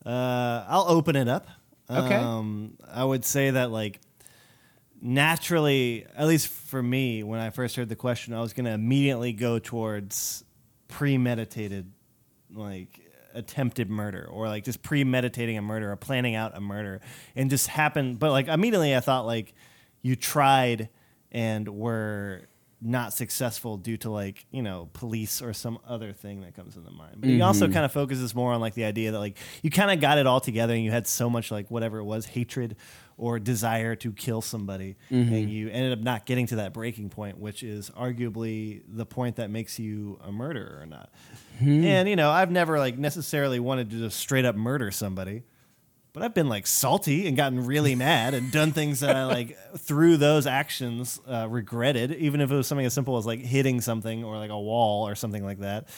[0.04, 1.46] Uh, I'll open it up.
[1.88, 2.14] Okay.
[2.14, 4.00] Um, I would say that like
[5.00, 8.72] naturally, at least for me, when I first heard the question, I was going to
[8.72, 10.44] immediately go towards
[10.88, 11.92] premeditated,
[12.52, 13.00] like
[13.36, 17.00] attempted murder, or like just premeditating a murder or planning out a murder,
[17.34, 18.18] and just happened.
[18.18, 19.54] But like immediately, I thought like
[20.02, 20.88] you tried
[21.30, 22.48] and were
[22.80, 26.90] not successful due to like you know police or some other thing that comes into
[26.90, 27.72] mind but he also mm-hmm.
[27.72, 30.26] kind of focuses more on like the idea that like you kind of got it
[30.26, 32.76] all together and you had so much like whatever it was hatred
[33.18, 37.38] or desire to kill somebody and you ended up not getting to that breaking point
[37.38, 41.10] which is arguably the point that makes you a murderer or not.
[41.60, 45.42] And you know i've never like necessarily wanted to just straight up murder somebody
[46.16, 49.54] but I've been like salty and gotten really mad and done things that I like
[49.76, 53.82] through those actions uh, regretted, even if it was something as simple as like hitting
[53.82, 55.88] something or like a wall or something like that,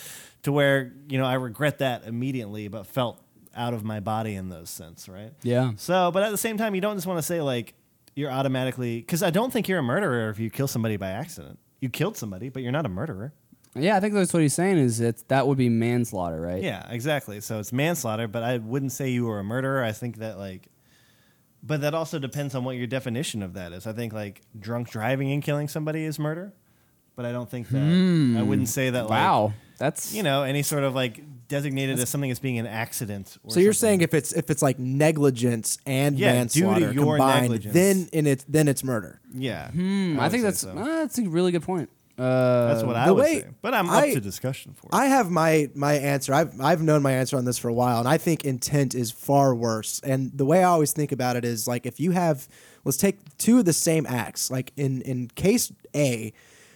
[0.43, 3.21] to where you know I regret that immediately, but felt
[3.59, 5.33] out of my body in those sense, right?
[5.43, 5.73] Yeah.
[5.75, 7.73] So, but at the same time, you don't just want to say like
[8.15, 11.59] you're automatically because I don't think you're a murderer if you kill somebody by accident.
[11.81, 13.33] You killed somebody, but you're not a murderer.
[13.75, 14.77] Yeah, I think that's what he's saying.
[14.77, 16.61] Is that that would be manslaughter, right?
[16.63, 17.39] Yeah, exactly.
[17.41, 19.83] So it's manslaughter, but I wouldn't say you were a murderer.
[19.83, 20.67] I think that like,
[21.61, 23.85] but that also depends on what your definition of that is.
[23.85, 26.53] I think like drunk driving and killing somebody is murder,
[27.15, 28.47] but I don't think that I hmm.
[28.47, 29.07] wouldn't say that.
[29.07, 33.37] Wow, that's you know, any sort of like designated as something as being an accident.
[33.43, 33.99] Or So you're something.
[33.99, 37.73] saying if it's if it's like negligence and Yeah, due to manslaughter your combined, negligence.
[37.73, 39.19] then in it then it's murder.
[39.33, 40.69] yeah, Hmm, I, would think that's so.
[40.71, 41.89] uh, that's a really good point.
[42.17, 43.47] Uh, that's what I the would way say.
[43.61, 44.93] But I'm I- up to discussion for it.
[44.93, 46.33] I have my my answer.
[46.33, 49.09] I've I've known my answer on this for a while, and I think intent is
[49.09, 50.01] far worse.
[50.03, 52.47] And the way I always think about it is like if you have,
[52.83, 54.51] let's take two of the same acts.
[54.51, 56.33] Like in in case A,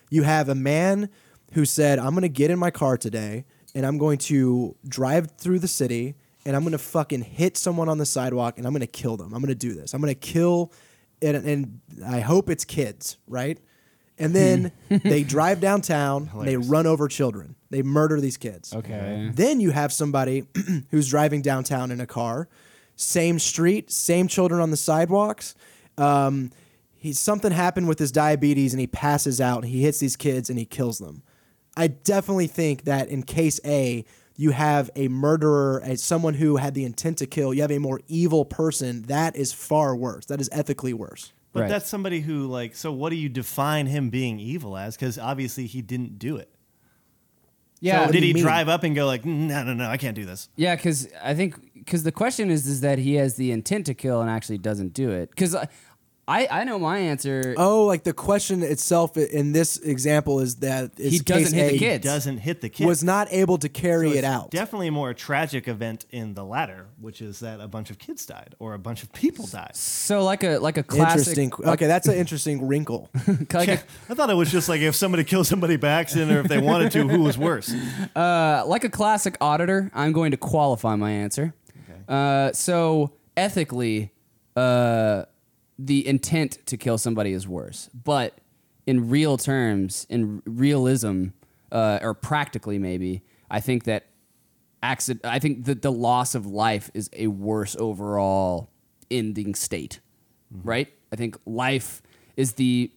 [0.10, 1.10] you have a man
[1.52, 3.44] who said, "I'm going to get in my car today,
[3.76, 7.90] and I'm going to drive through the city, and I'm going to fucking hit someone
[7.90, 9.34] on the sidewalk, and I'm going to kill them.
[9.34, 9.94] I'm going to do this.
[9.94, 10.72] I'm going to kill."
[11.22, 13.58] And, and I hope it's kids, right?
[14.20, 16.68] And then they drive downtown, and they Hilarious.
[16.68, 17.56] run over children.
[17.70, 18.74] They murder these kids.
[18.74, 19.32] okay.
[19.34, 20.46] Then you have somebody
[20.92, 22.48] who's driving downtown in a car,
[22.96, 25.56] same street, same children on the sidewalks.
[25.98, 26.52] Um,
[26.94, 29.64] he something happened with his diabetes and he passes out.
[29.64, 31.24] And he hits these kids and he kills them.
[31.76, 34.06] I definitely think that in case A,
[34.36, 37.54] you have a murderer, as someone who had the intent to kill.
[37.54, 39.04] You have a more evil person.
[39.04, 40.26] That is far worse.
[40.26, 41.34] That is ethically worse.
[41.52, 41.70] but Right.
[41.70, 42.76] that's somebody who like.
[42.76, 44.96] So what do you define him being evil as?
[44.96, 46.50] Because obviously he didn't do it.
[47.80, 48.42] Yeah, So Did he mean?
[48.44, 50.48] drive up and go like, mm, no, no, no, I can't do this?
[50.56, 53.94] Yeah, because I think because the question is is that he has the intent to
[53.94, 55.30] kill and actually doesn't do it.
[55.32, 55.66] Because uh,
[56.28, 57.54] I I know my answer.
[57.58, 61.70] Oh, like the question itself in this example is that is He doesn't case hit
[61.72, 62.04] the A kids.
[62.06, 62.86] Doesn't hit the kid.
[62.88, 64.52] was not able to carry So it out.
[64.52, 68.26] Definitely a more tragic event in the latter, which is that a bunch of kids
[68.26, 69.76] died or a bunch of people died.
[69.76, 71.38] So like a like a classic.
[71.38, 71.52] Interesting.
[71.74, 73.10] Okay, that's an interesting wrinkle.
[73.54, 76.40] Like a, I thought it was just like if somebody killed somebody by accident or
[76.40, 77.74] if they wanted to, who was worse?
[78.16, 81.54] uh, like a classic auditor, I'm going to qualify my answer.
[82.08, 84.12] Uh, so ethically,
[84.56, 85.24] uh,
[85.86, 88.38] the intent to kill somebody is worse, but
[88.86, 91.28] in real terms, in realism,
[91.72, 94.06] uh, or practically maybe, I think that
[94.82, 95.26] accident.
[95.26, 98.70] I think that the loss of life is a worse overall
[99.10, 100.00] ending state,
[100.64, 100.92] right?
[101.12, 102.02] I think life
[102.38, 102.92] is the.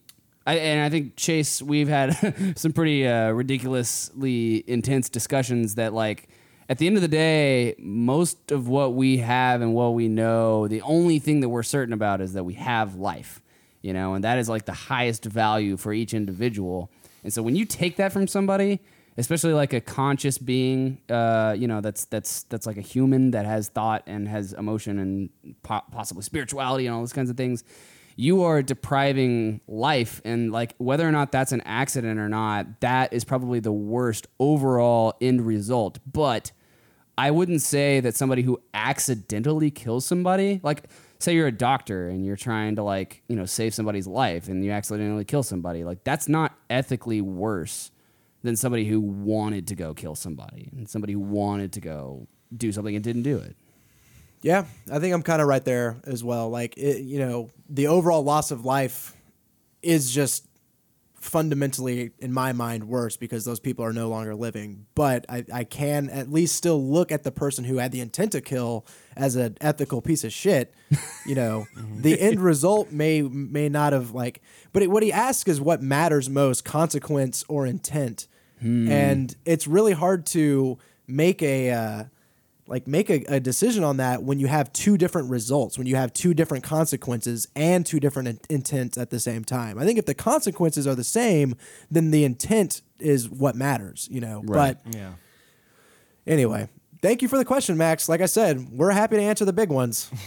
[0.45, 6.29] I, and I think Chase, we've had some pretty uh, ridiculously intense discussions that, like,
[6.69, 10.67] at the end of the day, most of what we have and what we know,
[10.67, 13.41] the only thing that we're certain about is that we have life,
[13.81, 16.91] you know, and that is like the highest value for each individual.
[17.23, 18.79] And so when you take that from somebody,
[19.17, 23.45] especially like a conscious being, uh, you know, that's that's that's like a human that
[23.45, 25.29] has thought and has emotion and
[25.63, 27.63] po- possibly spirituality and all those kinds of things.
[28.15, 33.13] You are depriving life, and like whether or not that's an accident or not, that
[33.13, 35.99] is probably the worst overall end result.
[36.11, 36.51] But
[37.17, 40.83] I wouldn't say that somebody who accidentally kills somebody, like
[41.19, 44.63] say you're a doctor and you're trying to like, you know, save somebody's life and
[44.63, 47.91] you accidentally kill somebody, like that's not ethically worse
[48.43, 52.71] than somebody who wanted to go kill somebody and somebody who wanted to go do
[52.71, 53.55] something and didn't do it.
[54.41, 56.49] Yeah, I think I'm kind of right there as well.
[56.49, 59.15] Like, it, you know, the overall loss of life
[59.81, 60.45] is just
[61.27, 64.85] fundamentally, in my mind, worse because those people are no longer living.
[64.95, 68.31] But I, I can at least still look at the person who had the intent
[68.31, 68.85] to kill
[69.15, 70.73] as an ethical piece of shit.
[71.25, 71.67] You know,
[71.97, 74.41] the end result may may not have like,
[74.73, 78.27] but it, what he asks is what matters most: consequence or intent.
[78.91, 80.77] And it's really hard to
[81.07, 81.71] make a.
[81.71, 82.03] Uh,
[82.67, 85.95] like make a, a decision on that when you have two different results, when you
[85.95, 89.79] have two different consequences and two different in- intents at the same time.
[89.79, 91.55] I think if the consequences are the same,
[91.89, 94.41] then the intent is what matters, you know.
[94.45, 94.77] Right.
[94.83, 95.11] But Yeah.
[96.25, 96.67] anyway,
[97.01, 98.09] thank you for the question, Max.
[98.09, 100.09] Like I said, we're happy to answer the big ones.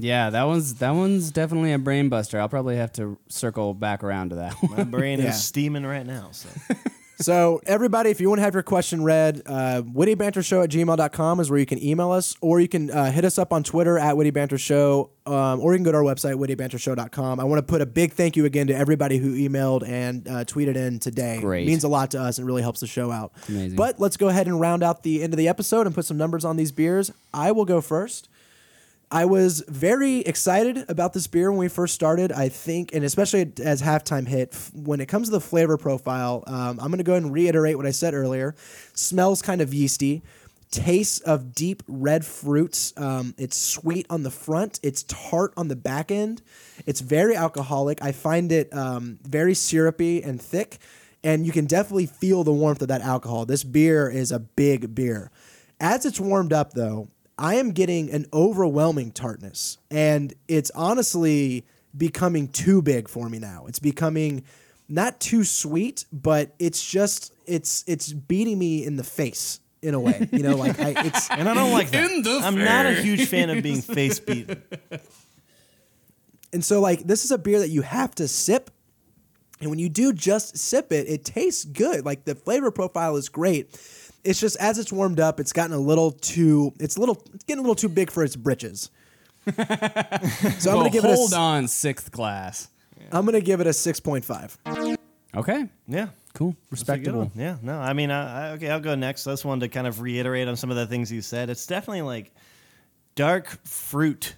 [0.00, 2.38] Yeah, that one's that one's definitely a brain buster.
[2.40, 4.54] I'll probably have to circle back around to that.
[4.70, 5.30] My brain Yeah.
[5.30, 6.28] is steaming right now.
[6.32, 6.48] So
[7.20, 11.50] So, everybody, if you want to have your question read, uh, wittybantershow at gmail.com is
[11.50, 14.14] where you can email us, or you can uh, hit us up on Twitter at
[14.14, 17.40] wittybantershow, um, or you can go to our website, wittybantershow.com.
[17.40, 20.44] I want to put a big thank you again to everybody who emailed and uh,
[20.44, 21.40] tweeted in today.
[21.40, 21.64] Great.
[21.64, 23.32] It means a lot to us and really helps the show out.
[23.48, 23.74] amazing.
[23.74, 26.18] But let's go ahead and round out the end of the episode and put some
[26.18, 27.10] numbers on these beers.
[27.34, 28.28] I will go first.
[29.10, 32.30] I was very excited about this beer when we first started.
[32.30, 36.78] I think, and especially as halftime hit, when it comes to the flavor profile, um,
[36.78, 38.54] I'm going to go ahead and reiterate what I said earlier.
[38.92, 40.22] Smells kind of yeasty,
[40.70, 42.92] tastes of deep red fruits.
[42.98, 46.42] Um, it's sweet on the front, it's tart on the back end.
[46.84, 48.02] It's very alcoholic.
[48.02, 50.78] I find it um, very syrupy and thick,
[51.24, 53.46] and you can definitely feel the warmth of that alcohol.
[53.46, 55.30] This beer is a big beer.
[55.80, 57.08] As it's warmed up, though,
[57.38, 61.64] I am getting an overwhelming tartness, and it's honestly
[61.96, 63.66] becoming too big for me now.
[63.68, 64.44] It's becoming
[64.88, 70.00] not too sweet, but it's just it's it's beating me in the face in a
[70.00, 70.28] way.
[70.32, 72.10] You know, like I, it's and I don't like that.
[72.10, 74.62] In the I'm not a huge fan of being face beaten.
[76.52, 78.70] and so like this is a beer that you have to sip.
[79.60, 82.04] And when you do just sip it, it tastes good.
[82.04, 83.76] Like the flavor profile is great.
[84.28, 86.72] It's just as it's warmed up, it's gotten a little too.
[86.78, 87.22] It's a little.
[87.34, 88.90] It's getting a little too big for its britches.
[89.46, 91.14] so I'm Well, gonna give it a.
[91.14, 92.68] hold on, sixth class.
[93.12, 94.58] I'm gonna give it a six point five.
[95.36, 96.08] Okay, Yeah.
[96.34, 97.32] cool, That's a good respectable.
[97.34, 99.26] Yeah, no, I mean, I, I, okay, I'll go next.
[99.26, 101.48] I just wanted to kind of reiterate on some of the things you said.
[101.50, 102.32] It's definitely like
[103.14, 104.34] dark fruit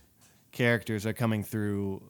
[0.53, 2.03] characters are coming through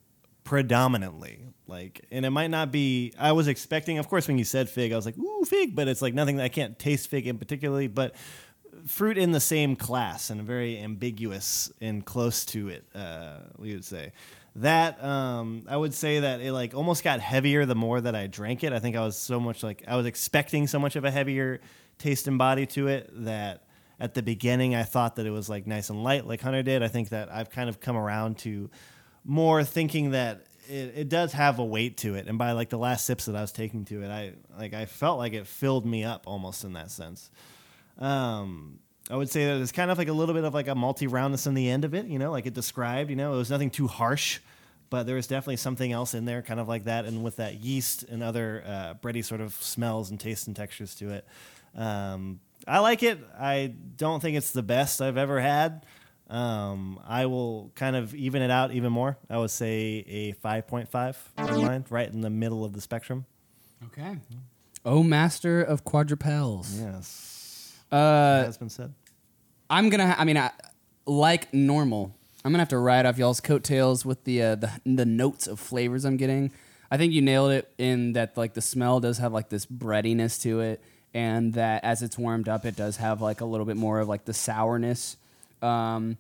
[0.44, 1.40] predominantly.
[1.70, 3.14] Like, and it might not be.
[3.16, 5.86] I was expecting, of course, when you said fig, I was like, ooh, fig, but
[5.86, 8.16] it's like nothing that I can't taste fig in particularly, but
[8.86, 12.84] fruit in the same class and very ambiguous and close to it.
[12.92, 14.12] Uh, we would say
[14.56, 18.26] that um, I would say that it like almost got heavier the more that I
[18.26, 18.72] drank it.
[18.72, 21.60] I think I was so much like I was expecting so much of a heavier
[21.98, 23.64] taste and body to it that
[24.00, 26.82] at the beginning I thought that it was like nice and light like Hunter did.
[26.82, 28.70] I think that I've kind of come around to
[29.24, 32.78] more thinking that it, it does have a weight to it and by like the
[32.78, 35.84] last sips that I was taking to it I like I felt like it filled
[35.84, 37.30] me up almost in that sense.
[37.98, 38.78] Um,
[39.10, 41.08] I would say that it's kind of like a little bit of like a multi
[41.08, 43.50] roundness in the end of it, you know, like it described, you know, it was
[43.50, 44.38] nothing too harsh,
[44.88, 47.54] but there was definitely something else in there, kind of like that, and with that
[47.54, 51.26] yeast and other uh, bready sort of smells and tastes and textures to it.
[51.76, 53.18] Um, I like it.
[53.38, 55.84] I don't think it's the best I've ever had.
[56.30, 59.18] Um, I will kind of even it out even more.
[59.28, 63.26] I would say a 5.5 in mine, right in the middle of the spectrum.
[63.86, 64.16] Okay.
[64.84, 66.80] Oh, master of quadrupels.
[66.80, 67.76] Yes.
[67.90, 68.94] Uh, has been said.
[69.68, 70.06] I'm gonna.
[70.06, 70.50] Ha- I mean, I,
[71.06, 75.04] like normal, I'm gonna have to ride off y'all's coattails with the, uh, the the
[75.04, 76.52] notes of flavors I'm getting.
[76.90, 80.38] I think you nailed it in that like the smell does have like this breadiness
[80.40, 80.82] to it,
[81.12, 84.08] and that as it's warmed up, it does have like a little bit more of
[84.08, 85.16] like the sourness.
[85.62, 86.18] Um,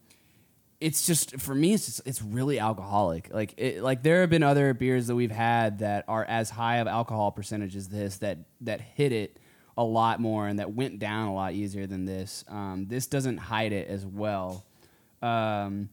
[0.80, 3.30] it's just for me, it's just, it's really alcoholic.
[3.32, 6.78] Like it, like there have been other beers that we've had that are as high
[6.78, 9.38] of alcohol percentage as this that that hit it
[9.76, 12.44] a lot more and that went down a lot easier than this.
[12.48, 14.64] Um, this doesn't hide it as well.
[15.22, 15.90] Um,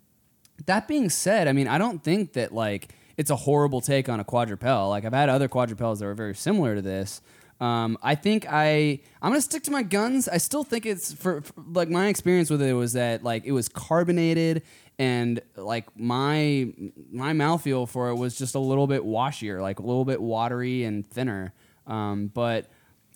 [0.66, 4.20] that being said, I mean, I don't think that like it's a horrible take on
[4.20, 4.90] a quadrupel.
[4.90, 7.22] Like I've had other quadrupels that were very similar to this.
[7.60, 10.28] Um, I think I I'm gonna stick to my guns.
[10.28, 13.52] I still think it's for, for like my experience with it was that like it
[13.52, 14.64] was carbonated
[15.00, 16.72] and like my
[17.12, 20.84] my mouthfeel for it was just a little bit washier, like a little bit watery
[20.84, 21.54] and thinner.
[21.86, 22.68] Um, but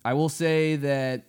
[0.04, 1.24] I will say that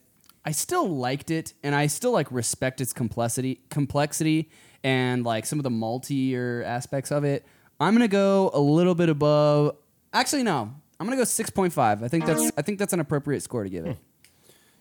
[0.44, 4.50] I still liked it, and I still like respect its complexity, complexity,
[4.82, 7.46] and like some of the maltier aspects of it.
[7.78, 9.76] I'm gonna go a little bit above.
[10.12, 12.00] Actually, no, I'm gonna go six point five.
[12.04, 12.50] I think that's mm.
[12.56, 13.96] I think that's an appropriate score to give it.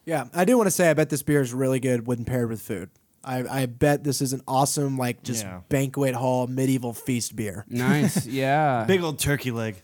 [0.05, 2.47] Yeah, I do want to say I bet this beer is really good when paired
[2.47, 2.91] with food.
[3.23, 5.61] I, I bet this is an awesome like just Yeah.
[5.69, 7.65] banquet banquet hall medieval feast beer.
[7.67, 8.83] Nice, yeah.
[8.87, 9.81] Big old turkey leg.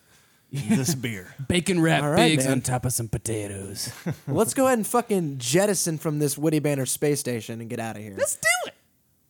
[0.51, 1.33] This beer.
[1.47, 2.53] bacon wrap All right, pigs man.
[2.53, 3.91] on top of some potatoes.
[4.27, 7.95] Let's go ahead and fucking jettison from this Witty Banter space station and get out
[7.97, 8.15] of here.
[8.15, 8.73] Let's do it.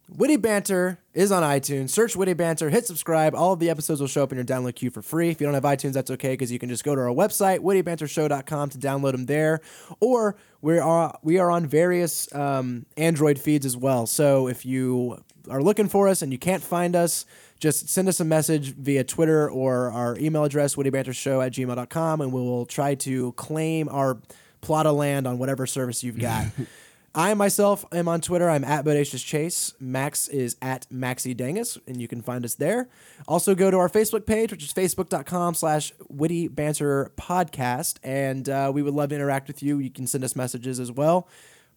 [0.10, 1.90] Witty Banter is on iTunes.
[1.90, 3.36] Search Witty Banter, hit subscribe.
[3.36, 5.30] All of the episodes will show up in your download queue for free.
[5.30, 7.60] If you don't have iTunes, that's okay because you can just go to our website,
[7.60, 9.60] wittybantershow.com, to download them there.
[10.00, 14.08] Or we are we are on various um, Android feeds as well.
[14.08, 17.26] So if you are looking for us and you can't find us,
[17.60, 22.32] just send us a message via Twitter or our email address, wittybantershow at gmail.com, and
[22.32, 24.20] we will try to claim our
[24.62, 26.46] plot of land on whatever service you've got.
[27.16, 28.50] I myself am on Twitter.
[28.50, 29.74] I'm at Bodacious Chase.
[29.80, 32.90] Max is at Maxi Dangus, and you can find us there.
[33.28, 38.72] Also, go to our Facebook page, which is facebook.com slash witty banter podcast, and uh,
[38.74, 39.80] we would love to interact with you.
[39.80, 41.28] You can send us messages as well.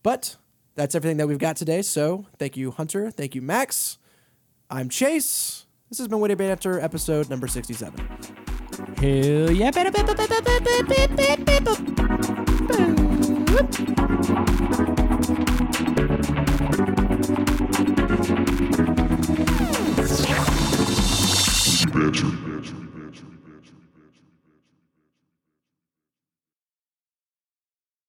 [0.02, 0.36] But
[0.74, 1.82] that's everything that we've got today.
[1.82, 3.10] So thank you, Hunter.
[3.10, 3.98] Thank you, Max.
[4.68, 5.64] I'm Chase.
[5.88, 7.98] This has been Witty Banter, episode number 67.
[8.98, 9.70] Hell yeah.
[21.92, 22.89] Banter.